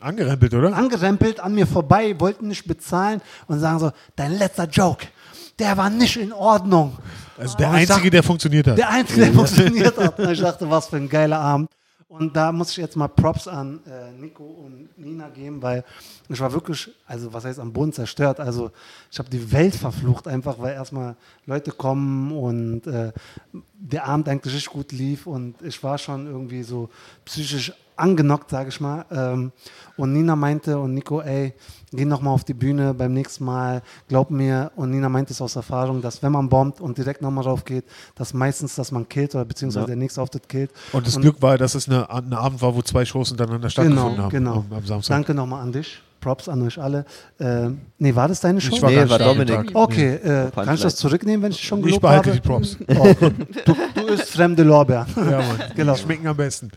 Angerempelt, 0.00 0.54
oder? 0.54 0.76
angerempelt 0.76 1.40
an 1.40 1.52
mir 1.56 1.66
vorbei, 1.66 2.14
wollten 2.20 2.46
nicht 2.46 2.68
bezahlen 2.68 3.20
und 3.48 3.58
sagen 3.58 3.80
so, 3.80 3.90
dein 4.14 4.38
letzter 4.38 4.68
Joke, 4.68 5.04
der 5.58 5.76
war 5.76 5.90
nicht 5.90 6.16
in 6.16 6.32
Ordnung. 6.32 6.96
Also 7.36 7.56
der 7.56 7.70
Und 7.70 7.74
Einzige, 7.74 7.94
dachte- 7.96 8.10
der 8.10 8.22
funktioniert 8.22 8.68
hat. 8.68 8.78
Der 8.78 8.88
Einzige, 8.88 9.22
der 9.22 9.32
funktioniert 9.40 9.96
hat. 9.98 10.16
Und 10.20 10.30
ich 10.30 10.40
dachte, 10.40 10.70
was 10.70 10.86
für 10.86 10.96
ein 10.98 11.08
geiler 11.08 11.40
Abend. 11.40 11.68
Und 12.08 12.34
da 12.34 12.52
muss 12.52 12.70
ich 12.70 12.78
jetzt 12.78 12.96
mal 12.96 13.08
Props 13.08 13.46
an 13.46 13.80
äh, 13.86 14.10
Nico 14.12 14.42
und 14.42 14.88
Nina 14.96 15.28
geben, 15.28 15.60
weil 15.60 15.84
ich 16.30 16.40
war 16.40 16.50
wirklich, 16.50 16.90
also 17.06 17.30
was 17.34 17.44
heißt 17.44 17.58
am 17.58 17.70
Boden 17.70 17.92
zerstört. 17.92 18.40
Also 18.40 18.70
ich 19.10 19.18
habe 19.18 19.28
die 19.28 19.52
Welt 19.52 19.74
verflucht 19.74 20.26
einfach, 20.26 20.58
weil 20.58 20.72
erstmal 20.72 21.16
Leute 21.44 21.70
kommen 21.70 22.32
und 22.32 22.86
äh, 22.86 23.12
der 23.52 24.06
Abend 24.06 24.26
eigentlich 24.26 24.54
richtig 24.54 24.72
gut 24.72 24.92
lief 24.92 25.26
und 25.26 25.60
ich 25.60 25.82
war 25.82 25.98
schon 25.98 26.26
irgendwie 26.26 26.62
so 26.62 26.88
psychisch 27.26 27.74
angenockt, 27.98 28.50
sage 28.50 28.68
ich 28.70 28.80
mal. 28.80 29.04
Ähm, 29.10 29.52
und 29.96 30.12
Nina 30.12 30.36
meinte 30.36 30.78
und 30.78 30.94
Nico, 30.94 31.20
ey, 31.20 31.52
geh 31.92 32.04
noch 32.04 32.20
mal 32.20 32.30
auf 32.30 32.44
die 32.44 32.54
Bühne 32.54 32.94
beim 32.94 33.12
nächsten 33.12 33.44
Mal, 33.44 33.82
glaub 34.08 34.30
mir. 34.30 34.70
Und 34.76 34.90
Nina 34.90 35.08
meinte 35.08 35.32
es 35.32 35.40
aus 35.40 35.56
Erfahrung, 35.56 36.00
dass 36.02 36.22
wenn 36.22 36.32
man 36.32 36.48
bombt 36.48 36.80
und 36.80 36.96
direkt 36.98 37.20
nochmal 37.22 37.44
drauf 37.44 37.64
geht, 37.64 37.84
dass 38.14 38.32
meistens, 38.34 38.74
dass 38.76 38.92
man 38.92 39.08
killt 39.08 39.34
oder 39.34 39.44
beziehungsweise 39.44 39.82
Ja. 39.84 39.86
der 39.88 39.96
nächste 39.96 40.22
Auftritt 40.22 40.48
killt. 40.48 40.70
Und 40.92 41.06
das 41.06 41.18
Glück 41.18 41.40
war, 41.42 41.58
dass 41.58 41.74
es 41.74 41.88
eine, 41.88 42.08
ein 42.10 42.32
Abend 42.32 42.62
war, 42.62 42.74
wo 42.74 42.82
zwei 42.82 43.04
Shows 43.04 43.28
hintereinander 43.28 43.70
stattgefunden 43.70 44.10
Genau, 44.14 44.22
haben. 44.24 44.30
genau. 44.30 44.64
Samstag. 44.84 45.14
Danke 45.16 45.34
nochmal 45.34 45.62
an 45.62 45.72
dich. 45.72 46.00
Props 46.20 46.48
an 46.48 46.62
euch 46.62 46.80
alle. 46.80 47.04
Ähm, 47.40 47.80
nee, 47.98 48.14
war 48.14 48.28
das 48.28 48.40
deine 48.40 48.60
Show? 48.60 48.74
Ich 48.74 48.82
war 48.82 48.90
Nee, 48.90 49.08
war 49.08 49.18
Dominik. 49.18 49.70
Okay, 49.74 50.14
äh, 50.14 50.50
kann 50.50 50.74
ich 50.74 50.80
das 50.82 50.96
zurücknehmen, 50.96 51.42
wenn 51.42 51.52
ich 51.52 51.62
schon 51.62 51.78
Ich 51.80 51.86
gelobt 51.86 52.02
behalte 52.02 52.30
habe? 52.30 52.40
die 52.40 52.46
Props. 52.48 52.76
Oh, 52.88 53.14
du, 53.64 53.76
du 53.94 54.06
isst 54.08 54.30
fremde 54.30 54.62
Lorbeeren. 54.62 55.06
Ja, 55.16 55.38
Mann. 55.38 55.62
Genau. 55.76 55.94
Die 55.94 56.00
schmecken 56.00 56.26
am 56.26 56.36
besten. 56.36 56.70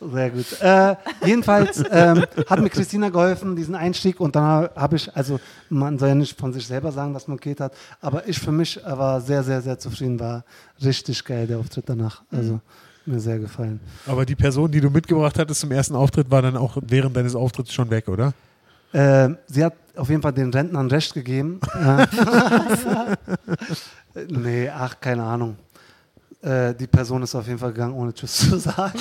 Sehr 0.00 0.30
gut. 0.30 0.60
Äh, 0.60 0.96
jedenfalls 1.24 1.82
ähm, 1.90 2.24
hat 2.48 2.60
mir 2.60 2.70
Christina 2.70 3.08
geholfen, 3.10 3.56
diesen 3.56 3.74
Einstieg. 3.74 4.20
Und 4.20 4.36
dann 4.36 4.68
habe 4.74 4.96
ich, 4.96 5.14
also 5.16 5.38
man 5.68 5.98
soll 5.98 6.08
ja 6.10 6.14
nicht 6.14 6.38
von 6.38 6.52
sich 6.52 6.66
selber 6.66 6.92
sagen, 6.92 7.12
dass 7.14 7.28
man 7.28 7.36
geht 7.38 7.60
hat, 7.60 7.72
aber 8.00 8.28
ich 8.28 8.38
für 8.38 8.52
mich 8.52 8.82
äh, 8.84 8.98
war 8.98 9.20
sehr, 9.20 9.42
sehr, 9.42 9.60
sehr 9.62 9.78
zufrieden. 9.78 10.18
War 10.20 10.44
richtig 10.82 11.24
geil, 11.24 11.46
der 11.46 11.58
Auftritt 11.58 11.88
danach. 11.88 12.22
Also 12.30 12.60
mir 13.06 13.20
sehr 13.20 13.38
gefallen. 13.38 13.80
Aber 14.06 14.24
die 14.26 14.34
Person, 14.34 14.70
die 14.70 14.80
du 14.80 14.90
mitgebracht 14.90 15.38
hattest 15.38 15.60
zum 15.60 15.72
ersten 15.72 15.94
Auftritt, 15.94 16.30
war 16.30 16.42
dann 16.42 16.56
auch 16.56 16.76
während 16.80 17.16
deines 17.16 17.34
Auftritts 17.34 17.72
schon 17.72 17.90
weg, 17.90 18.08
oder? 18.08 18.32
Ähm, 18.92 19.36
sie 19.46 19.64
hat 19.64 19.74
auf 19.96 20.08
jeden 20.08 20.22
Fall 20.22 20.32
den 20.32 20.50
Rentnern 20.50 20.88
recht 20.88 21.14
gegeben. 21.14 21.60
Äh, 21.74 22.06
nee, 24.28 24.68
ach, 24.68 25.00
keine 25.00 25.22
Ahnung. 25.22 25.56
Äh, 26.42 26.74
die 26.74 26.86
Person 26.86 27.22
ist 27.22 27.34
auf 27.34 27.46
jeden 27.46 27.58
Fall 27.58 27.72
gegangen, 27.72 27.94
ohne 27.94 28.12
Tschüss 28.12 28.36
zu 28.36 28.58
sagen. 28.58 28.98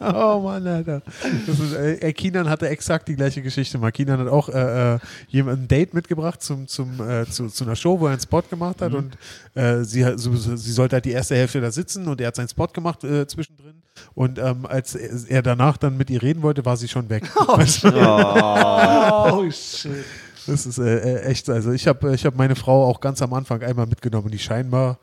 Oh 0.00 0.40
Mann, 0.40 0.66
Alter. 0.66 1.02
Das 1.46 1.60
ist, 1.60 1.74
äh, 1.74 2.12
Kinan 2.12 2.48
hatte 2.48 2.68
exakt 2.68 3.08
die 3.08 3.14
gleiche 3.14 3.42
Geschichte 3.42 3.78
mal. 3.78 3.92
Kinan 3.92 4.18
hat 4.20 4.28
auch 4.28 4.48
äh, 4.48 4.94
äh, 4.94 4.98
jemand 5.28 5.62
ein 5.62 5.68
Date 5.68 5.94
mitgebracht 5.94 6.42
zum, 6.42 6.66
zum, 6.66 7.00
äh, 7.00 7.26
zu, 7.26 7.48
zu 7.48 7.64
einer 7.64 7.76
Show, 7.76 8.00
wo 8.00 8.06
er 8.06 8.12
einen 8.12 8.20
Spot 8.20 8.42
gemacht 8.42 8.80
hat 8.80 8.94
und 8.94 9.16
äh, 9.54 9.84
sie, 9.84 10.02
so, 10.16 10.34
sie 10.34 10.72
sollte 10.72 10.96
halt 10.96 11.04
die 11.04 11.12
erste 11.12 11.36
Hälfte 11.36 11.60
da 11.60 11.70
sitzen 11.70 12.08
und 12.08 12.20
er 12.20 12.28
hat 12.28 12.36
seinen 12.36 12.48
Spot 12.48 12.68
gemacht 12.68 13.04
äh, 13.04 13.26
zwischendrin 13.26 13.82
und 14.14 14.38
ähm, 14.38 14.66
als 14.66 14.94
er 14.94 15.42
danach 15.42 15.76
dann 15.76 15.96
mit 15.96 16.10
ihr 16.10 16.22
reden 16.22 16.42
wollte, 16.42 16.64
war 16.64 16.76
sie 16.76 16.88
schon 16.88 17.08
weg. 17.08 17.24
Du? 17.38 17.88
oh, 17.94 19.50
shit. 19.50 20.04
Das 20.48 20.66
ist 20.66 20.78
äh, 20.78 20.98
äh, 20.98 21.22
echt, 21.22 21.48
also 21.48 21.72
ich 21.72 21.86
habe 21.86 22.14
ich 22.14 22.24
hab 22.24 22.34
meine 22.36 22.56
Frau 22.56 22.86
auch 22.86 23.00
ganz 23.00 23.22
am 23.22 23.32
Anfang 23.34 23.62
einmal 23.62 23.86
mitgenommen, 23.86 24.30
die 24.30 24.38
scheinbar 24.38 24.98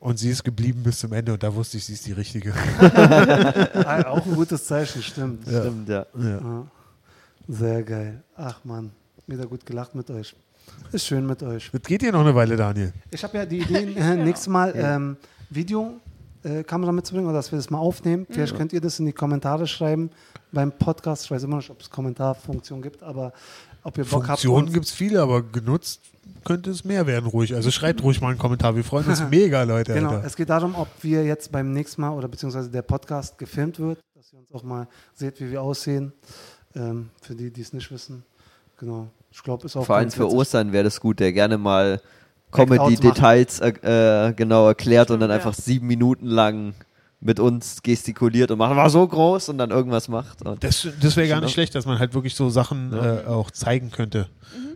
und 0.00 0.18
sie 0.18 0.30
ist 0.30 0.44
geblieben 0.44 0.82
bis 0.82 1.00
zum 1.00 1.12
Ende 1.12 1.32
und 1.32 1.42
da 1.42 1.54
wusste 1.54 1.78
ich, 1.78 1.84
sie 1.84 1.94
ist 1.94 2.06
die 2.06 2.12
Richtige. 2.12 2.52
Ah, 3.86 4.02
Auch 4.08 4.24
ein 4.26 4.34
gutes 4.34 4.64
Zeichen, 4.64 5.02
stimmt. 5.02 5.46
Ja. 5.46 5.60
Stimmt, 5.62 5.88
ja. 5.88 6.06
Ja. 6.18 6.28
Ja. 6.28 6.66
Sehr 7.48 7.82
geil. 7.82 8.22
Ach 8.36 8.60
man, 8.64 8.90
wieder 9.26 9.46
gut 9.46 9.64
gelacht 9.64 9.94
mit 9.94 10.10
euch. 10.10 10.34
Ist 10.92 11.06
schön 11.06 11.26
mit 11.26 11.42
euch. 11.42 11.70
Das 11.72 11.82
geht 11.82 12.02
hier 12.02 12.12
noch 12.12 12.20
eine 12.20 12.34
Weile, 12.34 12.56
Daniel. 12.56 12.92
Ich 13.10 13.22
habe 13.22 13.38
ja 13.38 13.46
die 13.46 13.60
Idee, 13.60 13.94
äh, 13.96 14.14
nächstes 14.24 14.48
Mal 14.48 14.72
ähm, 14.76 15.16
Video 15.48 16.00
äh, 16.42 16.62
Kamera 16.64 16.92
mitzubringen 16.92 17.28
oder 17.28 17.38
dass 17.38 17.50
wir 17.50 17.56
das 17.56 17.70
mal 17.70 17.78
aufnehmen. 17.78 18.26
Vielleicht 18.30 18.56
könnt 18.56 18.72
ihr 18.72 18.80
das 18.80 18.98
in 18.98 19.06
die 19.06 19.12
Kommentare 19.12 19.66
schreiben 19.66 20.10
beim 20.52 20.72
Podcast. 20.72 21.24
Ich 21.24 21.30
weiß 21.30 21.42
immer 21.42 21.56
nicht, 21.56 21.70
ob 21.70 21.80
es 21.80 21.90
Kommentarfunktion 21.90 22.82
gibt, 22.82 23.02
aber 23.02 23.32
ob 23.86 23.98
ihr 23.98 24.04
Bock 24.04 24.26
Funktionen 24.26 24.66
habt. 24.66 24.74
gibt 24.74 24.86
es 24.86 24.92
viele, 24.92 25.22
aber 25.22 25.42
genutzt 25.42 26.00
könnte 26.44 26.70
es 26.70 26.84
mehr 26.84 27.06
werden, 27.06 27.26
ruhig. 27.26 27.54
Also 27.54 27.70
schreibt 27.70 28.02
ruhig 28.02 28.20
mal 28.20 28.30
einen 28.30 28.38
Kommentar. 28.38 28.74
Wir 28.74 28.84
freuen 28.84 29.06
uns 29.06 29.22
mega, 29.30 29.62
Leute. 29.62 29.94
Genau, 29.94 30.10
Alter. 30.10 30.26
es 30.26 30.34
geht 30.34 30.50
darum, 30.50 30.74
ob 30.74 30.88
wir 31.02 31.24
jetzt 31.24 31.52
beim 31.52 31.72
nächsten 31.72 32.00
Mal 32.00 32.10
oder 32.10 32.26
beziehungsweise 32.26 32.68
der 32.68 32.82
Podcast 32.82 33.38
gefilmt 33.38 33.78
wird, 33.78 34.00
dass 34.14 34.32
ihr 34.32 34.40
uns 34.40 34.52
auch 34.52 34.64
mal 34.64 34.88
seht, 35.14 35.40
wie 35.40 35.50
wir 35.50 35.62
aussehen. 35.62 36.12
Ähm, 36.74 37.10
für 37.22 37.34
die, 37.34 37.50
die 37.50 37.60
es 37.60 37.72
nicht 37.72 37.90
wissen. 37.90 38.24
Genau. 38.78 39.08
Ich 39.30 39.42
glaube, 39.42 39.66
ist 39.66 39.76
auch 39.76 39.86
Vor 39.86 39.96
allem 39.96 40.10
für. 40.10 40.28
Ostern 40.28 40.72
wäre 40.72 40.84
das 40.84 41.00
gut, 41.00 41.20
der 41.20 41.32
gerne 41.32 41.56
mal 41.56 42.00
Comedy-Details 42.50 43.60
äh, 43.60 44.28
äh, 44.28 44.32
genau 44.32 44.66
erklärt 44.66 45.10
und 45.10 45.20
dann 45.20 45.30
Stimmt, 45.30 45.42
ja. 45.42 45.48
einfach 45.48 45.62
sieben 45.62 45.86
Minuten 45.86 46.26
lang 46.26 46.74
mit 47.20 47.40
uns 47.40 47.82
gestikuliert 47.82 48.50
und 48.50 48.58
macht, 48.58 48.76
war 48.76 48.90
so 48.90 49.06
groß 49.06 49.48
und 49.48 49.58
dann 49.58 49.70
irgendwas 49.70 50.08
macht. 50.08 50.42
Und 50.44 50.62
Das, 50.62 50.86
das 51.00 51.16
wäre 51.16 51.28
gar 51.28 51.36
Genau. 51.36 51.46
nicht 51.46 51.54
schlecht, 51.54 51.74
dass 51.74 51.86
man 51.86 51.98
halt 51.98 52.14
wirklich 52.14 52.34
so 52.34 52.50
Sachen 52.50 52.92
Ja. 52.92 53.20
äh, 53.20 53.24
auch 53.26 53.50
zeigen 53.50 53.90
könnte. 53.90 54.28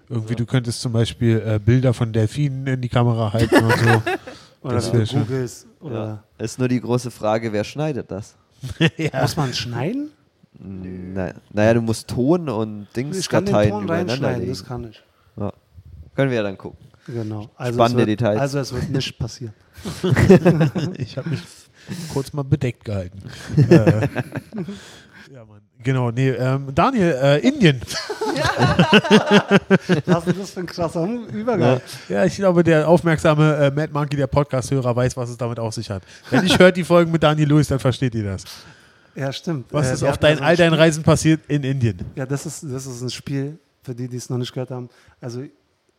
Irgendwie, 0.09 0.35
du 0.35 0.47
könntest 0.47 0.81
zum 0.81 0.93
Beispiel 0.93 1.41
äh, 1.47 1.59
Bilder 1.59 1.95
von 1.95 2.13
Delfinen 2.13 2.67
in 2.67 2.81
die 2.81 2.89
Kamera 2.89 3.33
halten 3.33 3.65
und 3.65 3.79
so. 3.79 4.03
Oder 4.63 4.75
das 4.75 4.87
wenn 4.93 5.01
wär 5.01 5.07
du 5.07 5.49
schön. 5.49 5.49
Oder 5.81 6.23
ja. 6.39 6.45
ist 6.45 6.59
nur 6.59 6.69
die 6.69 6.81
große 6.81 7.11
Frage, 7.11 7.53
wer 7.53 7.65
schneidet 7.65 8.11
das? 8.11 8.35
Muss 9.21 9.37
man 9.37 9.55
schneiden? 9.55 10.11
Na, 10.59 11.33
naja, 11.53 11.75
du 11.75 11.81
musst 11.81 12.09
Ton 12.09 12.49
und 12.51 12.89
Dingsdateien 12.95 13.71
Ton 13.71 13.85
übereinander 13.85 14.37
legen. 14.37 14.51
das 14.51 14.65
kann 14.65 14.91
ich. 14.91 15.01
Ja. 15.37 15.53
Können 16.15 16.31
wir 16.31 16.39
ja 16.39 16.43
dann 16.43 16.59
gucken. 16.59 16.85
Genau. 17.07 17.49
Also 17.57 17.79
Spannende 17.79 18.07
wird, 18.07 18.21
Details. 18.21 18.41
Also 18.41 18.59
es 18.59 18.73
wird 18.75 18.91
nicht 18.91 19.19
passieren. 19.19 19.55
Ich 20.99 21.17
habe 21.17 21.31
mich 21.31 21.41
kurz 22.13 22.33
mal 22.33 22.43
bedeckt 22.45 22.85
gehalten. 22.85 23.23
äh, 23.57 24.09
ja, 25.33 25.45
Mann. 25.45 25.61
Genau, 25.83 26.11
nee, 26.11 26.29
ähm, 26.31 26.75
Daniel, 26.75 27.19
äh, 27.23 27.39
Indien. 27.47 27.81
Was 30.07 30.27
ist 30.27 30.39
das 30.39 30.51
für 30.51 30.61
ein 30.61 30.67
krasser 30.67 31.09
Übergang? 31.33 31.81
Ja, 32.09 32.25
ich 32.25 32.37
glaube, 32.37 32.63
der 32.63 32.87
aufmerksame 32.89 33.55
äh, 33.57 33.71
Mad 33.71 33.93
Monkey, 33.93 34.17
der 34.17 34.27
Podcast-Hörer, 34.27 34.95
weiß, 34.95 35.17
was 35.17 35.31
es 35.31 35.37
damit 35.37 35.59
auf 35.59 35.75
sich 35.75 35.89
hat. 35.91 36.03
Wenn 36.31 36.45
ich 36.45 36.59
hört 36.59 36.77
die 36.77 36.85
Folgen 36.85 37.11
mit 37.11 37.23
Daniel 37.23 37.49
Lewis, 37.49 37.69
dann 37.69 37.79
versteht 37.79 38.15
ihr 38.15 38.25
das. 38.25 38.45
Ja, 39.15 39.33
stimmt. 39.33 39.67
Was 39.73 39.89
Äh, 39.89 39.95
ist 39.95 40.03
auf 40.03 40.19
dein, 40.19 40.37
so 40.37 40.43
ein 40.43 40.49
all 40.49 40.57
deinen 40.57 40.75
Reisen 40.75 41.03
passiert 41.03 41.41
in 41.49 41.63
Indien? 41.65 41.99
Ja, 42.15 42.27
das 42.27 42.47
ist, 42.47 42.63
das 42.65 42.87
ist 42.87 43.01
ein 43.01 43.11
Spiel, 43.11 43.59
für 43.83 43.95
die, 43.95 44.09
die 44.09 44.17
es 44.17 44.29
noch 44.31 44.39
nicht 44.39 44.53
gehört 44.53 44.71
haben. 44.71 44.89
Also 45.21 45.43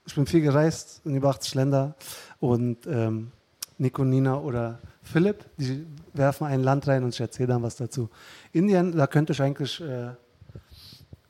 ich 0.05 0.15
bin 0.15 0.25
viel 0.25 0.41
gereist 0.41 1.01
in 1.05 1.15
über 1.15 1.29
80 1.29 1.55
Länder 1.55 1.95
und 2.39 2.85
ähm, 2.87 3.31
Nico, 3.77 4.03
Nina 4.03 4.37
oder 4.37 4.79
Philipp, 5.03 5.45
die 5.57 5.85
werfen 6.13 6.45
ein 6.47 6.61
Land 6.63 6.87
rein 6.87 7.03
und 7.03 7.13
ich 7.13 7.19
erzähle 7.19 7.47
dann 7.49 7.63
was 7.63 7.75
dazu. 7.75 8.09
Indien, 8.51 8.91
da 8.95 9.07
könnte 9.07 9.33
ich 9.33 9.41
eigentlich 9.41 9.81
äh, 9.81 10.11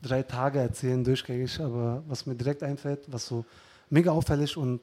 drei 0.02 0.24
Tage 0.24 0.60
erzählen, 0.60 1.04
durchgängig, 1.04 1.60
aber 1.60 2.04
was 2.08 2.26
mir 2.26 2.36
direkt 2.36 2.64
einfällt, 2.64 3.02
was 3.08 3.28
so 3.28 3.46
mega 3.90 4.12
auffällig 4.12 4.58
und 4.58 4.82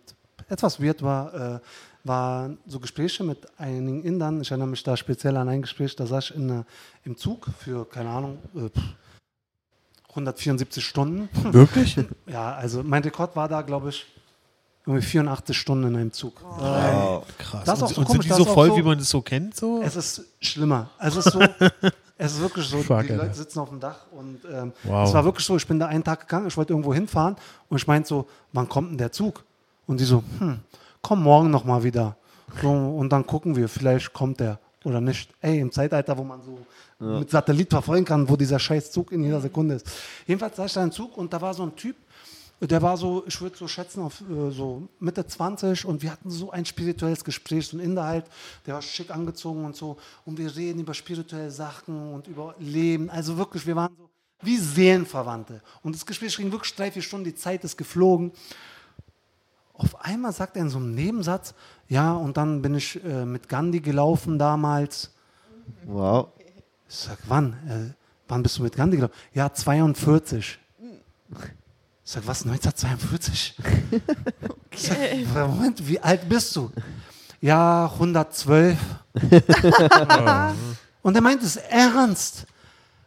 etwas 0.49 0.81
weird 0.83 1.03
war, 1.03 1.35
äh, 1.57 1.61
waren 2.05 2.59
so 2.67 2.81
Gespräche 2.81 3.25
mit 3.25 3.47
einigen 3.59 4.03
Indern. 4.05 4.41
Ich 4.41 4.51
erinnere 4.51 4.69
mich 4.69 4.83
da 4.83 4.97
speziell 4.97 5.37
an 5.37 5.49
ein 5.49 5.63
Gespräch, 5.63 5.95
da 5.97 6.07
saß 6.07 6.31
ich 6.31 6.37
in, 6.37 6.51
einer- 6.51 6.67
im 7.05 7.17
Zug 7.17 7.49
für, 7.59 7.85
keine 7.89 8.09
Ahnung, 8.09 8.39
äh, 8.55 8.69
pff, 8.71 8.83
174 10.11 10.85
Stunden. 10.85 11.29
Wirklich? 11.53 11.99
Ja, 12.27 12.55
also 12.55 12.83
mein 12.83 13.03
Rekord 13.03 13.37
war 13.37 13.49
da, 13.49 13.63
glaube 13.63 13.91
ich, 13.91 14.07
irgendwie 14.89 15.07
84 15.07 15.57
Stunden 15.57 15.89
in 15.89 15.97
einem 15.97 16.13
Zug. 16.13 16.43
Wow. 16.43 17.25
Krass. 17.39 17.65
Das 17.65 17.79
ist 17.79 17.83
auch 17.85 17.89
und 17.89 17.95
so 17.95 18.01
und 18.01 18.07
komisch, 18.07 18.27
sind 18.29 18.39
die 18.39 18.45
so 18.45 18.53
voll, 18.53 18.69
so- 18.71 18.77
wie 18.77 18.83
man 18.83 18.99
es 18.99 19.11
so 19.11 19.21
kennt? 19.23 19.55
So? 19.57 19.83
Es 19.83 19.97
ist 19.97 20.23
schlimmer. 20.41 20.91
Es 20.99 21.15
ist 21.17 21.31
so, 21.31 21.41
es 22.19 22.33
ist 22.33 22.41
wirklich 22.41 22.67
so, 22.67 22.79
Fuck, 22.79 22.87
die 23.07 23.13
Alter. 23.13 23.17
Leute 23.25 23.35
sitzen 23.35 23.59
auf 23.61 23.69
dem 23.69 23.81
Dach 23.81 24.07
und 24.11 24.39
ähm, 24.51 24.73
Wow. 24.85 25.07
es 25.09 25.15
war 25.15 25.25
wirklich 25.25 25.47
so, 25.47 25.57
ich 25.57 25.67
bin 25.67 25.79
da 25.79 25.87
einen 25.87 26.03
Tag 26.05 26.21
gegangen, 26.21 26.49
ich 26.49 26.57
wollte 26.57 26.73
irgendwo 26.73 26.93
hinfahren 26.95 27.37
und 27.69 27.77
ich 27.77 27.87
meinte 27.87 28.09
so, 28.09 28.27
wann 28.53 28.69
kommt 28.69 28.91
denn 28.91 28.99
der 28.99 29.13
Zug? 29.13 29.45
Und 29.87 30.01
die 30.01 30.05
so, 30.05 30.23
hm, 30.39 30.59
komm 31.03 31.23
morgen 31.23 31.51
nochmal 31.51 31.83
wieder. 31.83 32.17
So, 32.63 32.71
und 32.71 33.11
dann 33.11 33.27
gucken 33.27 33.57
wir, 33.57 33.69
vielleicht 33.69 34.13
kommt 34.13 34.41
der 34.41 34.59
oder 34.85 35.01
nicht. 35.01 35.31
Ey, 35.41 35.59
im 35.59 35.71
Zeitalter, 35.73 36.17
wo 36.17 36.25
man 36.25 36.41
so 36.43 36.59
mit 37.01 37.31
Satellit 37.31 37.69
verfolgen 37.71 38.05
kann, 38.05 38.29
wo 38.29 38.37
dieser 38.37 38.59
scheiß 38.59 38.91
Zug 38.91 39.13
in 39.13 39.23
jeder 39.23 39.41
Sekunde 39.41 39.75
ist. 39.77 39.87
Jedenfalls 40.27 40.57
saß 40.57 40.67
ich 40.67 40.73
da 40.73 40.83
im 40.83 40.91
Zug 40.93 41.17
und 41.17 41.33
da 41.33 41.41
war 41.41 41.53
so 41.55 41.63
ein 41.63 41.77
Typ, 41.77 41.95
der 42.61 42.83
war 42.83 42.97
so, 42.97 43.25
ich 43.27 43.41
würde 43.41 43.57
so 43.57 43.69
schätzen, 43.69 44.03
auf 44.03 44.21
äh, 44.21 44.51
so 44.51 44.89
Mitte 44.99 45.25
20 45.25 45.85
und 45.85 46.03
wir 46.03 46.11
hatten 46.11 46.31
so 46.31 46.51
ein 46.51 46.65
spirituelles 46.65 47.23
Gespräch, 47.25 47.69
so 47.69 47.77
ein 47.77 47.81
Inder 47.81 48.05
halt, 48.05 48.27
der 48.67 48.75
war 48.75 48.83
schick 48.83 49.11
angezogen 49.11 49.65
und 49.65 49.77
so 49.77 49.97
und 50.25 50.39
wir 50.39 50.55
reden 50.55 50.81
über 50.81 50.95
spirituelle 50.95 51.51
Sachen 51.51 52.15
und 52.15 52.27
über 52.27 52.55
Leben, 52.59 53.11
also 53.11 53.37
wirklich, 53.37 53.67
wir 53.67 53.77
waren 53.77 53.95
so 53.97 54.09
wie 54.43 54.57
Seelenverwandte 54.57 55.63
und 55.83 55.95
das 55.95 56.05
Gespräch 56.05 56.37
ging 56.37 56.51
wirklich 56.51 56.75
drei, 56.75 56.91
vier 56.91 57.03
Stunden, 57.03 57.25
die 57.25 57.35
Zeit 57.35 57.63
ist 57.65 57.77
geflogen. 57.77 58.33
Auf 59.75 60.05
einmal 60.05 60.33
sagt 60.33 60.57
er 60.57 60.63
in 60.63 60.71
so 60.71 60.79
einem 60.79 60.93
Nebensatz, 60.97 61.55
ja, 61.89 62.13
und 62.13 62.37
dann 62.37 62.63
bin 62.63 62.75
ich 62.75 63.03
äh, 63.05 63.25
mit 63.25 63.49
Gandhi 63.49 63.79
gelaufen 63.79 64.37
damals. 64.37 65.15
Wow. 65.85 66.31
Ich 66.89 66.97
sag, 66.97 67.19
wann? 67.29 67.53
Äh, 67.69 67.95
wann 68.27 68.43
bist 68.43 68.59
du 68.59 68.65
mit 68.65 68.75
Gandhi 68.75 68.97
gelaufen? 68.97 69.15
Ja, 69.35 69.53
42. 69.53 70.59
Ich 72.09 72.15
sag, 72.15 72.27
was, 72.27 72.43
1942? 72.47 73.55
Ich 74.71 74.83
sag, 75.35 75.47
Moment, 75.47 75.87
wie 75.87 76.01
alt 76.01 76.27
bist 76.27 76.57
du? 76.57 76.71
Ja, 77.39 77.85
112. 77.85 78.79
Und 81.03 81.15
er 81.15 81.21
meint 81.21 81.43
es 81.43 81.57
ernst. 81.57 82.47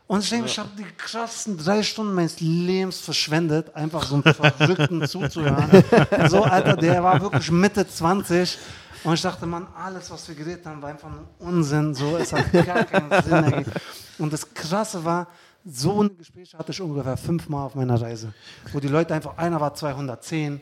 Und 0.05 0.23
ich 0.23 0.29
denke, 0.29 0.45
ich 0.45 0.59
habe 0.59 0.69
die 0.77 0.85
krassesten 0.99 1.57
drei 1.57 1.81
Stunden 1.81 2.13
meines 2.13 2.41
Lebens 2.41 2.99
verschwendet, 2.99 3.75
einfach 3.75 4.03
so 4.03 4.21
einem 4.21 4.35
Verrückten 4.35 5.07
zuzuhören. 5.07 5.83
So, 6.29 6.43
Alter, 6.43 6.77
der 6.77 7.03
war 7.03 7.19
wirklich 7.19 7.49
Mitte 7.49 7.87
20. 7.87 8.59
Und 9.03 9.15
ich 9.15 9.21
dachte, 9.23 9.47
man, 9.47 9.65
alles, 9.83 10.11
was 10.11 10.27
wir 10.27 10.35
geredet 10.35 10.63
haben, 10.67 10.79
war 10.79 10.89
einfach 10.89 11.09
nur 11.09 11.27
Unsinn. 11.39 11.95
So, 11.95 12.17
es 12.17 12.31
hat 12.33 12.51
gar 12.51 12.83
keinen 12.83 13.09
Sinn 13.23 13.33
ergeben. 13.33 13.71
Und 14.19 14.31
das 14.31 14.53
Krasse 14.53 15.03
war, 15.03 15.25
so 15.65 16.03
ein 16.03 16.17
Gespräch 16.17 16.53
hatte 16.53 16.71
ich 16.71 16.81
ungefähr 16.81 17.17
fünfmal 17.17 17.65
auf 17.65 17.75
meiner 17.75 18.01
Reise. 18.01 18.33
Wo 18.71 18.79
die 18.79 18.87
Leute 18.87 19.13
einfach, 19.13 19.37
einer 19.37 19.59
war 19.59 19.73
210, 19.73 20.61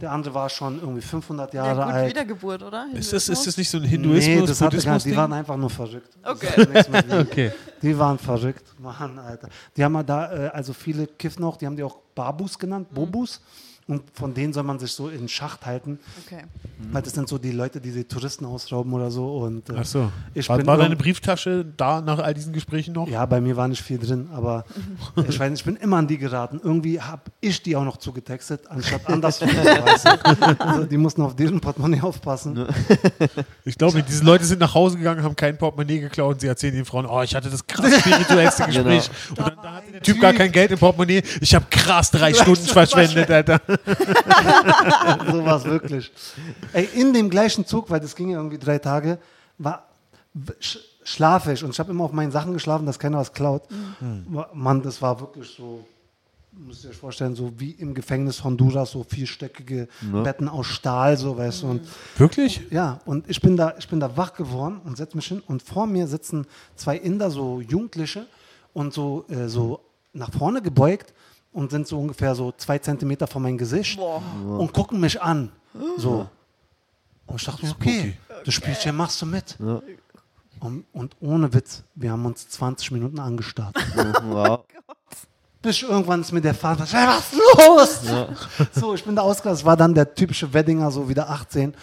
der 0.00 0.12
andere 0.12 0.34
war 0.34 0.48
schon 0.48 0.80
irgendwie 0.80 1.00
500 1.00 1.52
Jahre 1.54 1.78
Ja, 1.78 1.84
gut, 1.84 1.94
alt. 1.94 2.10
Wiedergeburt, 2.10 2.62
oder? 2.62 2.86
Ist 2.94 3.12
das, 3.12 3.28
ist 3.28 3.46
das 3.46 3.56
nicht 3.56 3.68
so 3.68 3.78
ein 3.78 3.82
Nee, 3.82 3.88
Hinduismus, 3.88 4.48
das 4.48 4.60
hatte 4.60 4.78
gar 4.78 4.94
nicht. 4.94 5.06
Die 5.06 5.16
waren 5.16 5.32
einfach 5.32 5.56
nur 5.56 5.70
verrückt. 5.70 6.16
Okay. 6.22 6.66
Okay. 7.10 7.52
Die 7.82 7.98
waren 7.98 8.18
verrückt, 8.18 8.64
Mann, 8.78 9.18
Alter. 9.18 9.48
Die 9.76 9.84
haben 9.84 9.94
ja 9.94 10.02
da, 10.02 10.32
äh, 10.32 10.48
also 10.48 10.72
viele 10.72 11.06
kiffen 11.06 11.44
auch, 11.44 11.56
die 11.56 11.66
haben 11.66 11.76
die 11.76 11.82
auch 11.82 11.96
Babus 12.14 12.58
genannt, 12.58 12.88
Bobus. 12.92 13.40
Und 13.90 14.02
von 14.14 14.32
denen 14.34 14.52
soll 14.52 14.62
man 14.62 14.78
sich 14.78 14.92
so 14.92 15.08
in 15.08 15.28
Schacht 15.28 15.66
halten, 15.66 15.98
Okay. 16.24 16.44
weil 16.92 17.02
das 17.02 17.12
sind 17.12 17.28
so 17.28 17.38
die 17.38 17.50
Leute, 17.50 17.80
die 17.80 17.90
die 17.90 18.04
Touristen 18.04 18.44
ausrauben 18.46 18.92
oder 18.92 19.10
so. 19.10 19.38
Und, 19.38 19.68
äh, 19.68 19.74
Ach 19.78 19.84
so. 19.84 20.12
Ich 20.32 20.48
war 20.48 20.58
bin 20.58 20.66
war 20.68 20.76
deine 20.76 20.94
Brieftasche 20.94 21.64
da 21.76 22.00
nach 22.00 22.20
all 22.20 22.32
diesen 22.32 22.52
Gesprächen 22.52 22.94
noch? 22.94 23.08
Ja, 23.08 23.26
bei 23.26 23.40
mir 23.40 23.56
war 23.56 23.66
nicht 23.66 23.82
viel 23.82 23.98
drin, 23.98 24.28
aber 24.32 24.64
ich 25.28 25.40
weiß 25.40 25.50
nicht, 25.50 25.60
ich 25.60 25.64
bin 25.64 25.74
immer 25.76 25.96
an 25.96 26.06
die 26.06 26.18
geraten. 26.18 26.60
Irgendwie 26.62 27.00
habe 27.00 27.22
ich 27.40 27.62
die 27.64 27.74
auch 27.74 27.84
noch 27.84 27.96
zugetextet, 27.96 28.68
anstatt 28.70 29.06
andersrum. 29.08 29.48
also, 30.60 30.84
die 30.84 30.96
mussten 30.96 31.22
auf 31.22 31.34
deren 31.34 31.60
Portemonnaie 31.60 32.00
aufpassen. 32.00 32.66
Ich 33.64 33.76
glaube, 33.76 34.02
diese 34.02 34.24
Leute 34.24 34.44
sind 34.44 34.58
nach 34.60 34.74
Hause 34.74 34.96
gegangen, 34.98 35.22
haben 35.22 35.36
kein 35.36 35.56
Portemonnaie 35.56 36.00
geklaut 36.00 36.34
und 36.34 36.40
sie 36.40 36.46
erzählen 36.46 36.74
den 36.74 36.84
Frauen, 36.84 37.06
oh, 37.06 37.22
ich 37.22 37.34
hatte 37.34 37.50
das 37.50 37.66
krass 37.66 37.94
spirituellste 38.00 38.64
Gespräch. 38.66 39.10
Und 39.30 39.38
dann 39.38 39.56
da 39.62 39.79
der 40.00 40.14
Typ 40.14 40.20
gar 40.20 40.32
kein 40.32 40.50
Geld 40.50 40.70
im 40.72 40.78
Portemonnaie. 40.78 41.22
Ich 41.40 41.54
habe 41.54 41.66
krass 41.70 42.10
drei 42.10 42.32
Stunden 42.40 42.66
verschwendet, 42.66 43.30
Alter. 43.30 43.60
so 45.30 45.44
war 45.44 45.56
es 45.56 45.64
wirklich. 45.64 46.10
Ey, 46.72 46.88
in 46.94 47.12
dem 47.12 47.30
gleichen 47.30 47.66
Zug, 47.66 47.90
weil 47.90 48.00
das 48.00 48.14
ging 48.14 48.30
ja 48.30 48.38
irgendwie 48.38 48.58
drei 48.58 48.78
Tage, 48.78 49.18
war 49.58 49.86
sch 50.60 50.78
schlafe 51.02 51.52
ich 51.52 51.64
und 51.64 51.70
ich 51.70 51.78
habe 51.78 51.90
immer 51.90 52.04
auf 52.04 52.12
meinen 52.12 52.30
Sachen 52.30 52.52
geschlafen, 52.52 52.84
dass 52.86 52.98
keiner 52.98 53.18
was 53.18 53.32
klaut. 53.32 53.62
Wa- 54.28 54.48
Mann, 54.52 54.82
das 54.82 55.00
war 55.00 55.18
wirklich 55.18 55.48
so, 55.56 55.84
müsst 56.52 56.84
ihr 56.84 56.90
euch 56.90 56.96
vorstellen, 56.96 57.34
so 57.34 57.50
wie 57.58 57.70
im 57.72 57.94
Gefängnis 57.94 58.44
Honduras, 58.44 58.90
so 58.92 59.02
vierstöckige 59.02 59.88
Betten 60.22 60.46
aus 60.48 60.66
Stahl, 60.66 61.16
so 61.16 61.36
weißt 61.38 61.62
du. 61.62 61.66
Und 61.68 61.80
Wirklich? 62.18 62.60
ja, 62.70 63.00
und 63.06 63.28
ich 63.30 63.40
bin 63.40 63.56
da, 63.56 63.74
ich 63.78 63.88
bin 63.88 63.98
da 63.98 64.14
wach 64.16 64.34
geworden 64.34 64.80
und 64.84 64.98
setze 64.98 65.16
mich 65.16 65.26
hin 65.26 65.42
und 65.46 65.62
vor 65.62 65.86
mir 65.86 66.06
sitzen 66.06 66.46
zwei 66.76 66.96
Inder, 66.98 67.30
so 67.30 67.60
Jugendliche 67.60 68.26
und 68.74 68.92
so, 68.92 69.24
äh, 69.30 69.48
so 69.48 69.80
nach 70.12 70.32
vorne 70.32 70.62
gebeugt 70.62 71.14
und 71.52 71.70
sind 71.70 71.86
so 71.86 71.98
ungefähr 71.98 72.34
so 72.34 72.52
zwei 72.52 72.78
Zentimeter 72.78 73.26
vor 73.26 73.40
mein 73.40 73.58
Gesicht 73.58 73.98
und 73.98 74.72
gucken 74.72 75.00
mich 75.00 75.20
an. 75.20 75.50
So. 75.96 76.28
Und 77.26 77.36
ich 77.36 77.44
dachte, 77.44 77.66
mir, 77.66 77.72
okay, 77.72 78.16
das 78.44 78.54
Spielchen 78.54 78.96
machst 78.96 79.20
du 79.22 79.26
mit. 79.26 79.56
Und, 80.60 80.84
und 80.92 81.16
ohne 81.20 81.52
Witz, 81.54 81.82
wir 81.94 82.12
haben 82.12 82.26
uns 82.26 82.48
20 82.48 82.90
Minuten 82.90 83.18
angestarrt. 83.18 83.74
wow. 84.24 84.64
Bis 85.62 85.82
irgendwann 85.82 86.22
ist 86.22 86.32
mir 86.32 86.40
der 86.40 86.54
Vater, 86.54 86.86
hey, 86.86 87.06
was 87.06 87.32
ist 87.32 88.10
los? 88.10 88.68
So, 88.72 88.94
ich 88.94 89.04
bin 89.04 89.14
da 89.14 89.20
ausgerastet. 89.22 89.60
Es 89.60 89.64
war 89.66 89.76
dann 89.76 89.94
der 89.94 90.14
typische 90.14 90.50
Weddinger, 90.54 90.90
so 90.90 91.06
wieder 91.06 91.28
18. 91.28 91.74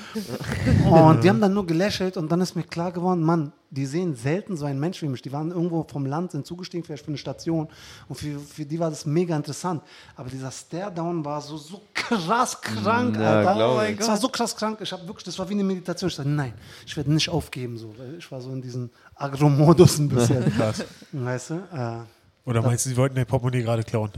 Und 0.89 1.23
die 1.23 1.29
haben 1.29 1.39
dann 1.39 1.53
nur 1.53 1.65
gelächelt 1.67 2.17
und 2.17 2.31
dann 2.31 2.41
ist 2.41 2.55
mir 2.55 2.63
klar 2.63 2.91
geworden, 2.91 3.21
Mann, 3.21 3.51
die 3.69 3.85
sehen 3.85 4.15
selten 4.15 4.57
so 4.57 4.65
einen 4.65 4.79
Mensch 4.79 5.03
wie 5.03 5.07
mich. 5.07 5.21
Die 5.21 5.31
waren 5.31 5.51
irgendwo 5.51 5.85
vom 5.87 6.07
Land, 6.07 6.31
sind 6.31 6.47
zugestiegen, 6.47 6.83
vielleicht 6.83 7.03
für 7.05 7.09
eine 7.09 7.19
Station. 7.19 7.67
Und 8.09 8.15
für, 8.15 8.39
für 8.39 8.65
die 8.65 8.79
war 8.79 8.89
das 8.89 9.05
mega 9.05 9.35
interessant. 9.35 9.83
Aber 10.15 10.29
dieser 10.29 10.49
Stare-Down 10.49 11.23
war 11.23 11.39
so, 11.41 11.57
so 11.57 11.81
krass 11.93 12.59
krank, 12.59 13.15
Ja, 13.15 13.41
Alter. 13.41 13.89
ich. 13.89 13.99
Es 13.99 14.07
war 14.07 14.17
so 14.17 14.29
krass 14.29 14.55
krank. 14.55 14.79
Ich 14.81 14.91
habe 14.91 15.05
wirklich, 15.07 15.25
das 15.25 15.37
war 15.37 15.47
wie 15.49 15.53
eine 15.53 15.63
Meditation. 15.63 16.07
Ich 16.07 16.15
sagte, 16.15 16.31
nein, 16.31 16.53
ich 16.83 16.97
werde 16.97 17.13
nicht 17.13 17.29
aufgeben. 17.29 17.77
So. 17.77 17.93
Ich 18.17 18.31
war 18.31 18.41
so 18.41 18.49
in 18.49 18.61
diesem 18.61 18.89
Agro-Modus 19.15 19.99
ein 19.99 20.09
bisschen. 20.09 20.51
Krass. 20.57 20.83
Weißt 21.11 21.51
du? 21.51 21.53
Äh, 21.55 22.16
Oder 22.47 22.62
meinst 22.62 22.86
du, 22.86 22.89
sie 22.89 22.97
wollten 22.97 23.15
dein 23.15 23.25
Portemonnaie 23.25 23.62
gerade 23.62 23.83
klauen? 23.83 24.12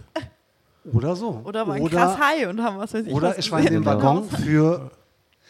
oder 0.94 1.16
so. 1.16 1.42
Oder 1.44 1.68
waren 1.68 1.88
krass 1.90 2.18
high 2.18 2.48
und 2.48 2.62
haben 2.62 2.78
was 2.78 2.94
weiß 2.94 3.06
ich 3.06 3.14
Oder 3.14 3.30
was 3.32 3.38
ich 3.40 3.52
war 3.52 3.60
in 3.60 3.66
dem 3.74 3.86
Waggon 3.86 4.30
für 4.30 4.92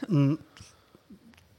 einen 0.07 0.39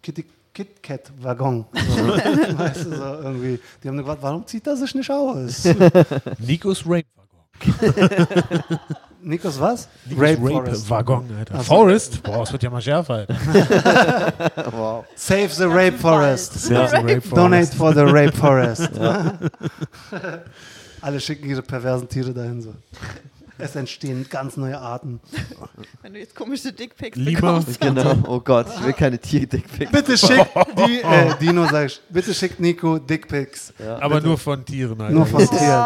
Kitty 0.02 0.24
Kit 0.52 0.82
Kat 0.82 1.12
Waggon. 1.20 1.64
So, 1.74 2.58
weißt 2.58 2.84
du, 2.86 2.96
so 2.96 3.04
irgendwie. 3.04 3.60
Die 3.82 3.88
haben 3.88 3.98
gefragt, 3.98 4.22
warum 4.22 4.46
zieht 4.46 4.66
er 4.66 4.76
sich 4.76 4.94
nicht 4.94 5.10
aus? 5.10 5.64
Nikos 6.38 6.84
Rape-Waggon. 6.86 7.94
Nikos 9.22 9.60
was? 9.60 9.88
Rape, 10.16 10.38
Forest. 10.38 10.90
Waggon, 10.90 11.28
Alter. 11.38 11.54
Ach 11.56 11.62
so. 11.62 11.74
Forest? 11.74 12.22
Boah, 12.22 12.42
es 12.42 12.52
wird 12.52 12.62
ja 12.62 12.70
mal 12.70 12.80
schärfer, 12.80 13.14
Alter. 13.14 14.72
Wow. 14.72 15.04
Save 15.14 15.50
the 15.50 15.64
Rape 15.64 15.98
Forest. 15.98 16.70
Ja. 16.70 16.86
Rape 16.86 17.20
Donate 17.20 17.66
Forest. 17.66 17.74
for 17.74 17.94
the 17.94 18.00
Rape 18.00 18.32
Forest. 18.32 18.90
Alle 21.02 21.20
schicken 21.20 21.48
ihre 21.48 21.62
perversen 21.62 22.08
Tiere 22.08 22.32
dahin 22.32 22.60
so. 22.62 22.74
Es 23.62 23.76
entstehen 23.76 24.26
ganz 24.30 24.56
neue 24.56 24.78
Arten. 24.80 25.20
Wenn 26.00 26.14
du 26.14 26.18
jetzt 26.18 26.34
komische 26.34 26.72
Dickpics 26.72 27.16
Lieber- 27.18 27.58
bekommst. 27.58 27.78
Genau. 27.78 28.14
Oh 28.26 28.40
Gott, 28.40 28.66
ich 28.74 28.82
will 28.86 28.94
keine 28.94 29.18
Tier-Dickpics. 29.18 29.92
Bitte 29.92 30.16
schickt 30.16 30.46
die, 30.78 31.02
äh, 31.02 31.34
Dino 31.40 31.66
sag 31.66 31.86
ich, 31.88 32.00
bitte 32.08 32.32
schickt 32.32 32.58
Nico 32.58 32.98
Dickpics. 32.98 33.74
Aber 34.00 34.20
nur 34.22 34.38
von 34.38 34.64
Tieren, 34.64 34.98
Alter. 35.00 35.12
Nur 35.14 35.26
von 35.26 35.46
Tieren. 35.46 35.84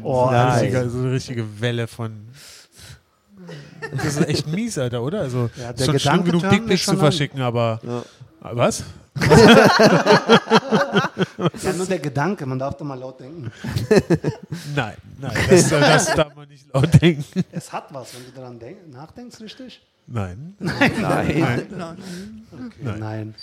Oh, 0.02 0.28
Oh, 0.28 0.28
richtige, 0.28 0.90
so 0.90 0.98
eine 0.98 1.12
richtige 1.12 1.60
Welle 1.60 1.86
von. 1.86 2.12
Das 3.96 4.16
ist 4.16 4.28
echt 4.28 4.48
mies, 4.48 4.76
Alter, 4.76 5.02
oder? 5.02 5.20
Also, 5.20 5.48
Ja, 5.56 5.72
der 5.72 5.84
schon 5.84 5.98
schlimm 6.00 6.24
genug, 6.24 6.48
Dickpics 6.50 6.84
zu 6.86 6.90
an. 6.92 6.98
verschicken, 6.98 7.40
aber. 7.42 7.80
Was? 8.40 8.82
Ist 11.52 11.64
ja 11.64 11.72
nur 11.72 11.86
der 11.86 11.98
Gedanke, 11.98 12.44
man 12.46 12.58
darf 12.58 12.76
da 12.76 12.84
mal 12.84 12.98
laut 12.98 13.20
denken. 13.20 13.50
Nein, 14.74 14.94
nein, 15.20 15.32
das, 15.48 15.68
das 15.70 16.14
darf 16.14 16.34
man 16.34 16.48
nicht 16.48 16.66
laut 16.72 16.88
denken. 17.00 17.24
Es 17.52 17.72
hat 17.72 17.92
was, 17.92 18.14
wenn 18.14 18.24
du 18.26 18.30
daran 18.40 18.58
denk 18.58 18.92
nachdenkst, 18.92 19.40
richtig? 19.40 19.80
Nein. 20.06 20.54
Nein. 20.58 21.66
Nein. 21.76 21.96
Nein. 22.98 23.34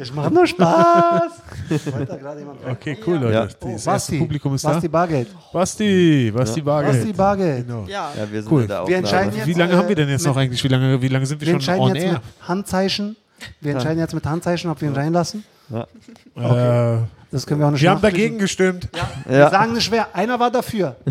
Ich 0.00 0.12
mache 0.14 0.32
nur 0.32 0.46
Spaß. 0.46 1.32
Wollte 1.68 2.06
da 2.06 2.16
gerade 2.16 2.38
jemand 2.40 2.60
Okay, 2.64 2.96
cool, 3.04 3.16
Leute. 3.16 3.32
Ja. 3.34 3.46
Das 3.46 3.56
Oh, 3.60 3.78
Basti. 3.84 4.18
Publikum 4.20 4.54
ist 4.54 4.62
Basti 4.62 4.86
da. 4.86 4.92
Bargeld. 4.92 5.28
Basti, 5.52 6.32
Basti 6.34 6.60
Bargeld. 6.62 6.94
Basti 6.98 7.12
Bargeld. 7.12 7.66
Genau. 7.66 7.84
ja. 7.88 8.12
Ja, 8.16 8.30
wir 8.30 8.42
sind 8.42 8.52
Cool. 8.52 8.68
Wir 8.68 8.96
entscheiden 8.96 9.34
jetzt- 9.34 9.46
Wie 9.48 9.54
lange 9.54 9.72
äh, 9.72 9.76
haben 9.76 9.88
wir 9.88 9.96
denn 9.96 10.08
jetzt 10.08 10.20
mit- 10.22 10.28
noch 10.28 10.36
eigentlich? 10.36 10.62
Wie 10.62 10.68
lange, 10.68 11.02
wie 11.02 11.08
lange 11.08 11.26
sind 11.26 11.40
wir, 11.40 11.46
Wir 11.48 11.52
schon 11.54 11.56
entscheiden 11.60 11.82
on 11.82 11.94
jetzt 11.96 12.04
air? 12.04 12.12
mit 12.12 12.22
Handzeichen. 12.48 13.16
Wir 13.60 13.72
entscheiden 13.72 13.98
jetzt 13.98 14.14
mit 14.14 14.24
Handzeichen, 14.24 14.70
ob 14.70 14.80
wir 14.80 14.88
ihn 14.88 14.94
reinlassen. 14.94 15.44
Äh, 15.70 16.98
Das 17.30 17.44
können 17.46 17.60
wir 17.60 17.66
auch 17.66 17.70
nicht 17.72 17.82
wir 17.82 17.90
haben 17.90 18.00
dagegen 18.00 18.38
gestimmt. 18.38 18.88
Wir 19.26 19.38
Ja. 19.38 19.50
sagen 19.50 19.74
nicht 19.74 19.90
wer. 19.90 20.14
Einer 20.14 20.40
war 20.40 20.50
dafür. 20.50 20.96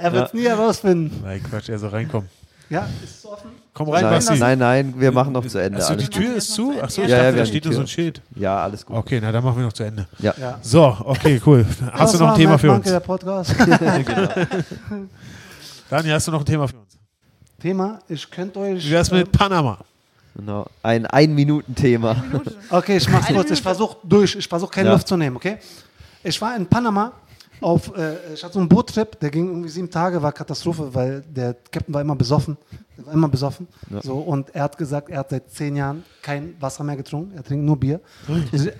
er 0.00 0.12
wird 0.12 0.28
es 0.28 0.34
nie 0.34 0.44
herausfinden. 0.48 1.20
Nein, 1.22 1.42
Quatsch, 1.42 1.68
er 1.68 1.78
soll 1.78 1.90
reinkommen. 1.90 2.28
Ja, 2.70 2.88
ist 3.04 3.18
es 3.18 3.26
offen? 3.26 3.50
Komm 3.74 3.88
rein, 3.90 4.02
Nein, 4.04 4.14
Basti. 4.14 4.38
nein, 4.38 4.58
nein, 4.58 4.94
wir 4.96 5.12
machen 5.12 5.32
noch 5.32 5.46
zu 5.46 5.58
Ende. 5.58 5.78
Achso, 5.78 5.94
die. 5.96 6.06
Tür 6.08 6.36
ist 6.36 6.54
zu? 6.54 6.72
Achso, 6.80 7.02
ich 7.02 7.08
Ja, 7.08 7.16
ja, 7.16 7.22
dachte, 7.24 7.34
wir 7.36 7.42
da 7.42 7.46
steht 7.46 7.64
nur 7.64 7.74
so 7.74 7.80
ein. 7.80 7.86
Schild. 7.86 8.22
Ja, 8.36 8.62
alles 8.62 8.86
gut. 8.86 8.96
Okay, 8.96 9.18
na, 9.22 9.32
dann 9.32 9.42
machen 9.44 9.56
wir 9.58 9.64
noch 9.64 9.72
zu 9.72 9.82
Ende. 9.82 10.06
Ja. 10.20 10.32
Ja. 10.40 10.58
So, 10.62 10.96
okay, 11.04 11.40
cool. 11.46 11.66
Hast 11.92 12.00
Das 12.00 12.12
du 12.12 12.18
noch 12.24 12.30
ein 12.32 12.36
Thema 12.36 12.58
für 12.58 12.72
uns? 12.72 12.84
der 12.86 13.00
Podcast. 13.00 13.54
Daniel, 15.90 16.14
hast 16.14 16.28
du 16.28 16.32
noch 16.32 16.40
ein 16.40 16.46
Thema 16.46 16.68
für 16.68 16.76
uns? 16.76 16.96
Thema, 17.60 17.98
ich 18.08 18.30
könnte 18.30 18.58
euch. 18.60 18.84
Wie 18.86 18.90
wär's 18.90 19.10
mit 19.10 19.30
Panama? 19.32 19.78
Genau. 20.40 20.66
Ein 20.82 21.04
Ein-Minuten-Thema. 21.06 22.16
Okay, 22.70 22.96
ich 22.96 23.08
mach's 23.10 23.26
kurz. 23.28 23.50
Ich 23.50 23.60
versuche 23.60 23.96
durch. 24.02 24.34
Ich 24.36 24.48
versuche 24.48 24.70
keine 24.70 24.88
Ja. 24.88 24.94
Luft 24.94 25.06
zu 25.06 25.16
nehmen, 25.16 25.36
okay? 25.36 25.58
Ich 26.22 26.40
war 26.40 26.56
in 26.56 26.66
Panama 26.66 27.12
auf, 27.60 27.94
äh, 27.94 28.32
ich 28.32 28.42
hatte 28.42 28.54
so 28.54 28.60
einen 28.60 28.68
Boottrip, 28.70 29.20
der 29.20 29.30
ging 29.30 29.46
irgendwie 29.48 29.68
sieben 29.68 29.90
Tage, 29.90 30.22
war 30.22 30.32
Katastrophe, 30.32 30.94
weil 30.94 31.20
der 31.20 31.54
Captain 31.70 31.92
war 31.92 32.00
immer 32.00 32.16
besoffen. 32.16 32.56
Der 32.96 33.04
war 33.06 33.12
immer 33.12 33.28
besoffen. 33.28 33.68
So, 34.02 34.14
und 34.18 34.48
er 34.54 34.62
hat 34.62 34.78
gesagt, 34.78 35.10
er 35.10 35.18
hat 35.18 35.28
seit 35.30 35.50
zehn 35.50 35.76
Jahren 35.76 36.04
kein 36.22 36.54
Wasser 36.60 36.84
mehr 36.84 36.96
getrunken, 36.96 37.36
er 37.36 37.42
trinkt 37.42 37.64
nur 37.64 37.78
Bier. 37.78 38.00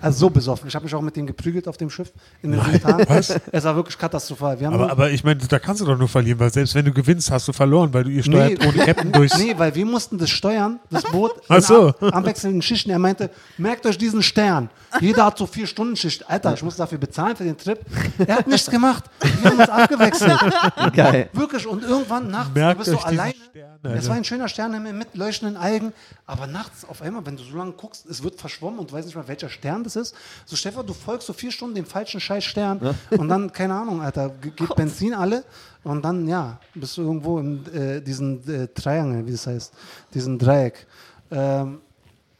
Also 0.01 0.19
so 0.19 0.29
besoffen. 0.29 0.67
Ich 0.67 0.75
habe 0.75 0.85
mich 0.85 0.93
auch 0.95 1.01
mit 1.01 1.15
ihm 1.17 1.25
geprügelt 1.25 1.67
auf 1.67 1.77
dem 1.77 1.89
Schiff 1.89 2.11
in 2.41 2.51
den 2.51 2.61
Tagen. 2.81 3.05
Es 3.51 3.63
war 3.63 3.75
wirklich 3.75 3.97
katastrophal. 3.97 4.59
Wir 4.59 4.67
haben 4.67 4.73
Aber, 4.75 4.91
aber 4.91 5.11
ich 5.11 5.23
meine, 5.23 5.39
da 5.39 5.59
kannst 5.59 5.81
du 5.81 5.85
doch 5.85 5.97
nur 5.97 6.07
verlieren, 6.07 6.39
weil 6.39 6.51
selbst 6.51 6.75
wenn 6.75 6.85
du 6.85 6.91
gewinnst, 6.91 7.31
hast 7.31 7.47
du 7.47 7.53
verloren, 7.53 7.93
weil 7.93 8.03
du 8.03 8.09
ihr 8.09 8.23
steuert 8.23 8.59
Nee. 8.61 8.67
ohne 8.67 8.77
Captain 8.85 9.11
durchs. 9.11 9.37
Nee, 9.37 9.53
weil 9.57 9.73
wir 9.75 9.85
mussten 9.85 10.17
das 10.17 10.29
steuern, 10.29 10.79
das 10.89 11.03
Boot, 11.03 11.31
Ach 11.49 11.61
so. 11.61 11.87
in 11.99 12.07
ab- 12.07 12.15
abwechselnden 12.17 12.61
Schichten. 12.61 12.89
Er 12.91 12.99
meinte, 12.99 13.29
merkt 13.57 13.85
euch 13.85 13.97
diesen 13.97 14.21
Stern. 14.21 14.69
Jeder 14.99 15.25
hat 15.25 15.37
so 15.37 15.47
vier 15.47 15.67
Stunden 15.67 15.95
Schicht. 15.95 16.29
Alter, 16.29 16.53
ich 16.53 16.63
muss 16.63 16.75
dafür 16.75 16.97
bezahlen 16.97 17.35
für 17.35 17.43
den 17.43 17.57
Trip. 17.57 17.79
Er 18.19 18.37
hat 18.37 18.47
nichts 18.47 18.69
gemacht. 18.69 19.05
Wir 19.41 19.51
haben 19.51 19.59
uns 19.59 19.69
abgewechselt. 19.69 20.39
Geil. 20.93 21.29
Wirklich. 21.33 21.65
Und 21.65 21.83
irgendwann 21.83 22.29
nachts, 22.29 22.53
Merkt 22.53 22.81
du 22.81 22.83
bist 22.91 22.99
so 23.01 23.05
alleine. 23.05 23.33
Stern, 23.33 23.93
es 23.97 24.07
war 24.09 24.15
ein 24.15 24.23
schöner 24.23 24.47
Sternenhimmel 24.47 24.93
mit 24.93 25.15
leuchtenden 25.15 25.57
Algen. 25.57 25.93
Aber 26.25 26.45
nachts 26.47 26.85
auf 26.87 27.01
einmal, 27.01 27.25
wenn 27.31 27.37
du 27.37 27.43
so 27.43 27.57
lange 27.57 27.71
guckst, 27.71 28.05
es 28.07 28.21
wird 28.21 28.35
verschwommen 28.39 28.77
und 28.79 28.91
du 28.91 28.93
weißt 28.93 29.05
nicht 29.05 29.15
mal, 29.15 29.25
welcher 29.27 29.47
Stern 29.49 29.83
das 29.85 29.95
ist. 29.95 30.13
So, 30.45 30.57
Stefan, 30.57 30.85
du 30.85 30.93
folgst 30.93 31.27
so 31.27 31.33
vier 31.33 31.49
Stunden 31.51 31.75
dem 31.75 31.85
falschen 31.85 32.19
scheiß 32.19 32.43
Stern. 32.43 32.95
Und 33.11 33.29
dann, 33.29 33.51
keine 33.53 33.73
Ahnung, 33.73 34.01
Alter, 34.01 34.29
ge- 34.29 34.51
geht 34.53 34.75
Benzin 34.75 35.13
alle. 35.13 35.45
Und 35.83 36.03
dann, 36.03 36.27
ja, 36.27 36.59
bist 36.75 36.97
du 36.97 37.03
irgendwo 37.03 37.39
in 37.39 37.65
äh, 37.73 38.01
diesen 38.01 38.45
äh, 38.49 38.67
Triangle, 38.67 39.25
wie 39.25 39.31
das 39.31 39.47
heißt, 39.47 39.73
diesen 40.13 40.37
Dreieck. 40.37 40.85
Ähm, 41.31 41.79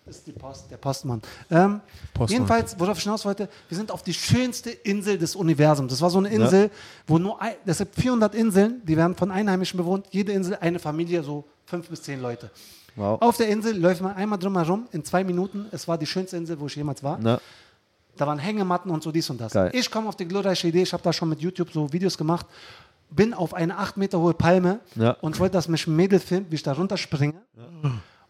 ist 0.06 0.28
die 0.28 0.34
Post, 0.34 0.70
der 0.70 0.76
Postmann. 0.78 1.22
Ähm, 1.50 1.80
Postmann. 2.14 2.28
Jedenfalls, 2.42 2.78
worauf 2.78 2.98
ich 2.98 3.04
hinaus 3.04 3.24
wollte, 3.24 3.48
wir 3.70 3.78
sind 3.78 3.92
auf 3.92 4.04
die 4.04 4.14
schönste 4.14 4.70
Insel 4.72 5.18
des 5.18 5.36
Universums. 5.38 5.90
Das 5.94 6.02
war 6.02 6.10
so 6.10 6.18
eine 6.18 6.28
Insel, 6.30 6.70
wo 7.08 7.18
nur, 7.18 7.42
ein, 7.42 7.54
sind 7.68 7.96
400 7.96 8.36
Inseln, 8.36 8.82
die 8.86 8.98
werden 8.98 9.16
von 9.16 9.32
Einheimischen 9.32 9.78
bewohnt. 9.78 10.08
Jede 10.12 10.34
Insel, 10.34 10.58
eine 10.60 10.80
Familie, 10.80 11.24
so 11.24 11.46
fünf 11.66 11.88
bis 11.88 12.02
zehn 12.02 12.20
Leute. 12.22 12.52
Wow. 12.96 13.22
Auf 13.22 13.38
der 13.38 13.48
Insel 13.50 13.78
läuft 13.80 14.02
man 14.02 14.16
einmal 14.16 14.38
drum 14.40 14.58
herum 14.58 14.88
in 14.92 15.04
zwei 15.06 15.24
Minuten. 15.24 15.66
Es 15.72 15.88
war 15.88 15.98
die 15.98 16.06
schönste 16.06 16.38
Insel, 16.38 16.60
wo 16.60 16.68
ich 16.68 16.76
jemals 16.76 17.02
war. 17.04 17.18
Na, 17.22 17.40
Da 18.18 18.28
waren 18.28 18.40
Hängematten 18.40 18.92
und 18.92 19.02
so 19.02 19.12
dies 19.12 19.30
und 19.30 19.40
das. 19.40 19.54
Geil. 19.54 19.72
Ich 19.74 19.90
komme 19.90 20.10
auf 20.10 20.16
die 20.18 20.28
glorreiche 20.28 20.68
Idee, 20.68 20.82
ich 20.84 20.92
habe 20.94 21.02
da 21.04 21.14
schon 21.14 21.30
mit 21.30 21.40
YouTube 21.40 21.72
so 21.72 21.92
Videos 21.94 22.18
gemacht, 22.18 22.46
bin 23.10 23.34
auf 23.34 23.54
eine 23.54 23.78
acht 23.78 23.96
Meter 23.98 24.20
hohe 24.20 24.34
Palme 24.34 24.80
Ja. 24.96 25.12
und 25.22 25.36
ich 25.36 25.40
wollte, 25.40 25.54
dass 25.54 25.68
mich 25.68 25.88
ein 25.88 25.96
Mädel 25.96 26.20
filmt, 26.20 26.52
wie 26.52 26.56
ich 26.56 26.64
da 26.64 26.74
runterspringe. 26.74 27.36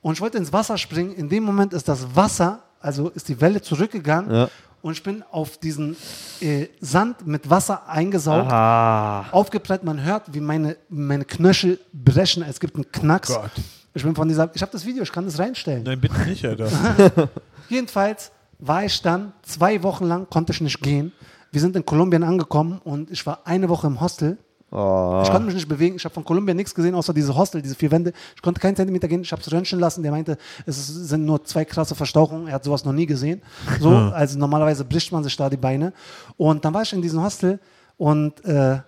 Und 0.02 0.14
ich 0.14 0.22
wollte 0.22 0.38
ins 0.38 0.52
Wasser 0.54 0.78
springen. 0.78 1.14
In 1.14 1.30
dem 1.30 1.44
Moment 1.44 1.74
ist 1.74 1.88
das 1.88 2.16
Wasser, 2.16 2.62
also 2.80 3.10
ist 3.10 3.28
die 3.30 3.40
Welle 3.42 3.62
zurückgegangen 3.62 4.32
Ja. 4.34 4.50
und 4.82 4.94
ich 4.94 5.04
bin 5.04 5.24
auf 5.32 5.58
diesen 5.58 5.96
äh, 6.42 6.68
Sand 6.80 7.26
mit 7.28 7.50
Wasser 7.50 7.88
eingesaugt, 7.88 8.52
ah, 8.52 9.26
aufgeprallt. 9.32 9.84
Man 9.84 10.04
hört, 10.04 10.34
wie 10.34 10.40
meine, 10.40 10.78
meine 10.90 11.26
Knöchel 11.26 11.80
brechen. 11.94 12.44
Es 12.44 12.60
gibt 12.60 12.76
einen 12.76 12.92
Knacks. 12.92 13.30
Gott. 13.34 13.52
Ich 13.94 14.04
bin 14.04 14.16
von 14.16 14.28
dieser, 14.28 14.50
ich 14.54 14.62
habe 14.62 14.72
das 14.72 14.86
Video, 14.86 15.04
ich 15.04 15.12
kann 15.12 15.26
das 15.26 15.38
reinstellen. 15.38 15.84
Nein, 15.84 16.00
bitte 16.00 16.20
nicht, 16.22 16.46
Alter. 16.46 16.70
Jedenfalls 17.70 18.32
war 18.60 18.86
ich 18.86 19.02
dann 19.02 19.34
zwei 19.44 19.82
Wochen 19.84 20.06
lang, 20.06 20.28
konnte 20.30 20.54
ich 20.54 20.62
nicht 20.62 20.82
gehen. 20.82 21.12
Wir 21.52 21.60
sind 21.60 21.76
in 21.76 21.86
Kolumbien 21.86 22.24
angekommen 22.24 22.80
und 22.84 23.12
ich 23.12 23.26
war 23.26 23.42
eine 23.44 23.68
Woche 23.68 23.88
im 23.88 24.00
Hostel. 24.00 24.38
oh. 24.72 25.22
Ich 25.24 25.30
konnte 25.30 25.48
mich 25.48 25.56
nicht 25.56 25.68
bewegen. 25.68 25.98
Ich 25.98 26.06
habe 26.06 26.14
von 26.14 26.24
Kolumbien 26.24 26.56
nichts 26.56 26.74
gesehen, 26.74 26.96
außer 26.96 27.14
diese 27.14 27.36
Hostel, 27.36 27.62
diese 27.62 27.76
vier 27.76 27.92
Wände. 27.92 28.14
Ich 28.36 28.42
konnte 28.42 28.62
keinen 28.62 28.78
Zentimeter 28.78 29.10
gehen. 29.10 29.22
Ich 29.22 29.32
habe 29.34 29.42
es 29.42 29.52
röntgen 29.52 29.80
lassen. 29.80 30.02
Der 30.02 30.12
meinte, 30.12 30.38
es 30.66 30.88
sind 30.88 31.26
nur 31.26 31.44
zwei 31.44 31.66
krasse 31.66 31.94
Verstauchungen. 31.94 32.48
Er 32.48 32.54
hat 32.54 32.64
sowas 32.64 32.86
noch 32.86 32.94
nie 32.94 33.06
gesehen. 33.06 33.42
So, 33.82 33.90
also 34.14 34.40
normalerweise 34.40 34.86
bricht 34.86 35.12
man 35.12 35.24
sich 35.26 35.36
da 35.36 35.50
die 35.50 35.58
Beine. 35.58 35.92
Und 36.38 36.64
dann 36.64 36.74
war 36.74 36.84
ich 36.84 36.94
in 36.94 37.02
diesem 37.02 37.22
Hostel 37.22 37.60
und 37.98 38.46
äh, 38.46 38.80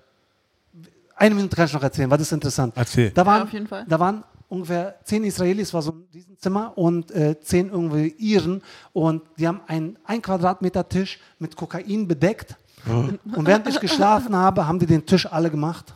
eine 1.15 1.35
Minute 1.35 1.55
kann 1.55 1.65
ich 1.65 1.73
noch 1.73 1.83
erzählen, 1.83 2.09
weil 2.09 2.17
das 2.17 2.27
ist 2.27 2.33
interessant. 2.33 2.73
Erzähl. 2.77 3.11
Da 3.11 3.25
waren, 3.25 3.43
auf 3.43 3.51
jeden 3.53 3.67
Fall. 3.67 3.85
Da 3.87 3.99
waren 3.99 4.23
ungefähr 4.53 4.99
zehn 5.03 5.23
Israelis, 5.23 5.73
war 5.73 5.81
so 5.81 5.91
ein 5.91 6.03
Riesenzimmer 6.13 6.77
und 6.77 7.11
äh, 7.11 7.39
zehn 7.41 7.69
irgendwie 7.69 8.15
Iren 8.19 8.61
und 8.93 9.23
die 9.37 9.47
haben 9.47 9.61
einen 9.67 9.97
ein 10.05 10.21
Quadratmeter 10.21 10.87
Tisch 10.87 11.19
mit 11.39 11.55
Kokain 11.55 12.07
bedeckt. 12.07 12.55
Und 12.85 13.47
während 13.47 13.67
ich 13.67 13.79
geschlafen 13.79 14.35
habe, 14.35 14.67
haben 14.67 14.77
die 14.77 14.85
den 14.85 15.05
Tisch 15.05 15.25
alle 15.25 15.49
gemacht. 15.49 15.93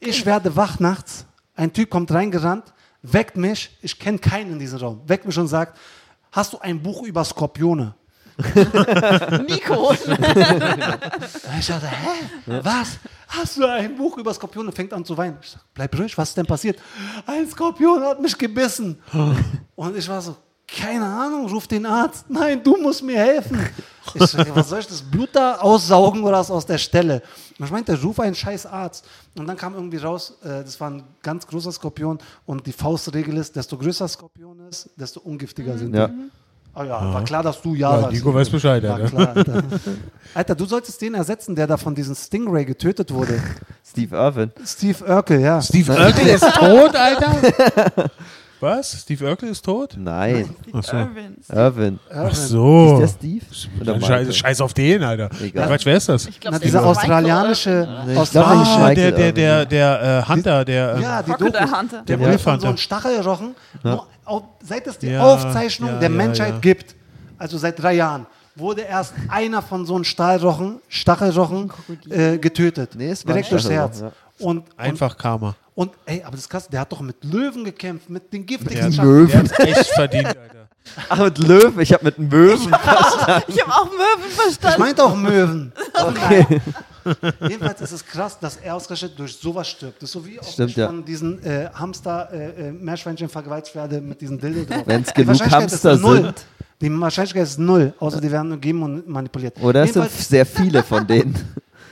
Ich 0.00 0.26
werde 0.26 0.54
wach 0.56 0.80
nachts. 0.80 1.24
Ein 1.54 1.72
Typ 1.72 1.90
kommt 1.90 2.10
reingerannt, 2.10 2.72
weckt 3.02 3.36
mich. 3.36 3.78
Ich 3.80 3.98
kenne 3.98 4.18
keinen 4.18 4.52
in 4.52 4.58
diesem 4.58 4.78
Raum. 4.80 5.00
Weckt 5.06 5.24
mich 5.26 5.38
und 5.38 5.46
sagt: 5.46 5.78
Hast 6.32 6.52
du 6.52 6.58
ein 6.58 6.82
Buch 6.82 7.02
über 7.04 7.24
Skorpione? 7.24 7.94
Nico. 9.48 9.92
Ich 11.58 11.66
dachte, 11.66 11.86
hä? 11.86 12.60
Was? 12.62 12.98
Hast 13.28 13.56
du 13.58 13.66
ein 13.66 13.96
Buch 13.96 14.16
über 14.18 14.32
Skorpione? 14.32 14.72
Fängt 14.72 14.92
an 14.92 15.04
zu 15.04 15.16
weinen. 15.16 15.38
Ich 15.42 15.50
sag, 15.50 15.60
bleib 15.74 15.96
ruhig, 15.98 16.16
was 16.16 16.30
ist 16.30 16.36
denn 16.36 16.46
passiert? 16.46 16.78
Ein 17.26 17.48
Skorpion 17.48 18.02
hat 18.02 18.20
mich 18.20 18.36
gebissen. 18.36 18.98
Und 19.76 19.96
ich 19.96 20.08
war 20.08 20.20
so, 20.22 20.36
keine 20.66 21.04
Ahnung, 21.04 21.48
ruf 21.50 21.66
den 21.66 21.84
Arzt. 21.84 22.26
Nein, 22.28 22.62
du 22.62 22.76
musst 22.76 23.02
mir 23.02 23.18
helfen. 23.18 23.58
Ich 24.14 24.24
sag, 24.26 24.54
was 24.54 24.68
soll 24.68 24.78
ich 24.80 24.86
das 24.86 25.02
Blut 25.02 25.30
da 25.32 25.56
aussaugen 25.56 26.22
oder 26.22 26.38
was 26.38 26.50
aus 26.50 26.64
der 26.64 26.78
Stelle? 26.78 27.22
Und 27.58 27.66
ich 27.66 27.70
meinte, 27.70 28.00
ruf 28.00 28.18
einen 28.20 28.34
scheiß 28.34 28.66
Arzt. 28.66 29.04
Und 29.36 29.46
dann 29.46 29.56
kam 29.56 29.74
irgendwie 29.74 29.98
raus, 29.98 30.38
äh, 30.42 30.64
das 30.64 30.80
war 30.80 30.90
ein 30.90 31.02
ganz 31.22 31.46
großer 31.46 31.72
Skorpion 31.72 32.18
und 32.46 32.66
die 32.66 32.72
Faustregel 32.72 33.36
ist, 33.36 33.54
desto 33.54 33.76
größer 33.76 34.08
Skorpion 34.08 34.60
ist, 34.68 34.88
desto 34.96 35.20
ungiftiger 35.20 35.76
sind 35.76 35.94
Ja. 35.94 36.10
Ah 36.72 36.84
ja, 36.84 37.12
war 37.14 37.24
klar, 37.24 37.42
dass 37.42 37.60
du 37.60 37.74
ja, 37.74 37.90
Ja, 37.94 38.00
sagst. 38.02 38.14
Nico 38.14 38.32
weiß 38.34 38.48
Bescheid, 38.48 38.82
War 38.84 38.94
Alter. 38.94 39.08
klar, 39.08 39.36
Alter. 39.36 39.62
Alter, 40.34 40.54
du 40.54 40.64
solltest 40.66 41.00
den 41.02 41.14
ersetzen, 41.14 41.56
der 41.56 41.66
da 41.66 41.76
von 41.76 41.94
diesem 41.94 42.14
Stingray 42.14 42.64
getötet 42.64 43.12
wurde. 43.12 43.42
Steve 43.84 44.14
Irwin. 44.16 44.52
Steve 44.64 45.04
Urkel, 45.04 45.40
ja. 45.40 45.60
Steve 45.60 45.90
Urkel 45.92 46.26
ist 46.28 46.42
tot, 46.54 46.94
Alter? 46.94 48.10
Was? 48.60 49.00
Steve 49.02 49.24
Urkel 49.26 49.48
ist 49.48 49.64
tot? 49.64 49.94
Nein, 49.96 50.54
Ach 50.72 50.82
so. 50.84 50.96
Irvin. 50.96 51.36
Irvin. 51.48 51.98
Ach 52.14 52.30
Ist 52.30 52.48
so. 52.48 52.98
der 53.00 53.08
Steve? 53.08 53.44
Oder 53.80 54.00
Scheiß, 54.00 54.36
scheiß 54.36 54.60
auf 54.60 54.74
den, 54.74 55.02
Alter. 55.02 55.30
Egal. 55.42 55.66
Quatsch, 55.68 55.86
wer 55.86 55.96
ist 55.96 56.08
das? 56.08 56.26
Ich 56.26 56.38
glaub, 56.40 56.52
Na, 56.52 56.58
das 56.58 56.66
dieser 56.66 56.80
ist 56.80 56.84
australianische? 56.86 57.88
Nee, 58.06 58.14
Michael 58.14 58.42
Ah, 58.42 58.94
der, 58.94 59.12
der, 59.12 59.32
der, 59.32 59.64
der 59.66 60.24
äh, 60.26 60.28
Hunter, 60.30 60.64
der. 60.64 60.94
ähm, 60.96 61.02
ja, 61.02 61.22
die 61.22 61.30
Doku, 61.30 61.44
Hunter. 61.44 61.86
der 61.88 62.02
Der 62.04 62.20
wurde 62.20 62.38
von 62.38 62.52
Wolfhunter. 62.52 62.60
so 62.60 62.66
einem 62.68 62.76
Stachelrochen, 62.76 63.54
au- 64.26 64.42
seit 64.62 64.86
es 64.86 64.98
die 64.98 65.08
Ja, 65.08 65.22
Aufzeichnung 65.22 65.90
ja, 65.90 65.98
der 65.98 66.10
ja, 66.10 66.16
Menschheit 66.16 66.52
ja. 66.54 66.58
gibt, 66.58 66.94
also 67.38 67.56
seit 67.56 67.80
drei 67.82 67.94
Jahren, 67.94 68.26
wurde 68.56 68.82
erst 68.82 69.14
einer 69.28 69.62
von 69.62 69.86
so 69.86 69.94
einem 69.94 70.04
Stahlrochen, 70.04 70.80
Stachelrochen 70.88 71.72
äh, 72.10 72.36
getötet. 72.36 72.90
Nee, 72.94 73.08
es 73.10 73.24
war 73.26 73.32
direkt 73.34 73.50
durchs 73.52 73.70
Herz. 73.70 74.04
Und, 74.38 74.64
Einfach 74.76 75.16
Karma. 75.16 75.54
Und, 75.80 75.92
ey, 76.04 76.20
aber 76.22 76.32
das 76.32 76.40
ist 76.40 76.50
krass, 76.50 76.68
der 76.68 76.80
hat 76.80 76.92
doch 76.92 77.00
mit 77.00 77.24
Löwen 77.24 77.64
gekämpft, 77.64 78.10
mit 78.10 78.30
den 78.32 78.46
Der, 78.46 78.58
giftigsten 78.58 78.92
der 78.96 79.04
Löwen. 79.04 79.32
hat 79.50 79.58
echt 79.60 79.86
verdient, 79.94 80.26
Alter. 80.36 80.68
Ach, 81.08 81.18
mit 81.18 81.38
Löwen. 81.38 81.80
Ich 81.80 81.92
habe 81.92 82.04
mit 82.04 82.18
Möwen. 82.18 82.68
Ich 83.48 83.60
habe 83.62 83.72
auch 83.72 83.90
Möwen 83.90 84.26
Ich 84.28 84.34
verstanden. 84.34 84.80
meinte 84.80 85.02
auch 85.04 85.16
Möwen. 85.16 85.72
Okay. 86.02 86.60
Jedenfalls 87.48 87.80
ist 87.80 87.92
es 87.92 88.04
krass, 88.04 88.38
dass 88.38 88.56
er 88.56 88.74
ausgerechnet 88.74 89.18
durch 89.18 89.34
sowas 89.36 89.68
stirbt. 89.68 90.02
Das 90.02 90.08
ist 90.10 90.12
so 90.12 90.26
wie 90.26 90.38
auch 90.38 90.44
Stimmt, 90.46 90.70
ich 90.70 90.76
ja. 90.76 90.86
von 90.86 91.02
diesen 91.04 91.42
äh, 91.44 91.68
Hamster, 91.72 92.28
äh, 92.32 92.68
äh, 92.68 92.72
Meerschweinchen 92.72 93.28
vergewaltigt 93.28 93.74
werde 93.74 94.00
mit 94.02 94.20
diesen 94.20 94.38
Dildo 94.38 94.64
drauf. 94.64 94.82
Wenn's 94.86 95.08
Die 95.08 95.14
genug 95.14 95.28
Wahrscheinlichkeit 95.40 95.72
ist 95.72 95.84
Hamster 95.84 95.96
null. 95.96 96.16
sind. 96.22 96.44
Die 96.82 97.00
Wahrscheinlichkeit 97.00 97.42
ist 97.44 97.58
null, 97.58 97.94
außer 97.98 98.20
die 98.20 98.30
werden 98.30 98.48
nur 98.48 98.56
gegeben 98.58 98.82
und 98.82 99.08
manipuliert. 99.08 99.54
Oder 99.62 99.84
es 99.84 99.92
sind 99.94 100.10
sehr 100.10 100.44
viele 100.46 100.82
von 100.82 101.06
denen. 101.06 101.34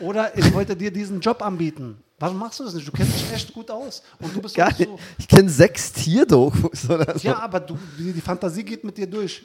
oder 0.00 0.36
ich 0.36 0.52
wollte 0.52 0.76
dir 0.76 0.90
diesen 0.90 1.20
Job 1.20 1.40
anbieten. 1.42 1.96
Warum 2.20 2.36
machst 2.38 2.58
du 2.58 2.64
das 2.64 2.74
nicht? 2.74 2.88
Du 2.88 2.90
kennst 2.90 3.14
dich 3.14 3.32
echt 3.32 3.52
gut 3.54 3.70
aus. 3.70 4.02
Und 4.18 4.34
du 4.34 4.42
bist 4.42 4.56
Gar 4.56 4.72
auch 4.72 4.78
nicht. 4.78 4.88
so. 4.90 4.98
Ich 5.18 5.28
kenne 5.28 5.48
sechs 5.48 5.92
Tierdokus 5.92 6.90
oder 6.90 7.16
so. 7.16 7.28
Ja, 7.28 7.38
aber 7.38 7.60
du, 7.60 7.78
die, 7.96 8.20
Fantasie 8.20 8.64
geht 8.64 8.82
mit 8.82 8.96
dir 8.98 9.06
durch. 9.06 9.44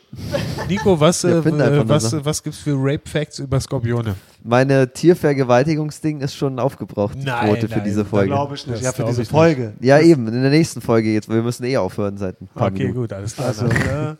Nico, 0.67 0.99
was, 0.99 1.21
Ja, 1.21 1.29
äh, 1.29 1.49
äh, 1.49 1.87
was, 1.87 2.09
Sachen. 2.09 2.25
was 2.25 2.41
gibt's 2.41 2.59
für 2.59 2.73
Rape-Facts 2.75 3.39
über 3.39 3.59
Skorpione? 3.59 4.15
Meine 4.43 4.91
Tiervergewaltigungsding 4.91 6.21
ist 6.21 6.35
schon 6.35 6.57
aufgebraucht, 6.57 7.15
die 7.15 7.25
Nein, 7.25 7.47
Quote 7.47 7.67
für 7.67 7.75
nein, 7.75 7.83
diese 7.85 8.05
Folge. 8.05 8.27
Glaube 8.27 8.55
ich 8.55 8.65
nicht. 8.65 8.77
Das 8.77 8.81
ja, 8.83 8.91
für 8.91 9.03
diese. 9.05 9.25
Folge. 9.25 9.73
Ja, 9.79 9.99
eben, 9.99 10.27
in 10.27 10.41
der 10.41 10.49
nächsten 10.51 10.81
Folge 10.81 11.13
jetzt. 11.13 11.29
Wir 11.29 11.43
müssen 11.43 11.63
eh 11.65 11.77
aufhören 11.77 12.17
seit 12.17 12.41
ein 12.41 12.47
paar 12.47 12.67
Okay, 12.69 12.79
Minuten. 12.87 12.99
gut, 13.01 13.13
alles 13.13 13.35
klar. 13.35 13.47
Also- 13.49 13.67
Dann, 13.67 13.81
äh, 13.81 14.15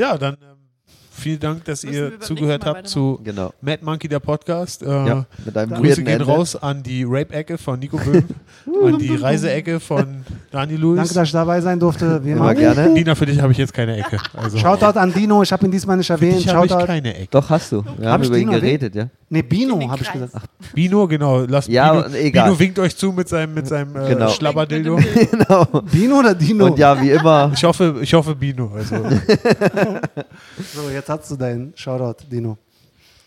ja, 0.00 0.16
dann 0.16 0.34
ähm, 0.34 0.51
vielen 1.22 1.40
Dank, 1.40 1.64
dass 1.64 1.84
Müssen 1.84 1.94
ihr 1.96 2.20
zugehört 2.20 2.66
habt 2.66 2.88
zu 2.88 3.18
Genau. 3.24 3.52
Mad 3.60 3.78
Monkey, 3.84 4.08
der 4.08 4.20
Podcast. 4.20 4.82
Äh, 4.82 4.86
Ja, 4.88 5.24
mit 5.44 5.56
einem 5.56 5.72
Grüße 5.74 6.02
gehen 6.02 6.20
Ende. 6.20 6.24
raus 6.26 6.56
an 6.56 6.82
die 6.82 7.04
Rape-Ecke 7.04 7.56
von 7.58 7.78
Nico 7.78 7.96
Böhm, 7.96 8.24
an 8.84 8.98
die 8.98 9.14
Reise-Ecke 9.14 9.80
von 9.80 10.24
Dani 10.50 10.76
Lewis. 10.76 10.96
Danke, 10.98 11.14
dass 11.14 11.28
ich 11.28 11.32
dabei 11.32 11.60
sein 11.60 11.78
durfte. 11.80 12.22
Wie 12.24 12.32
Immer 12.32 12.50
immer. 12.52 12.54
gerne. 12.54 12.92
Dina, 12.94 13.14
für 13.14 13.26
dich 13.26 13.40
habe 13.40 13.52
ich 13.52 13.58
jetzt 13.58 13.72
keine 13.72 13.96
Ecke. 13.96 14.18
Also, 14.36 14.58
Shoutout 14.58 14.98
an 14.98 15.12
Dino. 15.12 15.42
Ich 15.42 15.52
habe 15.52 15.64
ihn 15.64 15.70
diesmal 15.70 15.96
nicht 15.96 16.10
erwähnt. 16.10 16.46
habe 16.48 16.66
ich 16.66 16.72
Shoutout. 16.72 16.86
keine 16.86 17.14
Ecke. 17.14 17.28
Doch, 17.30 17.48
hast 17.48 17.72
du. 17.72 17.84
Wir 17.98 18.10
haben 18.10 18.22
ich 18.22 18.28
über 18.28 18.36
ihn 18.38 18.40
Dino 18.48 18.52
erwähnt? 18.52 18.80
geredet, 18.80 18.94
ja. 18.94 19.06
Nee, 19.30 19.38
In 19.40 19.48
Bino, 19.48 19.88
habe 19.90 20.02
ich 20.02 20.12
gesagt. 20.12 20.34
Bino, 20.74 21.08
genau. 21.08 21.40
Lass 21.48 21.66
Ja, 21.66 22.02
Bino, 22.02 22.14
egal. 22.16 22.48
Bino 22.48 22.58
winkt 22.58 22.78
euch 22.78 22.94
zu 22.94 23.12
mit 23.12 23.28
seinem, 23.30 23.54
mit 23.54 23.66
seinem 23.66 23.96
äh, 23.96 24.08
Genau. 24.10 24.28
Schlabberdildo. 24.28 24.98
Genau. 25.30 25.64
Bino 25.90 26.18
oder 26.18 26.34
Dino? 26.34 26.66
Und 26.66 26.78
ja, 26.78 27.00
wie 27.00 27.10
immer, 27.12 27.50
Ich 27.54 27.64
hoffe, 27.64 27.96
ich 28.02 28.12
hoffe 28.12 28.34
Bino. 28.34 28.70
Also, 28.74 28.96
So, 30.74 30.90
jetzt 30.92 31.08
hast 31.20 31.30
du 31.30 31.36
deinen 31.36 31.72
Shoutout, 31.76 32.24
Dino. 32.30 32.56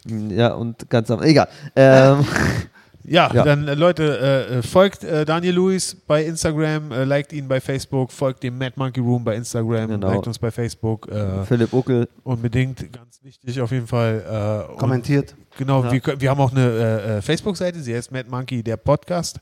ja, 0.05 0.53
und 0.53 0.89
ganz 0.89 1.09
am. 1.11 1.21
Egal. 1.23 1.47
Ähm, 1.75 2.25
ja, 3.03 3.31
Ja. 3.33 3.43
dann 3.43 3.67
äh, 3.67 3.73
Leute, 3.75 4.03
äh, 4.49 4.57
äh, 4.57 4.61
folgt 4.61 5.03
äh, 5.03 5.25
Daniel 5.25 5.55
Lewis 5.55 5.95
bei 6.07 6.23
Instagram, 6.25 6.91
äh, 6.91 7.03
liked 7.03 7.33
ihn 7.33 7.47
bei 7.47 7.59
Facebook, 7.61 8.11
folgt 8.11 8.43
dem 8.43 8.57
Mad 8.57 8.73
Monkey 8.75 8.99
Room 8.99 9.23
bei 9.23 9.35
Instagram, 9.35 9.87
Genau. 9.89 10.09
liked 10.11 10.27
uns 10.27 10.39
bei 10.39 10.51
Facebook. 10.51 11.07
Äh, 11.09 11.43
Philipp 11.45 11.73
Uckel, 11.73 12.07
unbedingt, 12.23 12.91
ganz 12.93 13.19
wichtig 13.23 13.59
auf 13.61 13.71
jeden 13.71 13.87
Fall. 13.87 14.65
Äh, 14.67 14.71
und 14.71 14.77
Kommentiert. 14.77 15.35
Genau, 15.57 15.83
Ja. 15.85 15.91
wir, 15.91 16.01
wir 16.21 16.29
haben 16.29 16.39
auch 16.41 16.51
eine 16.51 16.65
äh, 16.65 17.17
äh, 17.17 17.21
Facebook-Seite, 17.21 17.79
sie 17.79 17.95
heißt 17.95 18.11
Mad 18.11 18.29
Monkey, 18.29 18.61
der 18.61 18.77
Podcast. 18.77 19.39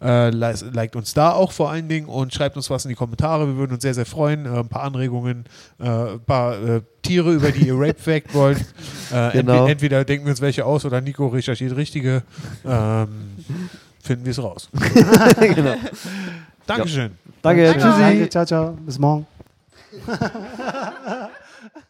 Äh, 0.00 0.30
li- 0.30 0.54
liked 0.72 0.94
uns 0.96 1.12
da 1.12 1.32
auch 1.32 1.50
vor 1.52 1.70
allen 1.70 1.88
Dingen 1.88 2.06
und 2.08 2.32
schreibt 2.32 2.56
uns 2.56 2.70
was 2.70 2.84
in 2.84 2.90
die 2.90 2.94
Kommentare. 2.94 3.46
Wir 3.48 3.56
würden 3.56 3.72
uns 3.72 3.82
sehr, 3.82 3.94
sehr 3.94 4.06
freuen. 4.06 4.46
Äh, 4.46 4.60
ein 4.60 4.68
paar 4.68 4.82
Anregungen, 4.84 5.44
äh, 5.80 5.88
ein 5.88 6.20
paar 6.20 6.54
äh, 6.62 6.80
Tiere, 7.02 7.32
über 7.32 7.50
die 7.50 7.66
ihr 7.66 7.74
Rape-Fact 7.78 8.32
wollt. 8.34 8.58
Äh, 9.12 9.30
Genau. 9.32 9.66
entweder, 9.66 9.68
entweder 9.68 10.04
denken 10.04 10.26
wir 10.26 10.30
uns 10.30 10.40
welche 10.40 10.64
aus 10.64 10.84
oder 10.84 11.00
Nico 11.00 11.26
recherchiert 11.26 11.74
richtige. 11.76 12.22
Ähm, 12.64 13.08
finden 14.02 14.24
wir 14.24 14.30
es 14.30 14.42
raus. 14.42 14.68
genau. 15.40 15.74
Dankeschön. 16.66 17.12
Danke, 17.42 17.64
Danke. 17.64 17.80
tschüssi. 17.80 18.00
Danke, 18.00 18.28
ciao, 18.28 18.44
ciao. 18.46 18.72
Bis 18.84 18.98
morgen. 18.98 19.26